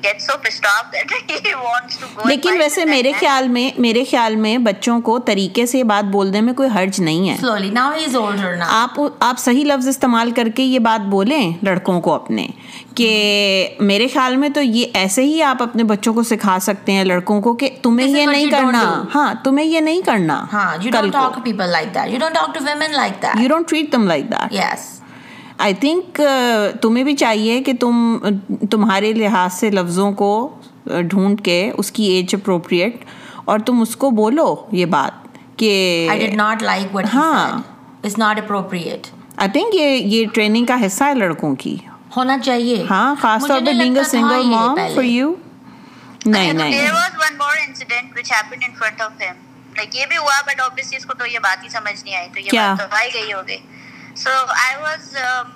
لیکن 2.24 2.56
ویسے 2.58 2.84
میرے 2.84 3.10
خیال 3.18 3.48
میں 3.48 3.70
میرے 3.80 4.02
خیال 4.10 4.36
میں 4.36 4.56
بچوں 4.66 5.00
کو 5.08 5.18
طریقے 5.26 5.64
سے 5.66 5.82
بات 5.90 6.04
بولنے 6.12 6.40
میں 6.40 6.52
کوئی 6.56 6.68
حرج 6.74 7.00
نہیں 7.00 7.28
ہے 7.28 8.60
آپ 9.28 9.38
صحیح 9.38 9.64
لفظ 9.72 9.88
استعمال 9.88 10.30
کر 10.36 10.48
کے 10.56 10.62
یہ 10.62 10.78
بات 10.88 11.06
بولیں 11.10 11.52
لڑکوں 11.66 12.00
کو 12.00 12.14
اپنے 12.14 12.46
کہ 12.96 13.08
میرے 13.90 14.06
خیال 14.14 14.36
میں 14.36 14.48
تو 14.54 14.60
یہ 14.62 14.86
ایسے 15.02 15.22
ہی 15.24 15.42
آپ 15.42 15.62
اپنے 15.62 15.84
بچوں 15.92 16.14
کو 16.14 16.22
سکھا 16.32 16.56
سکتے 16.62 16.92
ہیں 16.92 17.04
لڑکوں 17.04 17.40
کو 17.40 17.54
کہ 17.62 17.68
تمہیں 17.82 18.06
یہ 18.08 18.26
نہیں 18.26 18.50
کرنا 18.50 18.82
ہاں 19.14 19.32
تمہیں 19.44 19.66
یہ 19.66 19.80
نہیں 19.80 20.00
کرنا 20.06 20.44
ہاں، 20.52 20.76
آئی 25.62 25.74
تھنک 25.80 26.20
uh, 26.22 26.78
تمہیں 26.82 27.02
بھی 27.04 27.14
چاہیے 27.22 27.62
کہ 27.62 27.72
تم 27.80 27.96
uh, 28.26 28.66
تمہارے 28.70 29.12
لحاظ 29.12 29.52
سے 29.54 29.70
لفظوں 29.70 30.10
کو 30.20 30.30
uh, 30.90 31.00
ڈھونڈ 31.08 31.40
کے 31.44 31.56
اس 31.78 31.90
کی 31.96 32.04
ایج 32.12 32.34
اپروپریٹ 32.34 33.04
اور 33.52 33.58
تم 33.66 33.80
اس 33.82 33.94
کو 34.04 34.10
بولو 34.20 34.46
یہ 34.78 34.86
بات 34.94 35.38
کہ 35.58 35.72
I 36.10 36.26
did 36.26 36.36
not 36.36 36.62
like 36.62 36.94
what 36.96 37.04
ہاں 37.14 37.34
it's 38.02 38.16
not 38.18 38.38
appropriate 38.44 39.06
I 39.36 39.50
think 39.58 39.74
یہ 39.74 39.88
یہ 40.16 40.26
ٹریننگ 40.34 40.64
کا 40.72 40.76
حصہ 40.86 41.04
ہے 41.08 41.14
لڑکوں 41.14 41.54
کی 41.64 41.74
ہونا 42.16 42.38
چاہیے 42.44 42.82
ہاں 42.90 43.14
خاص 43.20 43.46
طور 43.48 43.60
پہ 43.66 43.72
being 43.78 43.96
a 43.96 44.04
single 44.12 44.46
mom 44.52 44.78
for 44.94 45.04
you 45.10 45.34
نہیں 46.26 46.52
نہیں 46.52 46.70
there 46.78 46.88
was 46.94 47.18
one 47.20 47.36
more 47.38 47.56
incident 47.66 48.16
which 48.18 48.32
happened 48.32 48.64
in 48.68 48.74
front 48.78 49.02
of 49.02 49.22
ہم 49.28 49.76
لائک 49.76 49.96
یہ 49.96 50.06
بھی 50.08 50.16
ہوا 50.16 50.40
بٹ 50.46 50.62
obviously 50.68 50.96
اس 51.00 51.06
کو 51.06 51.14
تو 51.18 51.26
یہ 51.32 51.38
بات 51.48 51.64
ہی 51.64 51.68
سمجھ 51.76 51.96
نہیں 52.04 52.16
آئی 52.16 52.28
تو 52.34 52.40
یہ 52.40 52.58
بات 52.60 52.78
تو 52.78 52.94
ہائی 52.96 53.10
گئی 53.14 53.32
ہو 53.32 53.42
گئی 53.48 53.58
So 54.14 54.30
I 54.30 54.76
was 54.80 55.04
um, 55.16 55.52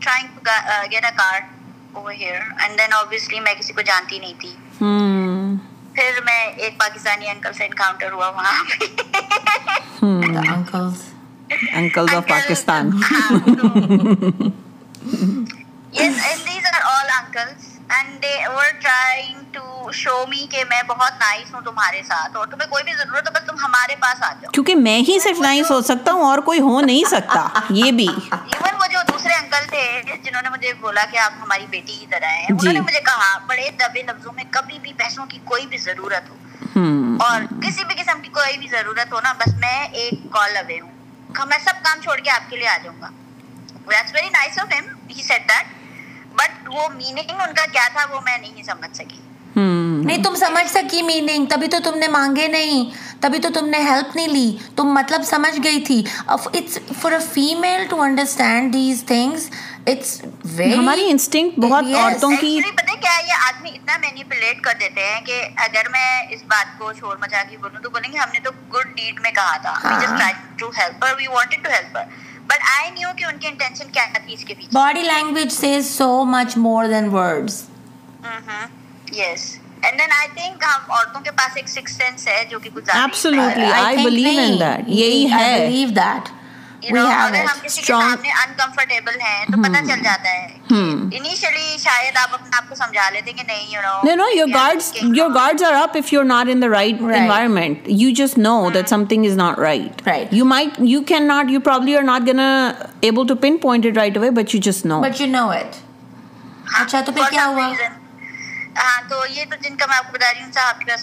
trying 0.00 0.28
to 0.28 0.40
uh, 0.50 0.88
get 0.88 1.04
a 1.04 1.12
car 1.16 1.48
over 1.94 2.10
here 2.12 2.42
and 2.60 2.78
then 2.78 2.90
obviously 2.92 3.36
جانتی 3.40 4.18
نہیں 4.20 4.34
تھی 4.40 4.52
پھر 5.94 6.20
میں 6.24 6.40
ایک 6.56 6.78
پاکستانی 6.78 7.28
انکل 7.30 7.52
سے 7.58 7.64
انکاؤنٹر 7.64 8.12
ہوا 8.12 8.28
وہاں 8.28 8.64
and 17.94 18.22
they 18.22 18.32
were 18.54 18.68
trying 18.82 19.40
to 19.52 19.90
show 19.94 20.24
me 20.28 20.46
کہ 20.50 20.62
میں 20.68 20.82
بہت 20.86 21.12
نائس 21.20 21.52
ہوں 21.54 21.60
تمہارے 21.64 22.00
ساتھ 22.08 22.36
اور 22.36 22.46
تمہیں 22.46 22.68
کوئی 22.70 22.84
بھی 22.84 22.92
ضرورت 22.98 23.28
ہو 23.28 23.32
بس 23.34 23.46
تم 23.46 23.56
ہمارے 23.64 23.96
پاس 24.00 24.22
آ 24.28 24.32
جاؤ 24.40 24.50
کیونکہ 24.54 24.74
میں 24.86 24.98
ہی 25.08 25.18
صرف 25.24 25.40
نائس 25.40 25.70
ہو 25.70 25.80
سکتا 25.90 26.12
ہوں 26.12 26.22
اور 26.26 26.38
کوئی 26.48 26.60
ہو 26.68 26.80
نہیں 26.80 27.04
سکتا 27.10 27.44
یہ 27.82 27.92
بھی 28.00 28.06
ایون 28.06 28.74
وہ 28.80 28.86
جو 28.92 29.02
دوسرے 29.12 29.34
انکل 29.34 29.68
تھے 29.70 30.16
جنہوں 30.24 30.42
نے 30.42 30.48
مجھے 30.50 30.72
بولا 30.80 31.04
کہ 31.10 31.18
آپ 31.26 31.32
ہماری 31.42 31.66
بیٹی 31.70 31.96
کی 32.00 32.06
طرح 32.10 32.34
ہیں 32.38 32.46
انہوں 32.48 32.72
نے 32.72 32.78
جی۔ 32.78 32.84
مجھے 32.86 33.00
کہا 33.06 33.36
بڑے 33.48 33.68
دبے 33.80 34.02
لفظوں 34.10 34.32
میں 34.36 34.44
کبھی 34.58 34.78
بھی 34.82 34.92
پیسوں 35.02 35.26
کی 35.34 35.38
کوئی 35.52 35.66
بھی 35.74 35.78
ضرورت 35.86 36.30
ہو 36.30 36.34
اور 37.28 37.40
کسی 37.62 37.84
بھی 37.84 37.94
قسم 38.02 38.20
کی 38.22 38.28
کوئی 38.40 38.58
بھی 38.58 38.66
ضرورت 38.72 39.12
ہو 39.12 39.20
نا 39.24 39.32
بس 39.44 39.54
میں 39.62 39.78
ایک 40.02 40.30
کال 40.32 40.56
اوے 40.56 40.80
ہوں 40.80 40.92
میں 41.48 41.56
سب 41.64 41.82
کام 41.84 42.00
چھوڑ 42.02 42.16
کے 42.22 42.30
آپ 42.30 42.50
کے 42.50 42.56
لیے 42.56 42.66
آ 42.68 42.76
جاؤں 42.82 43.00
گا 43.00 43.08
ویری 43.86 44.28
نائس 44.32 44.58
آف 44.58 44.72
ہم 44.78 44.86
ہی 45.16 45.22
سیٹ 45.22 45.48
دیٹ 45.48 45.75
بٹ 46.40 46.68
وہ 46.74 46.88
میننگ 46.94 47.14
میننگ 47.14 47.40
ان 47.48 47.54
کا 47.60 47.64
کیا 47.72 47.72
کیا 47.82 47.88
تھا 47.96 48.04
وہ 48.14 48.20
میں 48.24 48.38
نہیں 48.38 48.52
نہیں 48.52 48.74
نہیں 48.74 48.74
نہیں 48.76 50.22
سمجھ 50.22 50.38
سمجھ 50.38 50.38
سمجھ 50.38 50.66
سکی 50.70 50.80
سکی 50.80 51.46
تم 51.50 51.60
تم 51.60 51.64
تم 51.70 51.70
تم 51.70 51.70
تبھی 51.70 51.70
تبھی 51.70 51.70
تو 51.72 51.78
تو 51.84 51.90
نے 51.94 52.00
نے 52.00 52.08
مانگے 52.08 52.48
ہیلپ 53.90 54.16
لی 54.16 54.50
مطلب 54.96 55.22
گئی 55.64 55.80
تھی 55.86 55.96
it's 56.34 56.46
it's 56.48 56.78
for 57.02 57.12
a 57.12 57.18
female 57.32 57.84
to 57.90 58.00
understand 58.06 58.72
these 58.74 59.02
things 59.06 59.48
ہماری 60.74 61.08
انسٹنکٹ 61.10 61.58
بہت 61.64 61.94
عورتوں 62.02 62.30
کی 62.40 62.52
پتہ 62.76 62.98
یہ 63.26 63.32
آدمی 63.46 63.70
اتنا 63.74 63.96
مینیپولیٹ 64.06 64.60
کر 64.68 64.78
دیتے 64.80 65.06
ہیں 65.08 65.20
کہ 65.30 65.42
اگر 65.68 65.88
میں 65.96 66.06
اس 66.36 66.42
بات 66.54 66.78
کو 66.78 66.92
شور 67.00 67.16
مچا 67.22 67.42
کے 67.50 67.56
بولوں 67.62 67.82
تو 67.82 67.90
بولیں 67.96 68.12
گے 68.12 68.18
ہم 68.18 68.32
نے 68.32 68.40
تو 68.44 68.50
گڈ 68.78 68.94
ڈیڈ 68.96 69.20
میں 69.22 69.30
کہا 69.40 69.56
تھا 69.66 69.74
we 69.84 69.90
we 69.90 70.06
just 70.06 70.58
to 70.58 70.66
to 70.66 70.78
help 70.80 71.02
help 71.04 71.04
her 71.04 71.20
her 71.22 71.32
wanted 71.32 72.35
but 72.48 72.64
I 72.78 72.90
knew 72.90 73.08
کہ 73.16 73.24
ان 73.24 73.38
کی 73.38 73.46
انٹینشن 73.46 73.88
کیا 73.92 74.04
تھی 74.24 74.34
اس 74.34 74.44
کے 74.44 74.54
پیچھے 74.54 74.78
باڈی 74.78 75.02
لینگویج 75.02 75.52
سے 75.52 75.80
تو 86.80 86.98
آپ 87.06 87.88
کو 92.68 92.74
صاحب 92.74 92.96
یو 97.88 98.10
جسٹ 98.14 98.36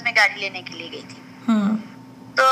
میں 0.04 0.12
گاڑی 0.12 0.40
لینے 0.40 0.62
کے 0.62 0.74
لیے 0.74 0.92
گئی 0.92 1.02
تھی 1.08 1.92
تو 2.36 2.44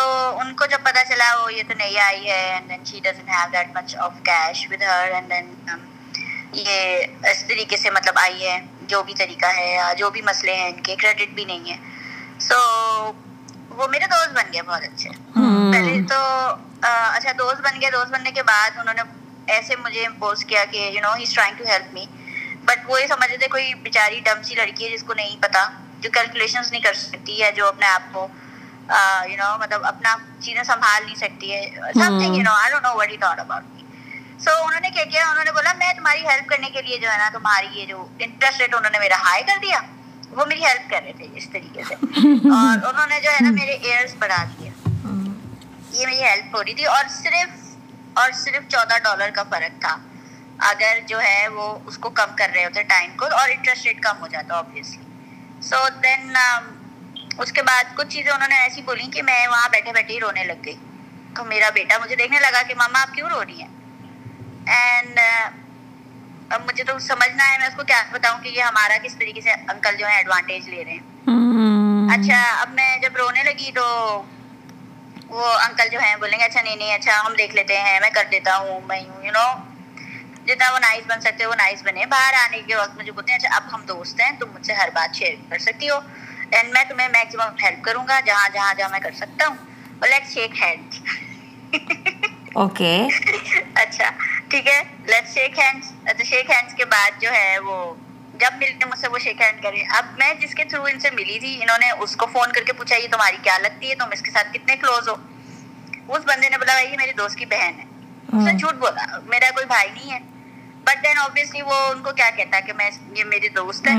ان 0.41 0.53
کو 0.55 0.65
جب 0.71 0.79
پتا 0.83 1.03
چلا 1.09 1.25
وہ 1.41 1.53
یہ 1.53 1.63
تو 1.67 1.73
نہیں 1.77 1.97
آئی 1.99 2.25
ہے 2.29 2.41
and 2.53 2.69
then 2.69 2.83
she 2.89 2.99
doesn't 3.03 3.29
have 3.33 3.45
that 3.53 3.69
much 3.75 3.95
of 4.07 4.13
cash 4.25 4.65
with 4.71 4.81
her 4.89 5.11
and 5.13 5.29
then 5.29 5.79
یہ 6.59 7.29
اس 7.31 7.43
طریقے 7.47 7.77
سے 7.83 7.91
مطلب 7.97 8.19
آئی 8.23 8.45
ہے 8.47 8.57
جو 8.93 9.01
بھی 9.05 9.13
طریقہ 9.21 9.45
ہے 9.57 9.67
یا 9.73 9.91
جو 9.99 10.09
بھی 10.17 10.21
مسئلے 10.29 10.55
ہیں 10.55 10.67
ان 10.69 10.81
کے 10.87 10.95
کریڈٹ 11.03 11.33
بھی 11.35 11.45
نہیں 11.51 11.69
ہے 11.69 11.77
سو 12.49 12.55
وہ 13.79 13.87
میرے 13.91 14.07
دوست 14.13 14.33
بن 14.37 14.53
گئے 14.53 14.61
بہت 14.69 14.83
اچھے 14.91 15.09
پہلے 15.35 15.99
تو 16.13 16.17
اچھا 16.89 17.31
دوست 17.39 17.61
بن 17.69 17.81
گئے 17.81 17.91
دوست 17.91 18.11
بننے 18.13 18.31
کے 18.39 18.43
بعد 18.53 18.77
انہوں 18.79 18.93
نے 19.01 19.53
ایسے 19.55 19.75
مجھے 19.83 20.05
امپوز 20.05 20.45
کیا 20.51 20.63
کہ 20.71 20.89
you 20.93 21.01
know 21.01 21.13
he 21.15 21.23
is 21.23 21.33
trying 21.33 21.57
to 21.59 21.65
help 21.71 21.93
me 21.93 22.05
but 22.65 22.79
وہ 22.89 23.01
یہ 23.01 23.07
سمجھتے 23.15 23.37
تھے 23.43 23.47
کوئی 23.55 23.73
بیچاری 23.87 24.19
ڈم 24.25 24.41
سی 24.47 24.55
لڑکی 24.55 24.85
ہے 24.85 24.97
جس 24.97 25.03
کو 25.07 25.13
نہیں 25.21 25.41
پتا 25.43 25.65
جو 26.01 26.09
کیلکولیشنس 26.13 26.71
نہیں 26.71 26.81
کر 26.81 26.93
سکتی 27.03 27.41
ہے 27.41 27.51
جو 27.61 27.67
اپنے 27.67 27.85
آپ 27.91 28.13
کو 28.13 28.27
یو 28.93 29.37
نو 29.41 29.57
مطلب 29.59 29.85
اپنا 29.85 30.15
چیزیں 30.43 30.63
سنبھال 30.63 31.05
نہیں 31.05 31.15
سکتی 31.15 31.51
ہے 31.51 31.91
something 32.21 32.35
you 32.35 32.43
know 32.43 32.53
I 32.61 32.69
don't 32.71 32.83
know 32.83 32.93
what 32.97 33.09
he 33.11 33.17
thought 33.23 33.39
about 33.39 33.63
me 33.73 33.83
so 34.45 34.51
انہوں 34.65 34.79
نے 34.85 34.89
کیا 34.93 35.03
کیا 35.13 35.29
انہوں 35.29 35.43
نے 35.45 35.51
بولا 35.57 35.73
میں 35.79 35.93
تمہاری 35.97 36.25
ہیلپ 36.27 36.49
کرنے 36.49 36.69
کے 36.77 36.81
لیے 36.81 36.97
جو 37.03 37.11
ہے 37.11 37.17
نا 37.17 37.29
تمہاری 37.33 37.67
یہ 37.79 37.85
جو 37.93 38.05
انٹرسٹ 38.27 38.61
ریٹ 38.61 38.75
انہوں 38.75 38.91
نے 38.91 38.99
میرا 38.99 39.17
ہائی 39.23 39.43
کر 39.51 39.57
دیا 39.61 39.79
وہ 40.39 40.45
میری 40.49 40.63
ہیلپ 40.65 40.89
کر 40.89 41.01
رہے 41.03 41.13
تھے 41.17 41.27
اس 41.41 41.49
طریقے 41.53 41.83
سے 41.87 41.95
اور 41.95 42.85
انہوں 42.89 43.07
نے 43.13 43.19
جو 43.23 43.29
ہے 43.31 43.43
نا 43.45 43.51
میرے 43.59 43.71
ایئرس 43.71 44.15
بڑھا 44.19 44.43
دیے 44.57 44.69
یہ 44.69 46.05
میری 46.05 46.21
ہیلپ 46.23 46.55
ہو 46.55 46.63
رہی 46.63 46.73
تھی 46.73 46.85
اور 46.95 47.03
صرف 47.17 48.17
اور 48.21 48.31
صرف 48.43 48.67
چودہ 48.71 48.97
ڈالر 49.03 49.29
کا 49.35 49.43
فرق 49.49 49.81
تھا 49.81 49.95
اگر 50.69 50.99
جو 51.07 51.19
ہے 51.21 51.47
وہ 51.53 51.67
اس 51.91 51.97
کو 52.05 52.09
کم 52.19 52.35
کر 52.37 52.49
رہے 52.55 52.65
ہوتے 52.65 52.83
ٹائم 52.93 53.15
کو 53.17 53.25
اور 53.39 53.49
انٹرسٹ 53.55 53.85
ریٹ 53.85 54.01
کم 54.03 54.21
ہو 54.21 54.27
جاتا 54.35 54.57
آبویسلی 54.57 55.59
سو 55.69 55.87
دین 56.03 56.33
اس 57.39 57.51
کے 57.57 57.61
بعد 57.67 57.95
کچھ 57.97 58.07
چیزیں 58.13 58.31
انہوں 58.31 58.47
نے 58.49 58.55
ایسی 58.61 58.81
بولی 58.85 59.05
کہ 59.13 59.21
میں 59.27 59.39
وہاں 59.47 59.69
بیٹھے 59.71 59.91
بیٹھے 59.93 60.13
ہی 60.13 60.19
رونے 60.19 60.43
لگ 60.43 60.63
گئی 60.65 60.75
تو 61.35 61.43
میرا 61.51 61.69
بیٹا 61.75 61.97
مجھے 62.03 62.15
دیکھنے 62.15 62.39
لگا 62.39 62.61
کہ 62.67 62.75
ماما 62.81 63.01
آپ 63.01 63.13
کیوں 63.15 63.29
رو 63.29 63.43
رہی 63.43 63.61
ہیں 63.61 63.69
اینڈ 64.79 65.19
اب 66.53 66.61
مجھے 66.65 66.83
تو 66.83 66.97
سمجھنا 67.07 67.51
ہے 67.51 67.57
میں 67.59 67.67
اس 67.67 67.75
کو 67.75 67.83
کیا 67.87 68.01
بتاؤں 68.13 68.41
کہ 68.43 68.49
یہ 68.55 68.61
ہمارا 68.63 68.97
کس 69.03 69.13
طریقے 69.19 69.41
سے 69.41 69.51
انکل 69.73 69.95
جو 69.99 70.07
ہے 70.07 70.15
ایڈوانٹیج 70.15 70.69
لے 70.69 70.83
رہے 70.85 70.91
ہیں 70.91 72.13
اچھا 72.17 72.41
اب 72.61 72.73
میں 72.79 72.89
جب 73.01 73.15
رونے 73.19 73.43
لگی 73.43 73.71
تو 73.75 73.85
وہ 75.35 75.51
انکل 75.69 75.89
جو 75.91 75.99
ہیں 75.99 76.15
بولیں 76.19 76.37
گے 76.39 76.43
اچھا 76.43 76.61
نہیں 76.61 76.75
نہیں 76.75 76.93
اچھا 76.93 77.21
ہم 77.25 77.33
دیکھ 77.37 77.55
لیتے 77.55 77.77
ہیں 77.87 77.99
میں 77.99 78.09
کر 78.13 78.23
دیتا 78.31 78.57
ہوں 78.63 78.79
میں 78.87 78.99
یو 79.01 79.31
نو 79.37 79.47
جتنا 80.47 80.71
وہ 80.73 80.79
نائس 80.81 81.03
بن 81.11 81.21
سکتے 81.21 81.45
وہ 81.45 81.55
نائس 81.57 81.81
بنے 81.85 82.05
باہر 82.13 82.33
آنے 82.43 82.61
کے 82.67 82.75
وقت 82.75 82.97
مجھے 82.97 83.11
بولتے 83.11 83.31
ہیں 83.31 83.39
اچھا 83.39 83.55
اب 83.55 83.73
ہم 83.73 83.85
دوست 83.87 84.21
ہیں 84.21 84.31
تم 84.39 84.49
مجھ 84.53 84.65
سے 84.65 84.73
ہر 84.81 84.89
بات 84.93 85.15
شیئر 85.15 85.33
کر 85.49 85.57
سکتی 85.67 85.89
ہو 85.89 85.99
میں 86.51 86.63
میں 86.73 86.83
تمہیں 86.89 87.07
میکسیمم 87.11 87.53
ہیلپ 87.63 87.83
کروں 87.83 88.03
گا 88.07 88.19
جہاں 88.25 88.47
جہاں 88.53 88.73
جہاں 88.77 88.99
کر 89.03 89.11
سکتا 89.17 89.47
ہوں 89.47 89.55
اور 89.99 90.09
let 90.09 90.21
let 90.21 90.33
shake 90.33 90.55
shake 90.61 90.65
shake 90.65 90.65
shake 90.65 90.87
hand 90.89 91.77
hand 91.77 91.89
hand 91.89 92.23
hand 92.23 92.57
okay 92.61 92.97
اچھا 93.81 94.09
ٹھیک 94.49 94.67
ہے 94.67 94.81
ہے 95.61 96.41
اچھا، 96.41 96.61
کے 96.77 96.85
بعد 96.93 97.21
جو 97.21 97.29
وہ 97.31 97.69
وہ 97.75 97.93
جب 98.39 98.53
ملتے 98.61 99.07
مجھ 99.13 99.21
سے 99.23 99.33
کرے 99.41 99.83
اب 99.97 100.05
میں 100.17 100.33
جس 100.41 100.55
کے 100.55 100.63
تھرو 100.71 100.83
ان 100.91 100.99
سے 100.99 101.09
ملی 101.17 101.39
تھی 101.39 101.53
انہوں 101.63 101.77
نے 101.85 101.89
اس 102.05 102.15
کو 102.15 102.25
فون 102.33 102.51
کر 102.57 102.63
کے 102.69 102.73
پوچھا 102.81 102.95
یہ 102.95 103.07
تمہاری 103.11 103.37
کیا 103.43 103.57
لگتی 103.67 103.89
ہے 103.89 103.95
تم 104.01 104.09
اس 104.17 104.21
کے 104.27 104.31
ساتھ 104.37 104.53
کتنے 104.53 104.75
کلوز 104.81 105.09
ہو 105.09 105.15
اس 106.15 106.27
بندے 106.31 106.49
نے 106.49 106.57
بولا 106.57 106.73
بھائی 106.73 106.91
یہ 106.91 106.97
میری 107.05 107.13
دوست 107.23 107.37
کی 107.39 107.45
بہن 107.55 107.79
ہے 107.79 108.37
اس 108.37 108.47
نے 108.47 108.53
جھوٹ 108.57 108.75
بولا 108.85 109.05
میرا 109.35 109.49
کوئی 109.55 109.65
بھائی 109.75 109.89
نہیں 109.93 110.11
ہے 110.13 110.19
بٹ 110.85 111.03
دین 111.03 111.17
اوبیسلی 111.23 111.61
وہ 111.61 111.75
ان 111.91 112.01
کو 112.03 112.11
کیا 112.19 112.29
کہتا 112.35 112.57
ہے 112.57 112.61
کہ 112.67 112.73
میں 112.77 112.89
یہ 113.17 113.23
میری 113.33 113.49
دوست 113.57 113.87
ہے 113.87 113.95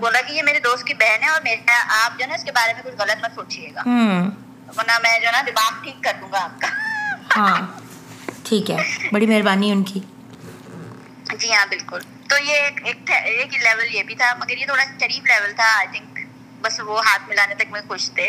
بولا 0.00 0.20
کہ 0.26 0.32
یہ 0.32 0.42
میری 0.48 0.58
دوست 0.66 0.84
کی 0.86 0.94
بہن 1.02 1.22
ہے 1.22 1.28
اور 1.28 1.54
آپ 2.02 2.18
جو 2.18 2.24
ہے 2.24 2.28
نا 2.28 2.34
اس 2.34 2.44
کے 2.44 2.52
بارے 2.58 2.72
میں 2.78 2.82
کچھ 2.86 2.94
غلط 3.02 3.24
مت 3.24 3.34
سوچیے 3.34 3.70
گا 3.74 3.82
ورنہ 4.76 4.98
میں 5.02 5.18
جو 5.20 5.26
ہے 5.26 5.32
نا 5.32 5.42
دماغ 5.46 5.82
ٹھیک 5.84 6.02
کر 6.04 6.16
دوں 6.20 6.32
گا 6.32 6.40
آپ 6.44 6.60
کا 6.62 6.68
ہاں 7.36 7.60
ٹھیک 8.48 8.70
ہے 8.70 8.76
بڑی 9.12 9.26
مہربانی 9.26 9.70
ان 9.72 9.82
کی 9.92 10.00
جی 11.40 11.52
ہاں 11.52 11.64
بالکل 11.70 12.00
تو 12.28 12.42
یہ 12.44 12.68
ایک 12.84 13.10
ایک 13.16 13.54
لیول 13.62 13.94
یہ 13.94 14.02
بھی 14.10 14.14
تھا 14.22 14.32
مگر 14.40 14.56
یہ 14.56 14.66
تھوڑا 14.66 14.84
شریف 15.00 15.30
لیول 15.30 15.52
تھا 15.56 15.72
آئی 15.76 15.86
تھنک 15.98 16.18
بس 16.62 16.80
وہ 16.86 17.00
ہاتھ 17.06 17.28
ملانے 17.28 17.54
تک 17.62 17.72
میں 17.72 17.80
خوش 17.88 18.10
تھے 18.14 18.28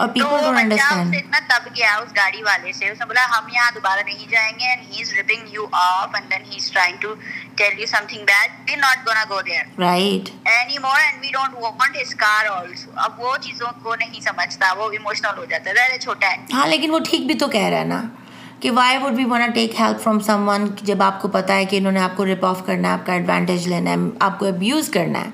اور 0.00 0.08
پیپل 0.14 0.40
ڈونٹ 0.44 0.58
انڈرسٹینڈ 0.58 1.14
اتنا 1.16 1.38
تب 1.48 1.68
گیا 1.76 1.94
اس 2.02 2.08
گاڑی 2.16 2.42
والے 2.42 2.72
سے 2.78 2.88
اس 2.88 2.98
نے 3.00 3.04
بولا 3.06 3.20
ہم 3.36 3.46
یہاں 3.52 3.70
دوبارہ 3.74 4.00
نہیں 4.06 4.30
جائیں 4.30 4.52
گے 4.58 4.64
and 4.68 4.80
he 4.90 5.00
is 5.02 5.12
raping 5.16 5.52
you 5.52 5.66
if 5.82 6.14
and 6.14 6.30
then 6.30 6.42
he 6.50 6.56
is 6.56 6.70
trying 6.72 6.96
to 7.00 7.14
tell 7.60 7.78
you 7.80 7.86
something 8.08 8.24
bad 8.32 8.50
we 8.66 8.74
are 8.74 8.78
not 8.80 9.06
gonna 9.06 9.24
go 9.30 9.40
there 9.50 9.82
right 9.86 10.28
anymore 10.86 10.98
and 11.04 11.20
we 11.24 11.30
don't 11.38 11.54
want 11.62 11.96
his 12.02 12.14
car 12.24 12.50
also 12.56 12.98
اب 13.06 13.20
وہ 13.22 13.36
چیزوں 13.48 13.72
کو 13.82 13.94
نہیں 14.04 14.20
سمجھتا 14.28 14.72
وہ 14.78 14.90
emotional 14.98 15.38
ہو 15.38 15.44
جاتا 15.54 15.70
ہے 15.70 15.74
that 15.92 16.02
چھوٹا 16.02 16.30
ہے 16.32 16.36
ہاں 16.52 16.66
لیکن 16.74 16.90
وہ 16.94 16.98
ٹھیک 17.10 17.26
بھی 17.26 17.34
تو 17.44 17.48
کہہ 17.56 17.68
رہا 17.68 17.78
ہے 17.78 17.84
نا 17.96 18.02
کہ 18.60 18.70
why 18.80 18.98
would 18.98 19.16
be 19.16 19.24
wanna 19.30 19.46
take 19.54 19.80
help 19.80 20.02
from 20.02 20.20
someone 20.48 20.68
جب 20.90 21.02
آپ 21.08 21.20
کو 21.22 21.28
پتا 21.38 21.56
ہے 21.56 21.64
کہ 21.72 21.76
انہوں 21.76 21.92
نے 21.92 22.00
آپ 22.00 22.16
کو 22.16 22.24
رپ 22.32 22.44
آف 22.52 22.62
کرنا 22.66 22.88
ہے 22.88 22.92
آپ 23.00 23.06
کا 23.06 23.12
ایڈوانٹیج 23.12 23.68
لینا 23.68 23.90
ہے 23.90 23.96
آپ 24.28 24.38
کو 24.38 24.46
ابیوز 24.46 24.90
کرنا 24.98 25.18
ہے 25.24 25.30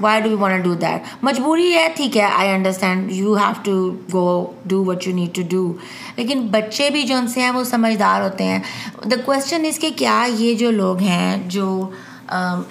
why 0.00 0.20
do 0.22 0.30
you 0.30 0.38
want 0.38 0.64
do 0.64 0.72
that 0.80 1.06
مجبوری 1.24 1.72
ہے 1.74 1.86
ٹھیک 1.96 2.16
ہے 2.16 2.22
I 2.36 2.48
understand 2.50 3.12
you 3.12 3.34
have 3.36 3.52
to 3.64 3.72
go 4.12 4.24
do 4.72 4.82
what 4.84 5.06
you 5.06 5.14
need 5.14 5.34
to 5.36 5.42
do 5.50 5.72
لیکن 6.16 6.46
بچے 6.50 6.88
بھی 6.90 7.02
جو 7.06 7.16
ان 7.16 7.28
سے 7.34 7.40
ہیں 7.42 7.50
وہ 7.50 7.62
سمجھدار 7.70 8.20
ہوتے 8.22 8.44
ہیں 8.44 8.58
دا 9.10 9.16
کوشچن 9.24 9.64
اس 9.68 9.78
کے 9.78 9.90
کیا 9.96 10.22
یہ 10.38 10.54
جو 10.58 10.70
لوگ 10.70 11.00
ہیں 11.02 11.36
جو 11.54 11.66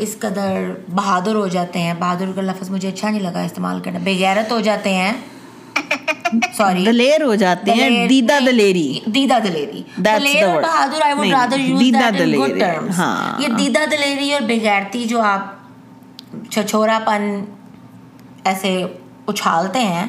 اس 0.05 0.15
قدر 0.19 0.71
بہادر 0.95 1.36
ہو 1.36 1.47
جاتے 1.47 1.80
ہیں 1.80 1.93
بہادر 1.99 2.32
کا 2.36 2.41
لفظ 2.41 2.69
مجھے 2.69 2.88
اچھا 2.89 3.09
نہیں 3.09 3.21
لگا 3.21 3.41
استعمال 3.43 3.80
کرنا 3.84 3.99
بغیرت 4.03 4.51
ہو 4.51 4.59
جاتے 4.69 4.93
ہیں 4.93 5.13
سوری 6.57 6.84
دلیر 6.86 7.21
ہو 7.23 7.36
جاتے 7.36 7.71
ہیں 7.76 8.07
دیدا 8.07 8.38
دلیری 8.45 8.88
دیدا 9.15 9.38
دلیری 9.43 9.82
دلیر 10.05 10.45
بہادر 10.61 11.01
I 11.05 11.13
would 11.19 11.32
rather 11.34 11.59
use 11.59 11.80
that 11.82 12.21
in 12.21 12.34
good 12.59 13.41
یہ 13.41 13.47
دیدا 13.59 13.86
دلیری 13.91 14.32
اور 14.34 14.41
بغیرتی 14.49 15.03
جو 15.09 15.21
آپ 15.21 15.53
چھچورا 16.51 16.97
پن 17.05 17.29
ایسے 18.47 18.75
اچھالتے 19.27 19.79
ہیں 19.79 20.05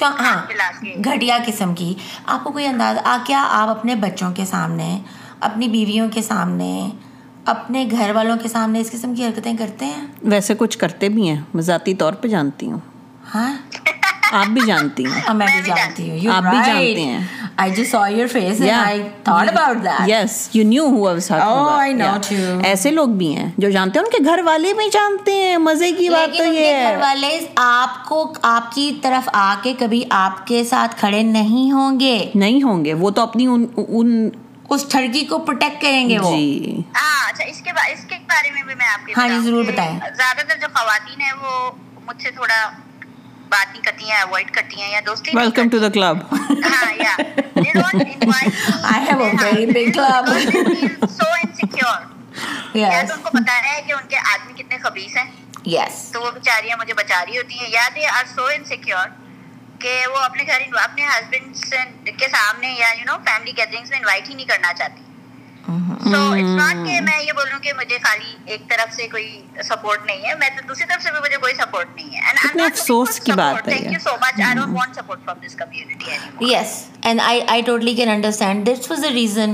ہاں 0.00 0.36
گھٹیا 0.82 1.38
قسم 1.46 1.74
کی 1.74 1.92
آپ 2.26 2.44
کو 2.44 2.52
کوئی 2.52 2.66
انداز 2.66 2.98
آ 3.04 3.16
کیا 3.26 3.44
آپ 3.60 3.68
اپنے 3.76 3.94
بچوں 4.00 4.30
کے 4.36 4.44
سامنے 4.50 4.96
اپنی 5.48 5.68
بیویوں 5.68 6.08
کے 6.14 6.22
سامنے 6.22 6.74
اپنے 7.54 7.86
گھر 7.90 8.10
والوں 8.14 8.36
کے 8.42 8.48
سامنے 8.48 8.80
اس 8.80 8.90
قسم 8.92 9.14
کی 9.14 9.24
حرکتیں 9.26 9.56
کرتے 9.56 9.84
ہیں 9.86 10.06
ویسے 10.30 10.54
کچھ 10.58 10.78
کرتے 10.78 11.08
بھی 11.16 11.28
ہیں 11.28 11.40
میں 11.54 11.62
ذاتی 11.70 11.94
طور 12.02 12.12
پہ 12.22 12.28
جانتی 12.28 12.70
ہوں 12.70 12.78
ہاں 13.34 13.52
آپ 14.34 14.46
بھی 14.54 14.60
جانتی 14.66 15.04
ہیں 15.04 15.20
ہاں، 15.26 15.34
میں 15.34 15.46
بھی 15.52 15.60
جانتی 15.76 16.08
ہوں 16.10 16.32
آپ 16.34 16.42
بھی 16.50 16.56
جانتی 16.66 17.04
ہیں 17.04 17.20
I 17.62 17.70
just 17.74 17.90
so 17.90 17.98
your 18.16 18.26
face 18.32 18.60
I 18.72 19.02
thought 19.24 19.48
about 19.48 19.76
that 19.84 20.08
yes 20.08 20.36
you 20.54 20.64
knew 20.68 20.84
who 20.86 20.96
I 21.08 21.14
was 21.14 21.28
talking 21.28 21.40
about 21.48 21.68
oh 21.70 21.76
I 21.78 21.92
know 21.94 22.10
two 22.28 22.34
ایسے 22.68 22.90
لوگ 22.90 23.08
بھی 23.22 23.34
ہیں 23.36 23.50
جو 23.58 23.70
جانتے 23.70 23.98
ہیں 23.98 24.06
ان 24.06 24.10
کے 24.18 24.30
گھر 24.30 24.42
والے 24.46 24.72
بھی 24.78 24.88
جانتے 24.92 25.32
ہیں 25.42 25.56
مزے 25.68 25.90
کی 25.98 26.08
بات 26.08 26.36
تو 26.38 26.44
یہ 26.44 26.66
ہے 26.74 26.90
گھر 26.92 26.98
والے 27.02 27.38
آپ 27.64 28.02
کو 28.08 28.32
آپ 28.50 28.70
کی 28.74 28.90
طرف 29.02 29.28
آ 29.32 29.54
کے 29.62 29.72
کبھی 29.78 30.02
آپ 30.20 30.46
کے 30.46 30.62
ساتھ 30.70 30.96
کھڑے 31.00 31.22
نہیں 31.36 31.70
ہوں 31.72 31.98
گے 32.00 32.18
نہیں 32.44 32.62
ہوں 32.62 32.84
گے 32.84 32.94
وہ 33.04 33.10
تو 33.18 33.22
اپنی 33.22 33.46
ان 33.46 33.66
ان 33.88 34.28
اس 34.70 34.84
ٹھڑکی 34.90 35.24
کو 35.26 35.38
پروٹیکٹ 35.46 35.80
کریں 35.82 36.08
گے 36.08 36.18
وہ 36.22 36.34
جی 36.36 36.76
ہاں، 36.96 37.28
اچھا 37.28 37.44
اس 37.44 37.60
کے 37.64 37.70
اس 37.92 38.04
کے 38.08 38.16
بارے 38.28 38.50
میں 38.54 38.62
بھی 38.66 38.74
میں 38.74 38.86
آپ 38.92 39.06
کو 39.06 39.20
ہاں 39.20 39.28
جی 39.28 39.38
ضرور 39.44 39.64
بتائیں 39.68 39.92
زیادہ 40.16 40.46
تر 40.48 40.58
جو 40.60 40.66
خواتین 40.74 41.20
ہیں 41.20 41.32
وہ 41.42 41.70
مجھ 42.08 42.22
سے 42.22 42.30
تھوڑا 42.36 42.56
بات 43.50 43.72
نہیں 43.72 43.82
کرتی 43.88 44.10
ہیں 44.10 44.18
اوائڈ 44.20 44.50
کرتی 44.58 44.80
ہیں 44.80 44.90
یا 44.92 45.00
دوستی 45.06 45.32
کو 53.24 53.30
پتہ 53.36 53.52
ہے 53.64 53.80
کہ 53.86 53.92
ان 53.92 54.04
کے 54.08 54.16
آدمی 54.32 54.62
کتنے 54.62 54.76
خبیث 54.84 55.16
ہیں 55.16 55.30
تو 56.12 56.20
وہ 56.22 56.30
بیچاریاں 56.34 56.76
مجھے 56.80 56.94
بچا 57.00 57.24
رہی 57.24 57.38
ہوتی 57.38 57.54
ہیں 57.58 58.06
انسیکیور 58.54 59.08
کہ 59.82 59.96
وہ 60.14 60.18
اپنے 60.18 60.42
اپنے 60.82 61.04
ہسبینڈ 61.08 62.08
کے 62.20 62.28
سامنے 62.36 62.72
یادرنگس 62.78 63.90
میں 63.90 63.98
انوائٹ 63.98 64.28
ہی 64.28 64.34
نہیں 64.34 64.46
کرنا 64.46 64.72
چاہتی 64.78 65.02
ریزن 65.68 66.76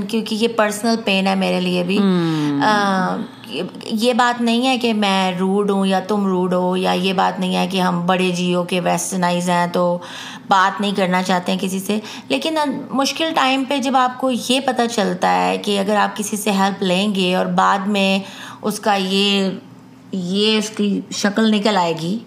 کی 0.07 0.23
یہ 0.31 0.47
پرسنل 0.55 0.95
پین 1.05 1.27
ہے 1.27 1.35
میرے 1.35 1.59
لیے 1.61 1.83
بھی 1.83 1.95
یہ 3.85 4.13
بات 4.17 4.41
نہیں 4.41 4.67
ہے 4.67 4.77
کہ 4.77 4.93
میں 4.93 5.17
روڈ 5.39 5.69
ہوں 5.71 5.85
یا 5.85 5.99
تم 6.07 6.25
روڈ 6.27 6.53
ہو 6.53 6.75
یا 6.77 6.91
یہ 7.01 7.13
بات 7.13 7.39
نہیں 7.39 7.55
ہے 7.57 7.67
کہ 7.71 7.81
ہم 7.81 8.05
بڑے 8.05 8.29
جیو 8.37 8.63
کے 8.71 8.79
ویسٹرنائز 8.83 9.49
ہیں 9.49 9.65
تو 9.73 9.83
بات 10.49 10.79
نہیں 10.81 10.95
کرنا 10.95 11.21
چاہتے 11.23 11.51
ہیں 11.51 11.59
کسی 11.59 11.79
سے 11.79 11.99
لیکن 12.29 12.57
مشکل 13.01 13.31
ٹائم 13.35 13.63
پہ 13.69 13.77
جب 13.83 13.95
آپ 13.97 14.19
کو 14.21 14.31
یہ 14.31 14.59
پتہ 14.65 14.81
چلتا 14.91 15.33
ہے 15.43 15.57
کہ 15.65 15.79
اگر 15.79 15.95
آپ 16.01 16.15
کسی 16.17 16.37
سے 16.37 16.51
ہیلپ 16.59 16.83
لیں 16.83 17.13
گے 17.15 17.33
اور 17.35 17.45
بعد 17.61 17.87
میں 17.95 18.09
اس 18.61 18.79
کا 18.79 18.95
یہ 18.99 19.49
یہ 20.11 20.57
اس 20.57 20.69
کی 20.75 20.99
شکل 21.21 21.49
نکل 21.51 21.77
آئے 21.77 21.93
گی 22.01 22.17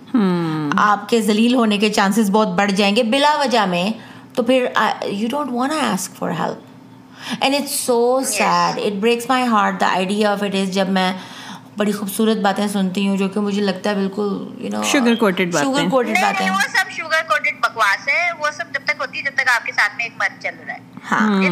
آپ 0.86 1.08
کے 1.08 1.20
ذلیل 1.26 1.54
ہونے 1.54 1.78
کے 1.78 1.90
چانسز 1.98 2.30
بہت 2.30 2.48
بڑھ 2.58 2.72
جائیں 2.76 2.94
گے 2.96 3.02
بلا 3.14 3.34
وجہ 3.44 3.64
میں 3.68 3.88
تو 4.34 4.42
پھر 4.50 4.66
you 5.10 5.28
don't 5.30 5.52
want 5.52 5.72
I 5.72 5.80
ask 5.92 6.16
for 6.18 6.30
help 6.38 6.66
and 7.44 7.54
it's 7.54 7.78
so 7.84 7.96
sad 8.26 8.78
it 8.86 9.00
breaks 9.02 9.28
my 9.28 9.46
heart 9.52 9.80
the 9.80 9.86
idea 9.94 10.32
of 10.32 10.42
it 10.42 10.54
is 10.62 10.70
جب 10.74 10.88
میں 10.98 11.10
ایک 11.86 12.20
مرد 12.26 12.52
چل 20.42 20.54
رہا 20.66 20.74
ہے 20.74 20.86
ہاں۔ 21.10 21.26
ہاں۔ 21.28 21.42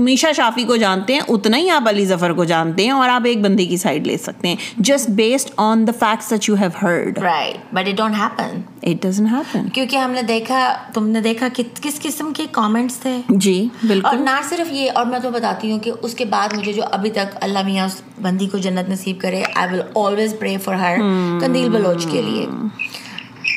میشا 0.00 0.30
شافی 0.36 0.64
کو 0.64 0.76
جانتے 0.76 1.12
ہیں 1.14 1.20
اتنا 1.28 1.56
ہی 1.56 1.70
آپ 1.70 1.88
علی 1.88 2.04
ظفر 2.06 2.32
کو 2.32 2.44
جانتے 2.50 2.84
ہیں 2.84 2.90
اور 2.90 3.08
آپ 3.08 3.24
ایک 3.26 3.40
بندے 3.42 3.64
کی 3.66 3.76
سائڈ 3.76 4.06
لے 4.06 4.16
سکتے 4.18 4.48
ہیں 4.48 4.56
just 4.88 5.10
based 5.20 5.50
on 5.66 5.86
the 5.86 5.92
facts 6.00 6.30
that 6.30 6.48
you 6.48 6.54
have 6.60 6.68
heard 6.82 7.18
right 7.22 7.74
but 7.74 7.88
it 7.88 7.96
don't 7.96 8.16
happen 8.18 8.60
it 8.90 9.02
doesn't 9.02 9.30
happen 9.32 9.68
کیونکہ 9.74 9.96
ہم 9.96 10.10
نے 10.10 10.22
دیکھا 10.28 10.58
تم 10.94 11.08
نے 11.08 11.20
دیکھا 11.20 11.48
کہ 11.56 11.62
کس 11.82 12.00
قسم 12.02 12.32
کے 12.36 12.46
کامنٹس 12.52 12.96
تھے 13.00 13.16
جی 13.28 13.58
بالکل 13.86 14.06
اور 14.08 14.16
نہ 14.24 14.38
صرف 14.48 14.72
یہ 14.72 14.90
اور 14.94 15.06
میں 15.06 15.18
تو 15.22 15.30
بتاتی 15.30 15.72
ہوں 15.72 15.78
کہ 15.82 15.92
اس 16.02 16.14
کے 16.14 16.24
بعد 16.36 16.54
مجھے 16.56 16.72
جو 16.72 16.82
ابھی 16.90 17.10
تک 17.20 17.36
اللہ 17.40 17.66
میاں 17.66 17.86
اس 17.86 18.00
بندی 18.22 18.46
کو 18.52 18.58
جنت 18.58 18.88
نصیب 18.90 19.20
کرے 19.20 19.42
I 19.54 19.74
will 19.74 19.82
always 20.06 20.34
pray 20.38 20.56
for 20.64 20.74
her 20.74 20.96
Qandeel 21.40 21.68
Baloch 21.72 22.06
کے 22.12 22.22
لیے 22.22 22.46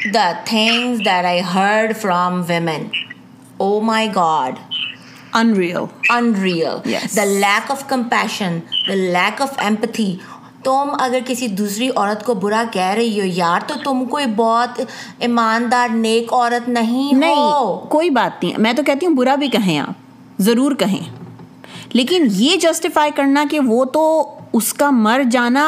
lack 0.05 0.17
of 7.71 7.83
compassion 7.87 8.59
the 8.87 8.93
lack 8.93 9.41
of 9.41 9.53
empathy 9.63 10.15
تم 10.63 10.89
اگر 10.99 11.19
کسی 11.25 11.47
دوسری 11.57 11.89
عورت 11.95 12.23
کو 12.25 12.33
برا 12.41 12.63
کہہ 12.71 12.93
رہی 12.97 13.19
ہو 13.19 13.25
یار 13.35 13.61
تو 13.67 13.75
تم 13.83 14.03
کوئی 14.09 14.25
بہت 14.35 14.81
ایماندار 15.19 15.95
نیک 15.95 16.33
عورت 16.33 16.69
نہیں 16.69 17.13
ہو. 17.23 17.77
کوئی 17.89 18.09
بات 18.09 18.43
نہیں 18.43 18.57
میں 18.57 18.73
تو 18.77 18.83
کہتی 18.83 19.05
ہوں 19.05 19.15
برا 19.15 19.35
بھی 19.35 19.47
کہیں 19.57 19.77
آپ 19.79 20.41
ضرور 20.43 20.75
کہیں 20.79 20.99
لیکن 21.93 22.27
یہ 22.31 22.55
جسٹیفائی 22.61 23.11
کرنا 23.15 23.43
کہ 23.51 23.59
وہ 23.67 23.83
تو 23.95 24.05
اس 24.57 24.73
کا 24.73 24.89
مر 24.91 25.21
جانا 25.31 25.65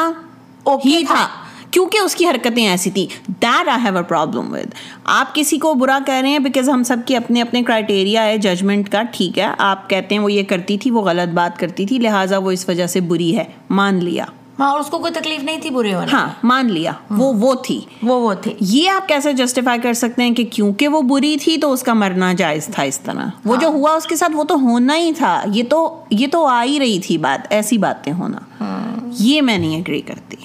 تھا 1.08 1.26
کیونکہ 1.74 1.98
اس 1.98 2.14
کی 2.14 2.26
حرکتیں 2.26 2.66
ایسی 2.66 2.90
تھیں 2.96 3.04
ہیو 3.84 3.96
اے 3.96 4.02
پرابلم 4.08 4.52
ود 4.52 4.74
آپ 5.14 5.34
کسی 5.34 5.56
کو 5.58 5.72
برا 5.78 5.98
کہہ 6.06 6.20
رہے 6.22 6.28
ہیں 6.30 6.38
بیکاز 6.44 6.68
ہم 6.68 6.82
سب 6.90 6.96
کی 7.06 7.16
اپنے 7.16 7.42
اپنے 7.42 7.62
کرائٹیریا 7.62 8.24
ہے 8.24 8.36
ججمنٹ 8.46 8.88
کا 8.92 9.02
ٹھیک 9.12 9.38
ہے 9.38 9.48
آپ 9.70 9.88
کہتے 9.90 10.14
ہیں 10.14 10.22
وہ 10.22 10.30
یہ 10.32 10.42
کرتی 10.48 10.76
تھی 10.84 10.90
وہ 10.90 11.02
غلط 11.08 11.34
بات 11.34 11.58
کرتی 11.60 11.86
تھی 11.86 11.98
لہٰذا 12.06 12.38
وہ 12.44 12.50
اس 12.50 12.68
وجہ 12.68 12.86
سے 12.94 13.00
بری 13.12 13.36
ہے 13.38 13.44
مان 13.80 13.98
لیا 14.04 14.24
ہاں، 14.58 14.70
اس 14.78 14.86
کو 14.90 14.98
کوئی 14.98 15.12
تکلیف 15.12 15.42
نہیں 15.44 15.60
تھی 15.62 15.70
برے 15.78 15.92
ہونے 15.94 16.12
ہاں 16.12 16.26
مان 16.50 16.70
لیا 16.72 16.92
ہاں۔ 17.10 17.18
وہ 17.20 17.32
وہ 17.40 17.54
تھی 17.64 17.78
وہ 18.10 18.20
وہ 18.26 18.32
تھی 18.42 18.52
یہ 18.60 18.90
آپ 18.90 19.08
کیسے 19.08 19.32
جسٹیفائی 19.42 19.80
کر 19.82 19.92
سکتے 20.02 20.22
ہیں 20.22 20.34
کہ 20.34 20.44
کیونکہ 20.52 20.88
وہ 20.94 21.00
بری 21.10 21.36
تھی 21.44 21.56
تو 21.60 21.72
اس 21.72 21.82
کا 21.82 21.94
مرنا 22.04 22.32
جائز 22.42 22.66
تھا 22.74 22.82
اس 22.92 22.98
طرح 23.06 23.24
وہ 23.44 23.54
ہاں۔ 23.54 23.60
جو 23.62 23.68
ہوا 23.78 23.94
اس 23.96 24.06
کے 24.12 24.16
ساتھ 24.16 24.36
وہ 24.36 24.44
تو 24.48 24.58
ہونا 24.68 24.96
ہی 24.98 25.12
تھا 25.18 25.38
یہ 25.54 25.62
تو 25.70 25.80
یہ 26.20 26.26
تو 26.32 26.44
آ 26.46 26.62
ہی 26.64 26.78
رہی 26.80 26.98
تھی 27.06 27.18
بات 27.28 27.52
ایسی 27.58 27.78
باتیں 27.88 28.12
ہونا 28.18 29.02
یہ 29.18 29.42
میں 29.48 29.58
نہیں 29.58 29.80
اگری 29.80 30.00
کرتی 30.06 30.36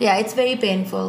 یا 0.00 0.12
اٹس 0.14 0.36
ویری 0.36 0.54
پینفل 0.60 1.08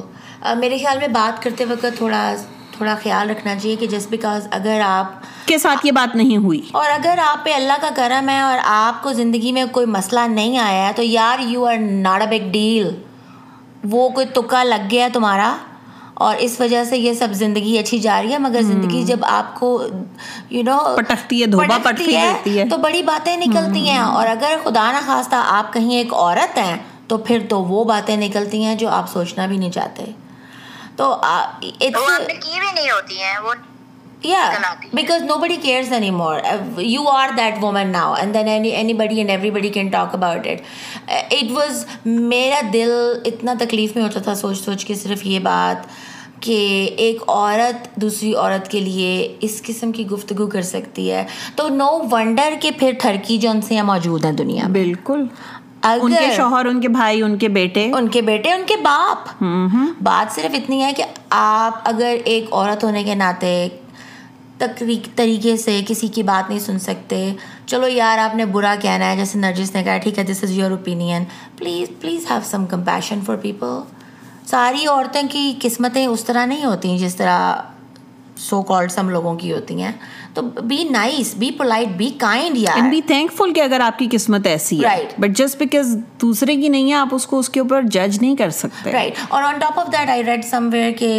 میرے 0.59 0.77
خیال 0.77 0.97
میں 0.99 1.07
بات 1.13 1.41
کرتے 1.43 1.65
وقت 1.69 1.85
تھوڑا 1.97 2.33
تھوڑا 2.77 2.95
خیال 3.03 3.29
رکھنا 3.29 3.55
چاہیے 3.55 3.75
کہ 3.79 3.87
جسٹ 3.87 4.09
بیکاز 4.09 4.47
اگر 4.51 4.81
آپ 4.85 5.13
کے 5.47 5.57
ساتھ 5.57 5.85
یہ 5.85 5.91
بات 5.91 6.15
نہیں 6.15 6.37
ہوئی 6.43 6.61
اور 6.81 6.89
اگر 6.91 7.19
آپ 7.25 7.43
پہ 7.45 7.53
اللہ 7.53 7.77
کا 7.81 7.89
کرم 7.95 8.29
ہے 8.29 8.39
اور 8.41 8.57
آپ 8.71 9.01
کو 9.03 9.13
زندگی 9.19 9.51
میں 9.51 9.63
کوئی 9.71 9.85
مسئلہ 9.95 10.19
نہیں 10.29 10.57
آیا 10.59 10.87
ہے 10.87 10.91
تو 10.95 11.03
یار 11.03 11.39
you 11.49 11.65
are 11.67 11.77
not 11.81 12.21
a 12.21 12.27
big 12.37 12.51
deal 12.51 12.89
وہ 13.91 14.09
کوئی 14.09 14.25
تکا 14.33 14.63
لگ 14.63 14.87
گیا 14.91 15.07
تمہارا 15.13 15.55
اور 16.25 16.35
اس 16.39 16.59
وجہ 16.59 16.83
سے 16.89 16.97
یہ 16.97 17.13
سب 17.13 17.33
زندگی 17.35 17.77
اچھی 17.77 17.97
جا 17.99 18.21
رہی 18.21 18.31
ہے 18.33 18.37
مگر 18.39 18.59
hmm. 18.59 18.67
زندگی 18.71 19.03
جب 19.05 19.23
آپ 19.27 19.53
کو 19.59 19.81
یو 20.49 20.61
نو 20.63 20.77
پٹکتی 20.97 22.15
ہے 22.57 22.65
تو 22.69 22.77
بڑی 22.85 23.01
باتیں 23.09 23.35
نکلتی 23.37 23.87
ہیں 23.89 23.99
hmm. 23.99 24.13
اور 24.15 24.27
اگر 24.27 24.55
خدا 24.63 24.91
نخواستہ 24.91 25.43
آپ 25.55 25.73
کہیں 25.73 25.95
ایک 25.95 26.13
عورت 26.13 26.57
ہیں 26.57 26.75
تو 27.07 27.17
پھر 27.27 27.45
تو 27.49 27.63
وہ 27.63 27.83
باتیں 27.93 28.15
نکلتی 28.17 28.63
ہیں 28.63 28.75
جو 28.75 28.89
آپ 28.89 29.09
سوچنا 29.13 29.45
بھی 29.45 29.57
نہیں 29.57 29.71
چاہتے 29.71 30.03
تو 30.97 31.13
because 34.93 35.21
nobody 35.39 35.55
cares 35.61 35.91
anymore 36.11 36.37
you 36.81 37.07
are 37.09 37.29
that 37.37 37.57
woman 37.63 37.91
now 37.91 38.13
and 38.19 38.33
then 38.33 38.47
any 38.49 38.69
anybody 39.01 39.17
and 39.17 39.29
everybody 39.59 39.69
can 39.69 39.87
talk 39.91 40.15
about 40.15 40.47
it 40.51 41.09
it 41.33 41.51
was 41.55 41.85
میرا 42.05 42.61
دل 42.73 42.91
اتنا 43.25 43.53
تکلیف 43.59 43.95
میں 43.95 44.03
ہوتا 44.03 44.19
تھا 44.29 44.35
سوچ 44.35 44.57
سوچ 44.63 44.85
کے 44.85 44.95
صرف 45.03 45.25
یہ 45.25 45.39
بات 45.49 45.87
کہ 46.43 46.55
ایک 47.03 47.21
عورت 47.27 47.87
دوسری 48.01 48.33
عورت 48.35 48.67
کے 48.71 48.79
لیے 48.79 49.11
اس 49.47 49.61
قسم 49.67 49.91
کی 49.91 50.05
گفتگو 50.07 50.47
کر 50.47 50.61
سکتی 50.69 51.11
ہے 51.11 51.25
تو 51.55 51.67
نو 51.75 51.85
ونڈر 52.11 52.53
کہ 52.61 52.71
پھر 52.79 52.91
تھرکی 53.01 53.37
جو 53.45 53.49
ان 53.49 53.61
سے 53.67 53.81
موجود 53.91 54.25
ہیں 54.25 54.31
دنیا 54.41 54.67
بالکل 54.71 55.23
ان 55.85 56.01
ان 56.01 56.05
ان 56.05 56.05
ان 56.05 56.05
ان 56.05 56.07
کے 56.09 56.09
کے 56.09 56.17
کے 56.17 56.27
کے 56.27 56.29
کے 56.29 56.35
شوہر 56.35 56.69
بھائی 56.91 57.47
بیٹے 57.53 58.21
بیٹے 58.29 58.75
باپ 58.83 59.43
بات 60.03 60.31
صرف 60.35 60.55
اتنی 60.59 60.81
ہے 60.83 60.91
کہ 60.97 61.03
آپ 61.39 61.81
اگر 61.89 62.15
ایک 62.33 62.45
عورت 62.53 62.83
ہونے 62.83 63.03
کے 63.03 63.15
ناطے 63.15 63.51
طریقے 64.59 65.55
سے 65.63 65.79
کسی 65.87 66.07
کی 66.17 66.23
بات 66.31 66.49
نہیں 66.49 66.59
سن 66.59 66.79
سکتے 66.79 67.19
چلو 67.67 67.87
یار 67.87 68.17
آپ 68.19 68.35
نے 68.35 68.45
برا 68.57 68.73
کہنا 68.81 69.11
ہے 69.11 69.17
جیسے 69.17 69.39
نرجس 69.39 69.73
نے 69.75 69.83
کہا 69.83 69.97
ٹھیک 70.03 70.19
ہے 70.19 70.23
this 70.33 70.43
is 70.43 70.57
your 70.57 70.71
opinion 70.71 71.23
please 71.57 71.89
please 72.01 72.29
have 72.31 72.39
some 72.51 72.65
compassion 72.71 73.21
for 73.25 73.35
people 73.41 73.79
ساری 74.49 74.85
عورتیں 74.87 75.21
کی 75.31 75.51
قسمتیں 75.61 76.05
اس 76.05 76.23
طرح 76.25 76.45
نہیں 76.45 76.65
ہوتی 76.65 76.97
جس 76.97 77.15
طرح 77.15 77.53
سو 78.49 78.61
کالڈ 78.69 78.91
ہم 78.99 79.09
لوگوں 79.09 79.35
کی 79.39 79.51
ہوتی 79.53 79.81
ہیں 79.81 79.91
تو 80.35 80.41
be 80.69 80.77
nice 80.89 81.33
be 81.39 81.49
polite 81.57 81.87
be 81.97 82.09
kind 82.19 82.57
یار 82.57 82.89
بی 82.91 82.99
تھینک 83.07 83.31
فل 83.37 83.53
کہ 83.55 83.61
اگر 83.61 83.79
آپ 83.85 83.97
کی 83.99 84.07
قسمت 84.11 84.47
ایسی 84.47 84.79
ہے 84.83 84.95
بٹ 85.19 85.37
جسٹ 85.37 85.57
بیکاز 85.59 85.95
دوسرے 86.21 86.55
کی 86.55 86.67
نہیں 86.69 86.89
ہے 86.89 86.95
آپ 86.95 87.15
اس 87.15 87.27
کو 87.27 87.39
اس 87.39 87.49
کے 87.49 87.59
اوپر 87.59 87.81
جج 87.91 88.17
نہیں 88.21 88.35
کر 88.41 88.49
سکتے 88.59 88.91
رائٹ 88.91 89.19
اور 89.27 89.43
on 89.43 89.57
top 89.59 89.79
of 89.79 89.91
that 89.93 90.09
I 90.09 90.23
read 90.25 90.43
somewhere 90.73 90.91
کہ 90.99 91.13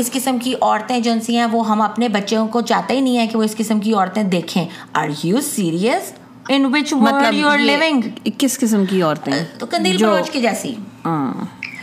اس 0.00 0.10
قسم 0.12 0.38
کی 0.42 0.54
عورتیں 0.60 0.98
جن 1.08 1.20
سی 1.26 1.36
ہیں 1.36 1.46
وہ 1.52 1.68
ہم 1.68 1.80
اپنے 1.82 2.08
بچوں 2.18 2.46
کو 2.56 2.60
چاہتے 2.72 2.94
ہی 2.96 3.00
نہیں 3.00 3.18
ہیں 3.18 3.26
کہ 3.32 3.38
وہ 3.38 3.42
اس 3.42 3.56
قسم 3.56 3.80
کی 3.80 3.92
عورتیں 3.94 4.22
دیکھیں 4.38 4.64
are 5.02 5.08
you 5.24 5.40
serious 5.54 6.12
in 6.54 6.64
which 6.74 6.92
مطلب 6.92 7.34
یو 7.34 7.48
آر 7.48 7.58
لیونگ 7.58 8.08
کس 8.38 8.58
قسم 8.60 8.84
کی 8.88 9.02
عورتیں 9.02 9.32
تو 9.58 9.66
کندیل 9.70 9.96
بروچ 10.04 10.30
کی 10.30 10.40
جیسی 10.42 10.74
ہاں 11.04 11.63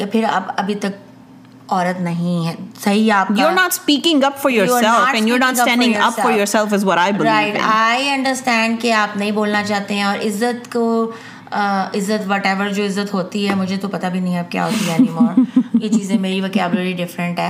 کہ 0.00 0.06
پھر 0.12 0.24
آپ 0.32 0.46
ابھی 0.60 0.74
تک 0.82 1.72
عورت 1.72 2.00
نہیں 2.00 2.46
ہے 2.46 2.54
اور 9.02 10.18
عزت 10.26 10.72
کو 10.72 10.86
عزت 11.52 12.30
وٹ 12.30 12.44
ایور 12.46 12.68
جو 12.72 12.84
عزت 12.86 13.12
ہوتی 13.14 13.48
ہے 13.48 13.54
مجھے 13.54 13.76
تو 13.82 13.88
پتا 13.88 14.08
بھی 14.08 14.20
نہیں 14.20 14.34
ہے 14.36 14.42
کیا 14.50 14.66
ہوتی 14.66 14.90
ہے 14.90 14.96
ہے 15.02 15.76
یہ 15.82 15.88
چیزیں 15.88 16.16
میری 16.18 16.40
وکیبلری 16.40 16.92
ڈفرینٹ 17.04 17.40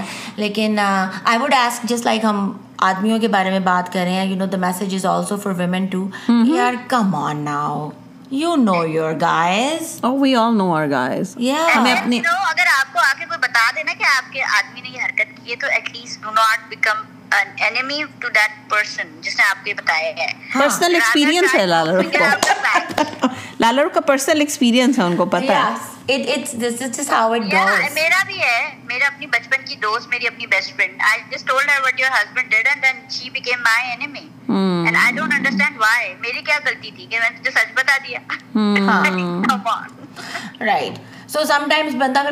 لیکن 0.45 0.79
I 0.85 1.39
would 1.43 1.55
ask 1.63 1.89
just 1.95 2.07
like 2.07 2.25
ہم 2.25 2.51
آدمیوں 2.91 3.19
کے 3.21 3.29
بارے 3.39 3.51
میں 3.51 3.61
بات 3.73 3.93
کر 3.93 4.05
رہے 4.05 4.13
ہیں 4.21 4.27
you 4.31 4.37
know 4.37 4.47
the 4.53 4.59
message 4.69 4.95
is 4.95 5.07
also 5.15 5.37
for 5.43 5.53
women 5.59 5.87
too 5.93 6.07
are 6.67 6.85
come 6.89 7.15
on 7.25 7.45
now 7.45 7.89
you 8.39 8.55
know 8.57 8.75
your 8.89 9.15
guys 9.23 9.97
اور 10.05 10.13
وی 10.21 10.35
آل 10.41 10.57
نو 10.57 10.69
گائز 10.91 11.37
ہمیں 11.77 11.93
اپنے 11.93 12.19
اگر 12.51 12.67
آپ 12.79 12.93
کو 12.93 12.99
آ 13.09 13.13
کے 13.19 13.25
کوئی 13.29 13.39
بتا 13.49 13.71
دینا 13.77 13.93
کہ 13.99 14.05
آپ 14.17 14.33
کے 14.33 14.43
آدمی 14.59 14.81
نے 14.81 14.89
یہ 14.89 15.03
حرکت 15.05 15.37
کی 15.45 15.51
ہے 15.51 15.57
تو 15.61 15.67
at 15.75 15.91
least 15.97 16.21
do 16.23 16.31
not 16.37 16.69
become 16.71 17.03
بندہ 17.31 18.71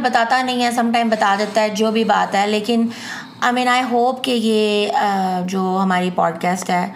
بتاتا 0.03 0.43
نہیں 0.43 0.65
ہے 0.65 1.69
جو 1.77 1.91
بھی 1.93 2.05
بات 2.15 2.35
ہے 2.35 2.47
لیکن 2.47 2.89
آئی 3.45 3.55
مین 3.55 3.69
آئی 3.69 3.83
ہوپ 3.91 4.23
کہ 4.25 4.31
یہ 4.31 4.89
uh, 5.03 5.47
جو 5.49 5.79
ہماری 5.83 6.09
پوڈ 6.15 6.41
کاسٹ 6.43 6.71
ہے 6.71 6.87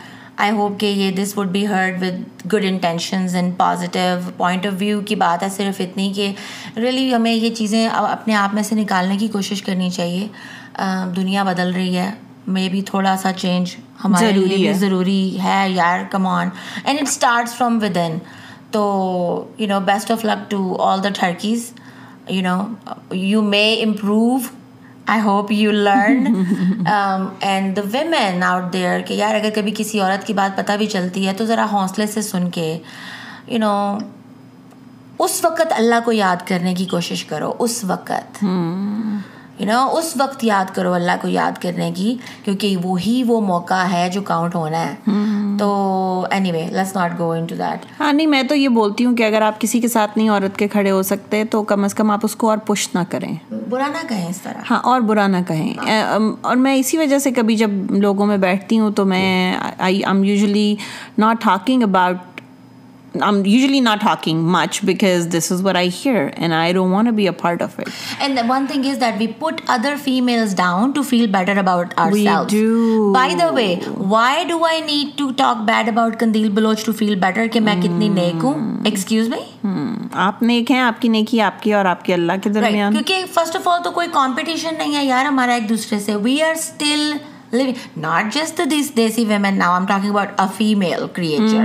آئی 0.45 0.51
ہوپ 0.53 0.79
کہ 0.81 0.87
یہ 0.87 1.11
this 1.17 1.37
would 1.37 1.49
be 1.53 1.67
heard 1.67 2.03
with 2.03 2.53
good 2.53 2.65
intentions 2.69 3.35
and 3.37 3.53
positive 3.59 4.19
point 4.37 4.67
of 4.67 4.73
view 4.79 5.01
کی 5.07 5.15
بات 5.17 5.43
ہے 5.43 5.49
صرف 5.57 5.81
اتنی 5.81 6.11
کہ 6.17 6.31
ریئلی 6.77 7.15
ہمیں 7.15 7.33
یہ 7.33 7.55
چیزیں 7.55 7.87
اپنے 7.89 8.35
آپ 8.35 8.55
میں 8.55 8.63
سے 8.69 8.75
نکالنے 8.75 9.17
کی 9.19 9.29
کوشش 9.33 9.63
کرنی 9.63 9.91
چاہیے 9.97 10.27
uh, 10.85 11.15
دنیا 11.17 11.43
بدل 11.53 11.73
رہی 11.75 11.97
ہے 11.97 12.11
مے 12.55 12.69
بی 12.73 12.81
تھوڑا 12.87 13.15
سا 13.23 13.33
چینج 13.33 13.75
ہمارے 14.05 14.33
لیے 14.33 14.73
ضروری 14.79 15.37
ہے 15.43 15.69
یار 15.71 16.01
come 16.11 16.27
on 16.27 16.49
and 16.85 17.01
it 17.01 17.09
start 17.09 17.49
from 17.57 17.79
within 18.01 18.17
تو 18.71 18.83
you 19.59 19.69
know 19.69 19.79
best 19.85 20.11
of 20.11 20.25
luck 20.25 20.51
to 20.51 20.77
all 20.89 21.05
the 21.05 21.09
turkeys 21.21 21.73
you 22.29 22.43
know 22.43 23.15
you 23.15 23.43
may 23.43 23.65
improve 23.85 24.37
I 25.11 25.21
hope 25.21 25.47
you 25.53 25.71
learn 25.73 26.27
and 26.87 27.77
the 27.77 27.83
women 27.93 28.43
out 28.43 28.73
there 28.73 29.01
کہ 29.07 29.15
یار 29.15 29.35
اگر 29.35 29.51
کبھی 29.55 29.73
کسی 29.77 30.01
عورت 30.01 30.27
کی 30.27 30.33
بات 30.35 30.57
پتہ 30.57 30.73
بھی 30.79 30.87
چلتی 30.93 31.27
ہے 31.27 31.33
تو 31.39 31.45
ذرا 31.47 31.67
حوصلے 31.73 32.07
سے 32.07 32.21
سن 32.23 32.49
کے 32.55 32.77
یو 33.47 33.59
نو 33.59 33.73
اس 35.25 35.45
وقت 35.45 35.73
اللہ 35.77 36.01
کو 36.05 36.13
یاد 36.13 36.47
کرنے 36.49 36.75
کی 36.75 36.85
کوشش 36.91 37.25
کرو 37.25 37.53
اس 37.65 37.83
وقت 37.87 38.45
یو 39.61 39.81
اس 39.99 40.13
وقت 40.19 40.45
یاد 40.45 40.75
کرو 40.75 40.93
اللہ 40.95 41.13
کو 41.23 41.29
یاد 41.29 41.61
کرنے 41.63 41.91
کی 41.97 42.17
کیونکہ 42.45 42.77
وہی 42.83 43.23
وہ 43.27 43.41
موقع 43.47 43.83
ہے 43.93 44.09
جو 44.13 44.21
کاؤنٹ 44.27 44.55
ہونا 44.55 44.81
ہے 44.87 44.95
تو 45.59 45.71
anyway 46.53 46.65
not 46.95 47.19
go 47.19 47.31
into 47.47 47.55
that 47.57 47.85
ہاں 48.01 48.13
نہیں 48.13 48.27
میں 48.27 48.43
تو 48.49 48.55
یہ 48.55 48.69
بولتی 48.79 49.05
ہوں 49.07 49.17
کہ 49.17 49.27
اگر 49.27 49.43
آپ 49.43 49.61
کسی 49.61 49.81
کے 49.81 49.89
ساتھ 49.89 50.17
نہیں 50.19 50.29
عورت 50.31 50.57
کے 50.59 50.69
کھڑے 50.75 50.91
ہو 50.91 51.03
سکتے 51.11 51.43
تو 51.51 51.63
کم 51.73 51.85
از 51.85 51.95
کم 51.95 52.11
آپ 52.11 52.21
اس 52.25 52.37
کو 52.37 52.51
اور 52.51 52.59
پش 52.67 52.89
نہ 52.95 52.99
کریں 53.11 53.33
برا 53.71 53.87
نہ 53.93 54.07
کہیں 54.09 54.29
اس 54.29 54.41
طرح 54.43 54.63
ہاں 54.71 54.81
اور 54.93 55.01
برا 55.11 55.27
نہ 55.27 55.37
کہیں 55.49 55.73
ہاں۔ 55.89 56.19
اور 56.43 56.57
میں 56.65 56.75
اسی 56.77 56.99
وجہ 56.99 57.19
سے 57.27 57.31
کبھی 57.37 57.57
جب 57.57 57.71
لوگوں 58.03 58.27
میں 58.27 58.37
بیٹھتی 58.49 58.79
ہوں 58.79 58.91
تو 58.97 59.05
میں 59.13 59.29
I 59.79 60.03
am 60.07 60.25
usually 60.25 60.75
not 61.19 61.47
talking 61.47 61.83
about 61.83 62.31
I'm 63.21 63.45
usually 63.45 63.81
not 63.81 64.01
talking 64.01 64.43
much 64.43 64.85
because 64.87 65.29
this 65.29 65.51
is 65.51 65.63
what 65.63 65.77
I 65.77 65.87
hear 65.87 66.33
and 66.35 66.55
I 66.55 66.73
don't 66.73 66.91
want 66.91 67.07
to 67.07 67.13
be 67.13 67.27
a 67.27 67.33
part 67.33 67.61
of 67.61 67.79
it. 67.79 67.89
And 68.21 68.39
the 68.39 68.45
one 68.47 68.67
thing 68.67 68.85
is 68.87 68.99
that 68.99 69.19
we 69.19 69.29
put 69.29 69.61
other 69.69 69.99
females 69.99 70.55
down 70.55 70.95
to 70.95 71.03
feel 71.05 71.27
better 71.29 71.59
about 71.59 71.97
ourselves. 71.99 72.53
We 72.53 72.59
do. 72.61 73.13
By 73.13 73.35
the 73.35 73.53
way, 73.53 73.77
why 73.85 74.45
do 74.45 74.65
I 74.65 74.81
need 74.81 75.19
to 75.19 75.33
talk 75.35 75.67
bad 75.67 75.89
about 75.89 76.19
Kandil 76.19 76.55
Baloch 76.55 76.79
to 76.85 76.93
feel 76.95 77.17
better? 77.19 77.49
Ki 77.49 77.61
main 77.61 77.83
kitni 77.83 78.09
neku? 78.21 78.87
Excuse 78.87 79.29
me? 79.29 79.43
آپ 80.23 80.43
نیک 80.43 80.71
ہیں 80.71 80.79
آپ 80.79 81.01
کی 81.03 81.09
نیکی 81.09 81.41
آپ 81.41 81.63
کی 81.63 81.73
اور 81.75 81.85
آپ 81.85 82.05
کے 82.05 82.13
اللہ 82.15 82.33
کے 82.43 82.51
درمیان 82.51 82.93
کیونکہ 82.93 83.25
فرسٹ 83.35 83.57
آف 83.57 83.69
آل 83.69 83.83
تو 83.85 83.91
کوئی 83.91 84.09
کمپٹیشن 84.13 84.75
نہیں 84.79 84.97
ہے 84.97 85.05
یار 85.05 85.25
ہمارا 85.25 85.55
ایک 85.55 85.69
دوسرے 85.69 85.99
سے 86.01 86.15
we 86.25 86.41
are 86.43 86.51
still 86.59 87.67
not 88.03 88.35
just 88.35 88.61
this 88.71 88.95
desi 88.97 89.25
women 89.29 89.59
now 89.59 89.73
I 89.73 89.81
am 89.81 89.87
talking 89.95 90.11
about 90.11 90.41
a 90.41 90.47
female 90.57 91.07
creator 91.15 91.65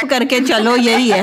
کر 0.10 0.24
کے 0.30 0.40
چلو 0.48 0.76
یہی 0.88 1.12
ہے 1.14 1.22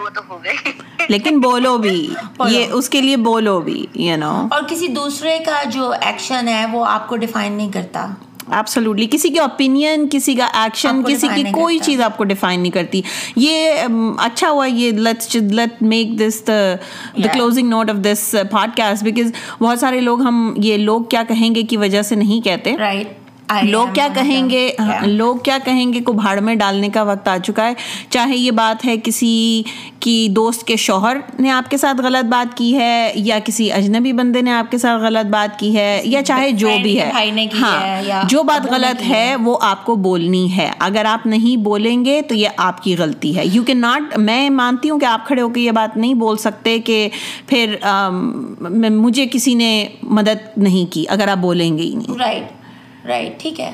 وہ 0.00 0.08
تو 0.14 0.20
ہو 0.28 0.38
گئے 0.44 0.52
لیکن 1.08 1.40
بولو 1.40 1.76
بھی 1.78 1.96
اس 2.70 2.88
کے 2.90 3.00
لیے 3.00 3.16
بولو 3.28 3.58
بھی 3.70 3.84
کسی 4.68 4.88
دوسرے 4.98 5.38
کا 5.46 5.62
جو 5.70 5.90
ایکشن 6.00 6.48
ہے 6.48 6.64
وہ 6.72 6.84
آپ 6.88 7.08
کو 7.08 7.16
ڈیفائن 7.24 7.52
نہیں 7.52 7.72
کرتا 7.72 8.06
ایبسلوٹلی 8.56 9.06
کسی 9.10 9.28
کے 9.34 9.40
اوپینین 9.40 10.06
کسی 10.10 10.34
کا 10.34 10.46
ایکشن 10.62 11.02
کسی 11.06 11.28
کی 11.34 11.42
کوئی 11.52 11.78
چیز 11.84 12.00
آپ 12.04 12.16
کو 12.16 12.24
ڈیفائن 12.32 12.60
نہیں 12.60 12.72
کرتی 12.72 13.00
یہ 13.36 13.86
اچھا 14.26 14.50
ہوا 14.50 14.66
یہ 14.66 14.90
let 14.92 15.82
make 15.92 16.18
this 16.20 16.42
the 16.46 17.24
closing 17.32 17.68
note 17.68 17.90
of 17.90 17.96
this 18.10 18.34
podcast 18.76 19.04
because 19.04 19.32
بہت 19.60 19.78
سارے 19.80 20.00
لوگ 20.00 20.22
ہم 20.28 20.52
یہ 20.62 20.76
لوگ 20.88 21.02
کیا 21.14 21.22
کہیں 21.28 21.54
گے 21.54 21.62
کی 21.72 21.76
وجہ 21.86 22.02
سے 22.02 22.14
نہیں 22.14 22.40
کہتے 22.44 22.76
رائٹ 22.78 23.20
ہاں، 23.60 23.68
لوگ 23.70 23.86
کیا 23.94 24.06
کہیں 24.14 24.48
گے 24.50 24.70
لوگ 25.06 25.36
کیا 25.44 25.56
کہیں 25.64 25.92
گے 25.92 26.00
کو 26.04 26.12
بھاڑ 26.12 26.38
میں 26.48 26.54
ڈالنے 26.62 26.88
کا 26.92 27.02
وقت 27.10 27.28
آ 27.28 27.36
چکا 27.46 27.66
ہے 27.68 27.72
چاہے 28.10 28.36
یہ 28.36 28.50
بات 28.60 28.84
ہے 28.86 28.94
کسی 29.04 29.30
کی 30.00 30.16
دوست 30.36 30.64
کے 30.66 30.76
شوہر 30.84 31.16
نے 31.38 31.50
آپ 31.50 31.70
کے 31.70 31.76
ساتھ 31.76 32.00
غلط 32.04 32.24
بات 32.30 32.56
کی 32.56 32.74
ہے 32.76 33.10
یا 33.24 33.38
کسی 33.44 33.70
اجنبی 33.72 34.12
بندے 34.20 34.40
نے 34.42 34.52
آپ 34.52 34.70
کے 34.70 34.78
ساتھ 34.78 35.02
غلط 35.02 35.26
بات 35.32 35.58
کی 35.58 35.74
ہے 35.76 35.88
یا 36.04 36.22
چاہے 36.22 36.50
جو 36.62 36.70
بھی 36.82 36.98
ہے 37.00 37.10
ہاں 37.60 38.22
جو 38.28 38.42
بات 38.52 38.66
غلط 38.72 39.02
ہے 39.08 39.20
وہ 39.44 39.56
آپ 39.72 39.84
کو 39.84 39.94
بولنی 40.08 40.46
ہے 40.56 40.70
اگر 40.88 41.04
آپ 41.08 41.26
نہیں 41.26 41.56
بولیں 41.62 42.04
گے 42.04 42.20
تو 42.28 42.34
یہ 42.34 42.48
آپ 42.68 42.82
کی 42.82 42.96
غلطی 42.98 43.36
ہے 43.36 43.46
یو 43.52 43.62
کین 43.66 43.80
ناٹ 43.80 44.16
میں 44.30 44.48
مانتی 44.62 44.90
ہوں 44.90 44.98
کہ 45.00 45.04
آپ 45.06 45.26
کھڑے 45.26 45.42
ہو 45.42 45.48
کے 45.50 45.60
یہ 45.60 45.70
بات 45.80 45.96
نہیں 45.96 46.14
بول 46.24 46.36
سکتے 46.46 46.78
کہ 46.90 47.08
پھر 47.48 47.76
مجھے 48.90 49.26
کسی 49.32 49.54
نے 49.54 49.70
مدد 50.18 50.58
نہیں 50.66 50.92
کی 50.92 51.04
اگر 51.16 51.28
آپ 51.28 51.38
بولیں 51.40 51.76
گے 51.78 51.82
ہی 51.82 51.94
نہیں 51.94 52.18
رائٹ 52.18 52.60
رائٹ 53.08 53.40
ٹھیک 53.40 53.60
ہے 53.60 53.70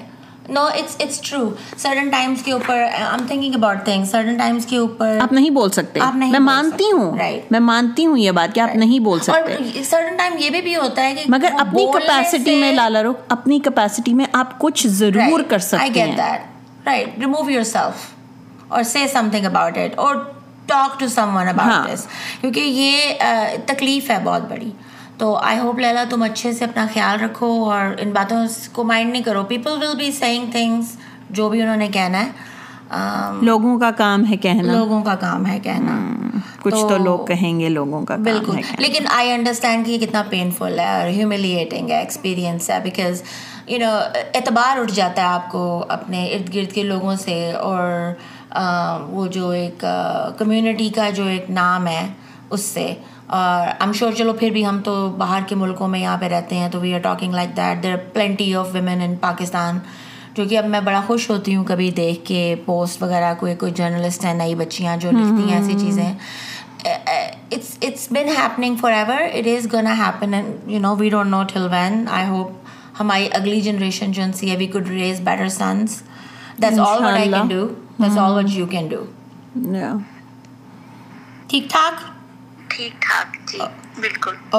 no 0.57 0.63
it's 0.81 0.97
it's 1.01 1.21
true 1.29 1.49
certain 1.79 2.09
times 2.11 2.43
کے 2.43 2.53
اوپر 2.53 2.75
I 2.81 3.03
am 3.05 3.27
thinking 3.27 3.55
about 3.55 3.83
thing 3.85 4.05
certain 4.11 4.37
times 4.37 4.67
کے 4.67 4.77
اوپر 4.77 5.19
آپ 5.23 5.33
نہیں 5.33 5.51
بول 5.59 5.71
سکتے 5.71 6.01
آپ 6.03 6.15
نہیں 6.17 6.31
میں 6.33 6.41
مانتی 6.41 6.85
ہوں 6.93 7.13
میں 7.51 7.61
مانتی 7.61 8.07
ہوں 8.07 8.17
یہ 8.19 8.31
بات 8.39 8.55
کہ 8.55 8.61
آپ 8.61 8.75
نہیں 8.77 8.99
بول 9.09 9.19
سکتے 9.29 9.83
سرٹن 9.91 10.17
ٹائم 10.17 10.37
یہ 10.39 10.61
بھی 10.63 10.77
ہوتا 10.77 11.05
ہے 11.07 11.15
کہ 11.15 11.25
مگر 11.31 11.53
اپنی 11.61 11.87
کیپیسٹی 11.99 12.55
میں 12.61 12.73
لالا 12.73 13.03
رخ 13.03 13.21
اپنی 13.37 13.59
کیپیسٹی 13.65 14.15
میں 14.23 14.27
آپ 14.43 14.59
کچھ 14.59 14.87
ضرور 15.03 15.43
کر 15.49 15.59
سکتے 15.69 15.77
ہیں 15.77 15.83
I 15.83 15.95
get 15.95 16.17
that 16.19 16.87
right 16.87 17.19
remove 17.21 17.51
yourself 17.75 18.11
اور 18.73 18.83
سے 18.93 19.07
سم 19.13 19.29
تھنگ 19.33 19.47
اباؤٹ 19.47 19.79
اٹ 19.79 19.99
اور 19.99 20.17
talk 20.67 20.99
to 21.01 21.07
someone 21.37 21.49
about 21.49 21.93
this 21.95 22.07
کیونکہ 22.41 22.61
یہ 22.61 23.57
تکلیف 23.67 24.11
ہے 24.11 24.17
بہت 24.25 24.51
بڑی 24.51 24.71
تو 25.19 25.33
آئی 25.35 25.59
ہوپ 25.59 25.79
لیلا 25.79 26.03
تم 26.11 26.23
اچھے 26.23 26.53
سے 26.55 26.65
اپنا 26.65 26.85
خیال 26.95 27.21
رکھو 27.21 27.47
اور 27.71 27.95
ان 28.03 28.13
باتوں 28.13 28.45
کو 28.73 28.85
مائنڈ 28.91 29.13
نہیں 29.13 29.23
کرو 29.23 29.43
people 29.49 29.83
will 29.83 29.97
be 29.99 30.11
seeing 30.19 30.51
things 30.53 30.95
جو 31.39 31.49
بھی 31.51 31.63
انہوں 31.63 31.77
نے 31.77 31.89
کہنا 31.93 32.25
ہے 32.25 32.29
um, 32.99 33.41
لوگوں 33.49 33.79
کا 33.79 33.91
کام 33.99 34.25
ہے 34.31 34.37
کہنا 34.43 34.73
لوگوں 34.73 35.03
کا 35.05 35.15
کام 35.21 35.47
ہے 35.47 35.59
کہنا 35.63 35.99
کچھ 36.63 36.75
تو 36.89 36.97
لوگ 37.05 37.25
کہیں 37.27 37.59
گے 37.61 37.69
لوگوں 37.69 38.05
کا 38.07 38.17
بالکل 38.31 38.61
لیکن 38.83 39.07
آئی 39.17 39.31
انڈرسٹینڈ 39.33 39.87
کہ 39.87 39.91
یہ 39.91 40.07
کتنا 40.07 40.23
پینفل 40.31 40.79
ہے 40.81 40.89
اور 41.01 41.09
ہیوملیٹنگ 41.17 41.91
ہے 41.91 41.99
ایکسپیرینس 41.99 42.71
ہے 42.71 42.79
بیکاز 42.85 43.23
یو 43.69 43.79
نو 43.79 43.91
اعتبار 44.35 44.79
اٹھ 44.81 44.93
جاتا 44.95 45.23
ہے 45.23 45.27
آپ 45.27 45.51
کو 45.53 45.67
اپنے 45.99 46.27
ارد 46.33 46.55
گرد 46.55 46.73
کے 46.75 46.83
لوگوں 46.93 47.17
سے 47.27 47.41
اور 47.53 48.15
وہ 49.11 49.27
جو 49.39 49.49
ایک 49.61 49.85
کمیونٹی 50.39 50.89
کا 50.95 51.11
جو 51.17 51.27
ایک 51.35 51.51
نام 51.61 51.87
ہے 51.87 52.07
اس 52.57 52.61
سے 52.65 52.93
اور 53.37 53.67
ایم 53.81 53.93
شیور 53.93 54.13
چلو 54.19 54.33
پھر 54.39 54.51
بھی 54.51 54.65
ہم 54.67 54.81
تو 54.85 54.93
باہر 55.19 55.41
کے 55.49 55.55
ملکوں 55.55 55.89
میں 55.89 55.99
یہاں 56.01 56.17
پہ 56.21 56.27
رہتے 56.33 56.57
ہیں 56.59 56.69
تو 56.73 56.79
we 56.81 56.93
are 56.95 57.01
talking 57.07 57.33
like 57.35 57.57
that 57.57 57.83
there 57.83 57.97
plenty 58.13 58.55
of 58.57 58.69
women 58.75 59.01
in 59.05 59.17
Pakistan 59.21 59.79
جو 60.35 60.45
کہ 60.51 60.59
اب 60.59 60.67
میں 60.69 60.81
بڑا 60.85 61.01
خوش 61.07 61.29
ہوتی 61.31 61.57
ہوں 61.57 61.65
کبھی 61.69 61.91
دیکھ 61.97 62.25
کے 62.29 62.55
پوسٹ 62.65 63.03
وغیرہ 63.03 63.33
کوئی 63.41 63.55
کوئی 63.63 63.73
جرنلسٹ 63.77 64.25
ہیں 64.25 64.33
نئی 64.35 64.55
بچیاں 64.63 64.97
جو 65.05 65.11
لکھتی 65.19 65.51
ہیں 65.51 65.59
ایسی 65.59 65.79
چیزیں 65.81 66.13
it's 66.95 67.77
it's 67.89 68.07
been 68.13 68.29
happening 68.39 68.77
forever 68.93 69.23
it 69.33 69.47
is 69.57 69.67
gonna 69.73 69.87
happen 69.99 70.35
and 70.35 70.71
you 70.71 70.79
know 70.81 70.95
we 70.99 71.09
don't 71.11 71.31
know 71.31 71.43
till 71.53 71.69
when 71.73 72.05
I 72.19 72.29
hope 72.29 72.67
ہماری 73.01 73.29
اگلی 73.41 73.61
جنریشن 73.61 74.13
جو 74.13 74.23
سی 74.37 74.51
ہے 74.51 74.57
we 74.59 74.67
could 74.73 74.89
raise 74.89 75.21
better 75.25 75.49
sons 75.63 76.01
that's 76.63 76.79
all 76.89 77.05
what 77.05 77.13
I 77.13 77.31
can 77.33 77.49
do 77.49 77.67
that's 78.03 78.19
all 78.19 78.37
what 78.45 78.55
you 78.59 78.67
can 78.71 78.89
do 78.89 79.05
ٹھیک 81.49 81.71
ٹھاک 81.71 82.08
اللہ 82.69 84.59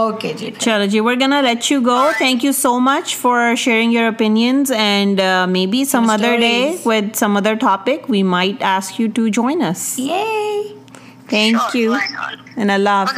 حافظ 12.90 13.18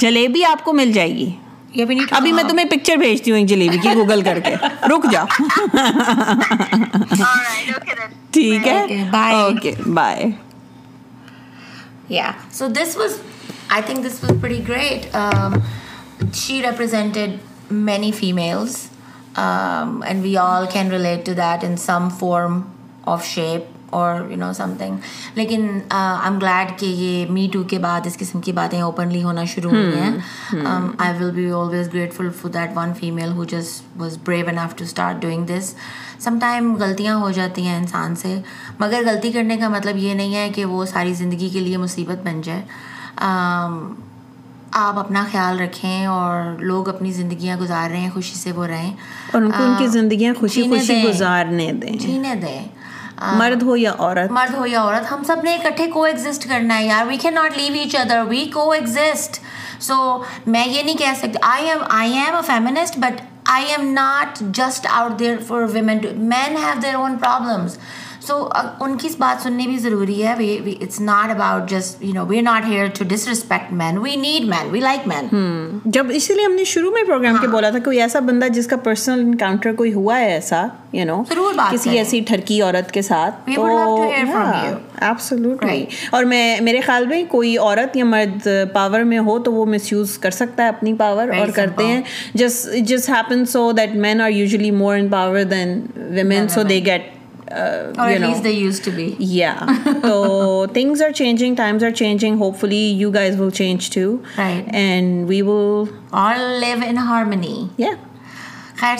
جلیبی 0.00 0.44
آپ 0.44 0.64
کو 0.64 0.72
مل 0.72 0.92
جائے 0.92 1.14
گی 1.16 1.30
ابھی 2.10 2.32
میں 2.32 2.42
تمہیں 2.48 2.64
پکچر 2.70 2.96
بھیجتی 2.98 3.30
ہوں 3.32 3.46
جلیبی 3.50 3.76
کی 3.82 3.94
گوگل 3.96 4.22
کر 4.24 4.40
کے 4.46 4.54
رک 4.94 5.10
جاؤ 5.12 5.26
ٹھیک 8.32 8.66
ہے 8.68 8.84
جی، 8.88 9.02
bye 9.12 9.34
okay 9.42 9.72
bye 9.94 10.24
G, 10.24 10.50
Yeah. 12.12 12.36
So 12.50 12.68
this 12.68 12.94
was, 12.94 13.20
I 13.70 13.80
think 13.80 14.02
this 14.02 14.20
was 14.20 14.32
pretty 14.38 14.60
great. 14.60 15.10
Um, 15.14 15.64
she 16.32 16.62
represented 16.62 17.40
many 17.70 18.12
females, 18.12 18.90
um, 19.34 20.02
and 20.06 20.22
we 20.22 20.36
all 20.36 20.66
can 20.66 20.90
relate 20.90 21.24
to 21.24 21.34
that 21.34 21.64
in 21.64 21.76
some 21.76 22.10
form 22.10 22.68
of 23.04 23.24
shape 23.24 23.64
اور 24.00 24.20
you 24.30 24.36
know 24.40 24.52
some 24.56 24.72
thing 24.78 24.98
لیکن 25.36 25.66
I 26.00 26.28
am 26.28 26.38
glad 26.42 26.68
کہ 26.80 26.86
یہ 26.86 27.30
me 27.36 27.46
to 27.52 27.62
کے 27.70 27.78
بعد 27.78 28.06
اس 28.06 28.16
قسم 28.18 28.40
کی 28.46 28.52
باتیں 28.58 28.80
openly 28.82 29.22
ہونا 29.22 29.44
شروع 29.54 29.70
ہوئی 29.70 29.98
ہیں 30.00 30.62
I 30.64 31.12
will 31.22 31.30
be 31.36 31.50
always 31.58 31.92
grateful 31.94 32.30
for 32.40 32.50
that 32.52 32.70
one 32.76 32.92
female 33.00 33.32
ہو 33.40 33.44
جس 33.54 33.80
was 34.00 34.16
brave 34.26 34.66
to 34.76 34.84
start 34.84 35.20
doing 35.22 35.46
this 35.46 35.74
some 36.24 36.38
time 36.40 36.74
غلطیاں 36.80 37.16
ہو 37.20 37.30
جاتی 37.40 37.66
ہیں 37.66 37.76
انسان 37.76 38.16
سے 38.22 38.34
مگر 38.80 39.02
غلطی 39.06 39.32
کرنے 39.32 39.56
کا 39.60 39.68
مطلب 39.76 39.96
یہ 40.04 40.14
نہیں 40.14 40.34
ہے 40.34 40.48
کہ 40.54 40.64
وہ 40.74 40.84
ساری 40.94 41.12
زندگی 41.22 41.48
کے 41.52 41.60
لیے 41.60 41.76
مصیبت 41.86 42.26
بن 42.26 42.40
جائے 42.48 42.62
آپ 44.86 44.98
اپنا 44.98 45.24
خیال 45.32 45.58
رکھیں 45.60 46.06
اور 46.06 46.58
لوگ 46.60 46.88
اپنی 46.88 47.10
زندگیاں 47.12 47.56
گزار 47.60 47.90
رہے 47.90 47.98
ہیں 48.00 48.10
خوشی 48.14 48.34
سے 48.34 48.52
وہ 48.56 48.66
رہیں 48.66 48.92
اور 49.32 49.42
ان 49.42 49.74
کی 49.78 49.86
زندگیاں 49.98 50.32
خوشی 50.38 50.68
خوشی 50.68 51.02
گزارنے 51.08 51.72
دیں 51.82 51.96
جینے 52.06 52.34
دیں 52.42 52.62
مرد 53.38 53.62
ہو 53.62 53.76
یا 53.76 53.92
عورت 53.98 54.30
مرد 54.32 54.54
ہو 54.58 54.66
یا 54.66 54.80
عورت 54.82 55.10
ہم 55.12 55.22
سب 55.26 55.42
نے 55.44 55.54
اکٹھے 55.56 55.86
کو 55.92 56.02
ایگزٹ 56.04 56.48
کرنا 56.48 56.78
ہے 56.78 56.86
یار 56.86 57.06
we 57.06 57.16
can 57.22 57.34
not 57.34 57.56
leave 57.58 57.74
each 57.78 57.94
other 57.96 58.22
we 58.28 58.44
coexist 58.72 59.38
so 59.82 59.96
میں 60.46 60.66
یہ 60.68 60.82
نہیں 60.82 60.96
کہہ 60.98 61.12
سکتی 61.18 61.38
I 61.48 61.70
I 61.70 62.12
am 62.12 62.24
am 62.24 62.34
a 62.36 62.40
feminist 62.46 62.98
but 63.02 63.20
I 63.50 63.64
am 63.76 63.92
not 63.92 64.38
just 64.56 64.86
out 64.98 65.18
there 65.18 65.36
for 65.48 65.62
women 65.72 65.98
men 66.28 66.56
have 66.56 66.78
their 66.82 66.94
own 66.94 67.16
problems 67.18 67.78
so 68.26 68.34
ان 68.80 68.96
کی 69.00 69.08
بات 69.18 69.42
سننی 69.42 69.66
بھی 69.66 69.76
ضروری 69.84 70.22
ہے 70.26 70.32
it's 70.80 71.00
not 71.00 71.30
about 71.30 71.68
just 71.70 72.02
you 72.04 72.12
know 72.14 72.24
we 72.26 72.40
not 72.40 72.66
here 72.68 72.86
to 72.98 73.04
disrespect 73.28 73.72
men 73.80 73.98
we 73.98 74.14
need 74.16 74.44
men 74.48 74.68
we 74.72 74.80
like 74.80 75.06
men 75.08 75.28
جب 75.96 76.10
اسی 76.14 76.34
لیے 76.34 76.44
ہم 76.44 76.52
نے 76.54 76.64
شروع 76.74 76.90
میں 76.92 77.02
پروگرام 77.06 77.36
کے 77.40 77.48
بولا 77.56 77.70
تھا 77.70 77.78
کوئی 77.84 78.00
ایسا 78.02 78.18
بندہ 78.28 78.48
جس 78.54 78.66
کا 78.68 78.76
پرسنل 78.84 79.20
انکاؤنٹر 79.20 79.72
کوئی 79.76 79.92
ہوا 79.94 80.18
ہے 80.20 80.30
ایسا 80.32 80.64
یو 80.92 81.04
نو 81.06 81.22
کسی 81.70 81.96
ایسی 81.98 82.20
ٹھرکی 82.26 82.60
عورت 82.62 82.90
کے 82.92 83.02
ساتھ 83.02 83.50
تو 83.54 84.10
ایبسلوٹلی 84.94 85.84
اور 86.16 86.24
میں 86.32 86.40
میرے 86.66 86.80
خیال 86.86 87.06
میں 87.06 87.22
کوئی 87.28 87.56
عورت 87.58 87.96
یا 87.96 88.04
مرد 88.04 88.48
پاور 88.72 89.00
میں 89.12 89.18
ہو 89.28 89.38
تو 89.48 89.52
وہ 89.52 89.64
مس 89.74 89.90
یوز 89.92 90.16
کر 90.22 90.30
سکتا 90.40 90.62
ہے 90.62 90.68
اپنی 90.68 90.92
پاور 90.98 91.28
اور 91.38 91.48
کرتے 91.54 91.86
ہیں 91.86 92.00
جس 92.34 92.66
جس 92.88 93.08
happen 93.10 93.44
so 93.56 93.70
that 93.78 93.96
men 94.06 94.20
are 94.20 94.30
usually 94.30 94.70
more 94.84 94.96
in 94.96 95.08
power 95.18 95.42
than 95.54 95.80
women 96.14 96.48
so 96.58 96.62
they 96.68 96.84
get 96.86 97.10
خیر 97.48 98.78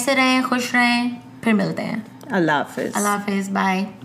سے 0.05 0.14
رہیں 0.16 1.09
پھر 1.40 1.53
ملتے 1.53 1.82
ہیں 1.82 1.97
اللہ 2.30 2.53
حافظ 2.53 2.90
اللہ 2.97 3.09
حافظ 3.09 3.51
بائے 3.53 4.02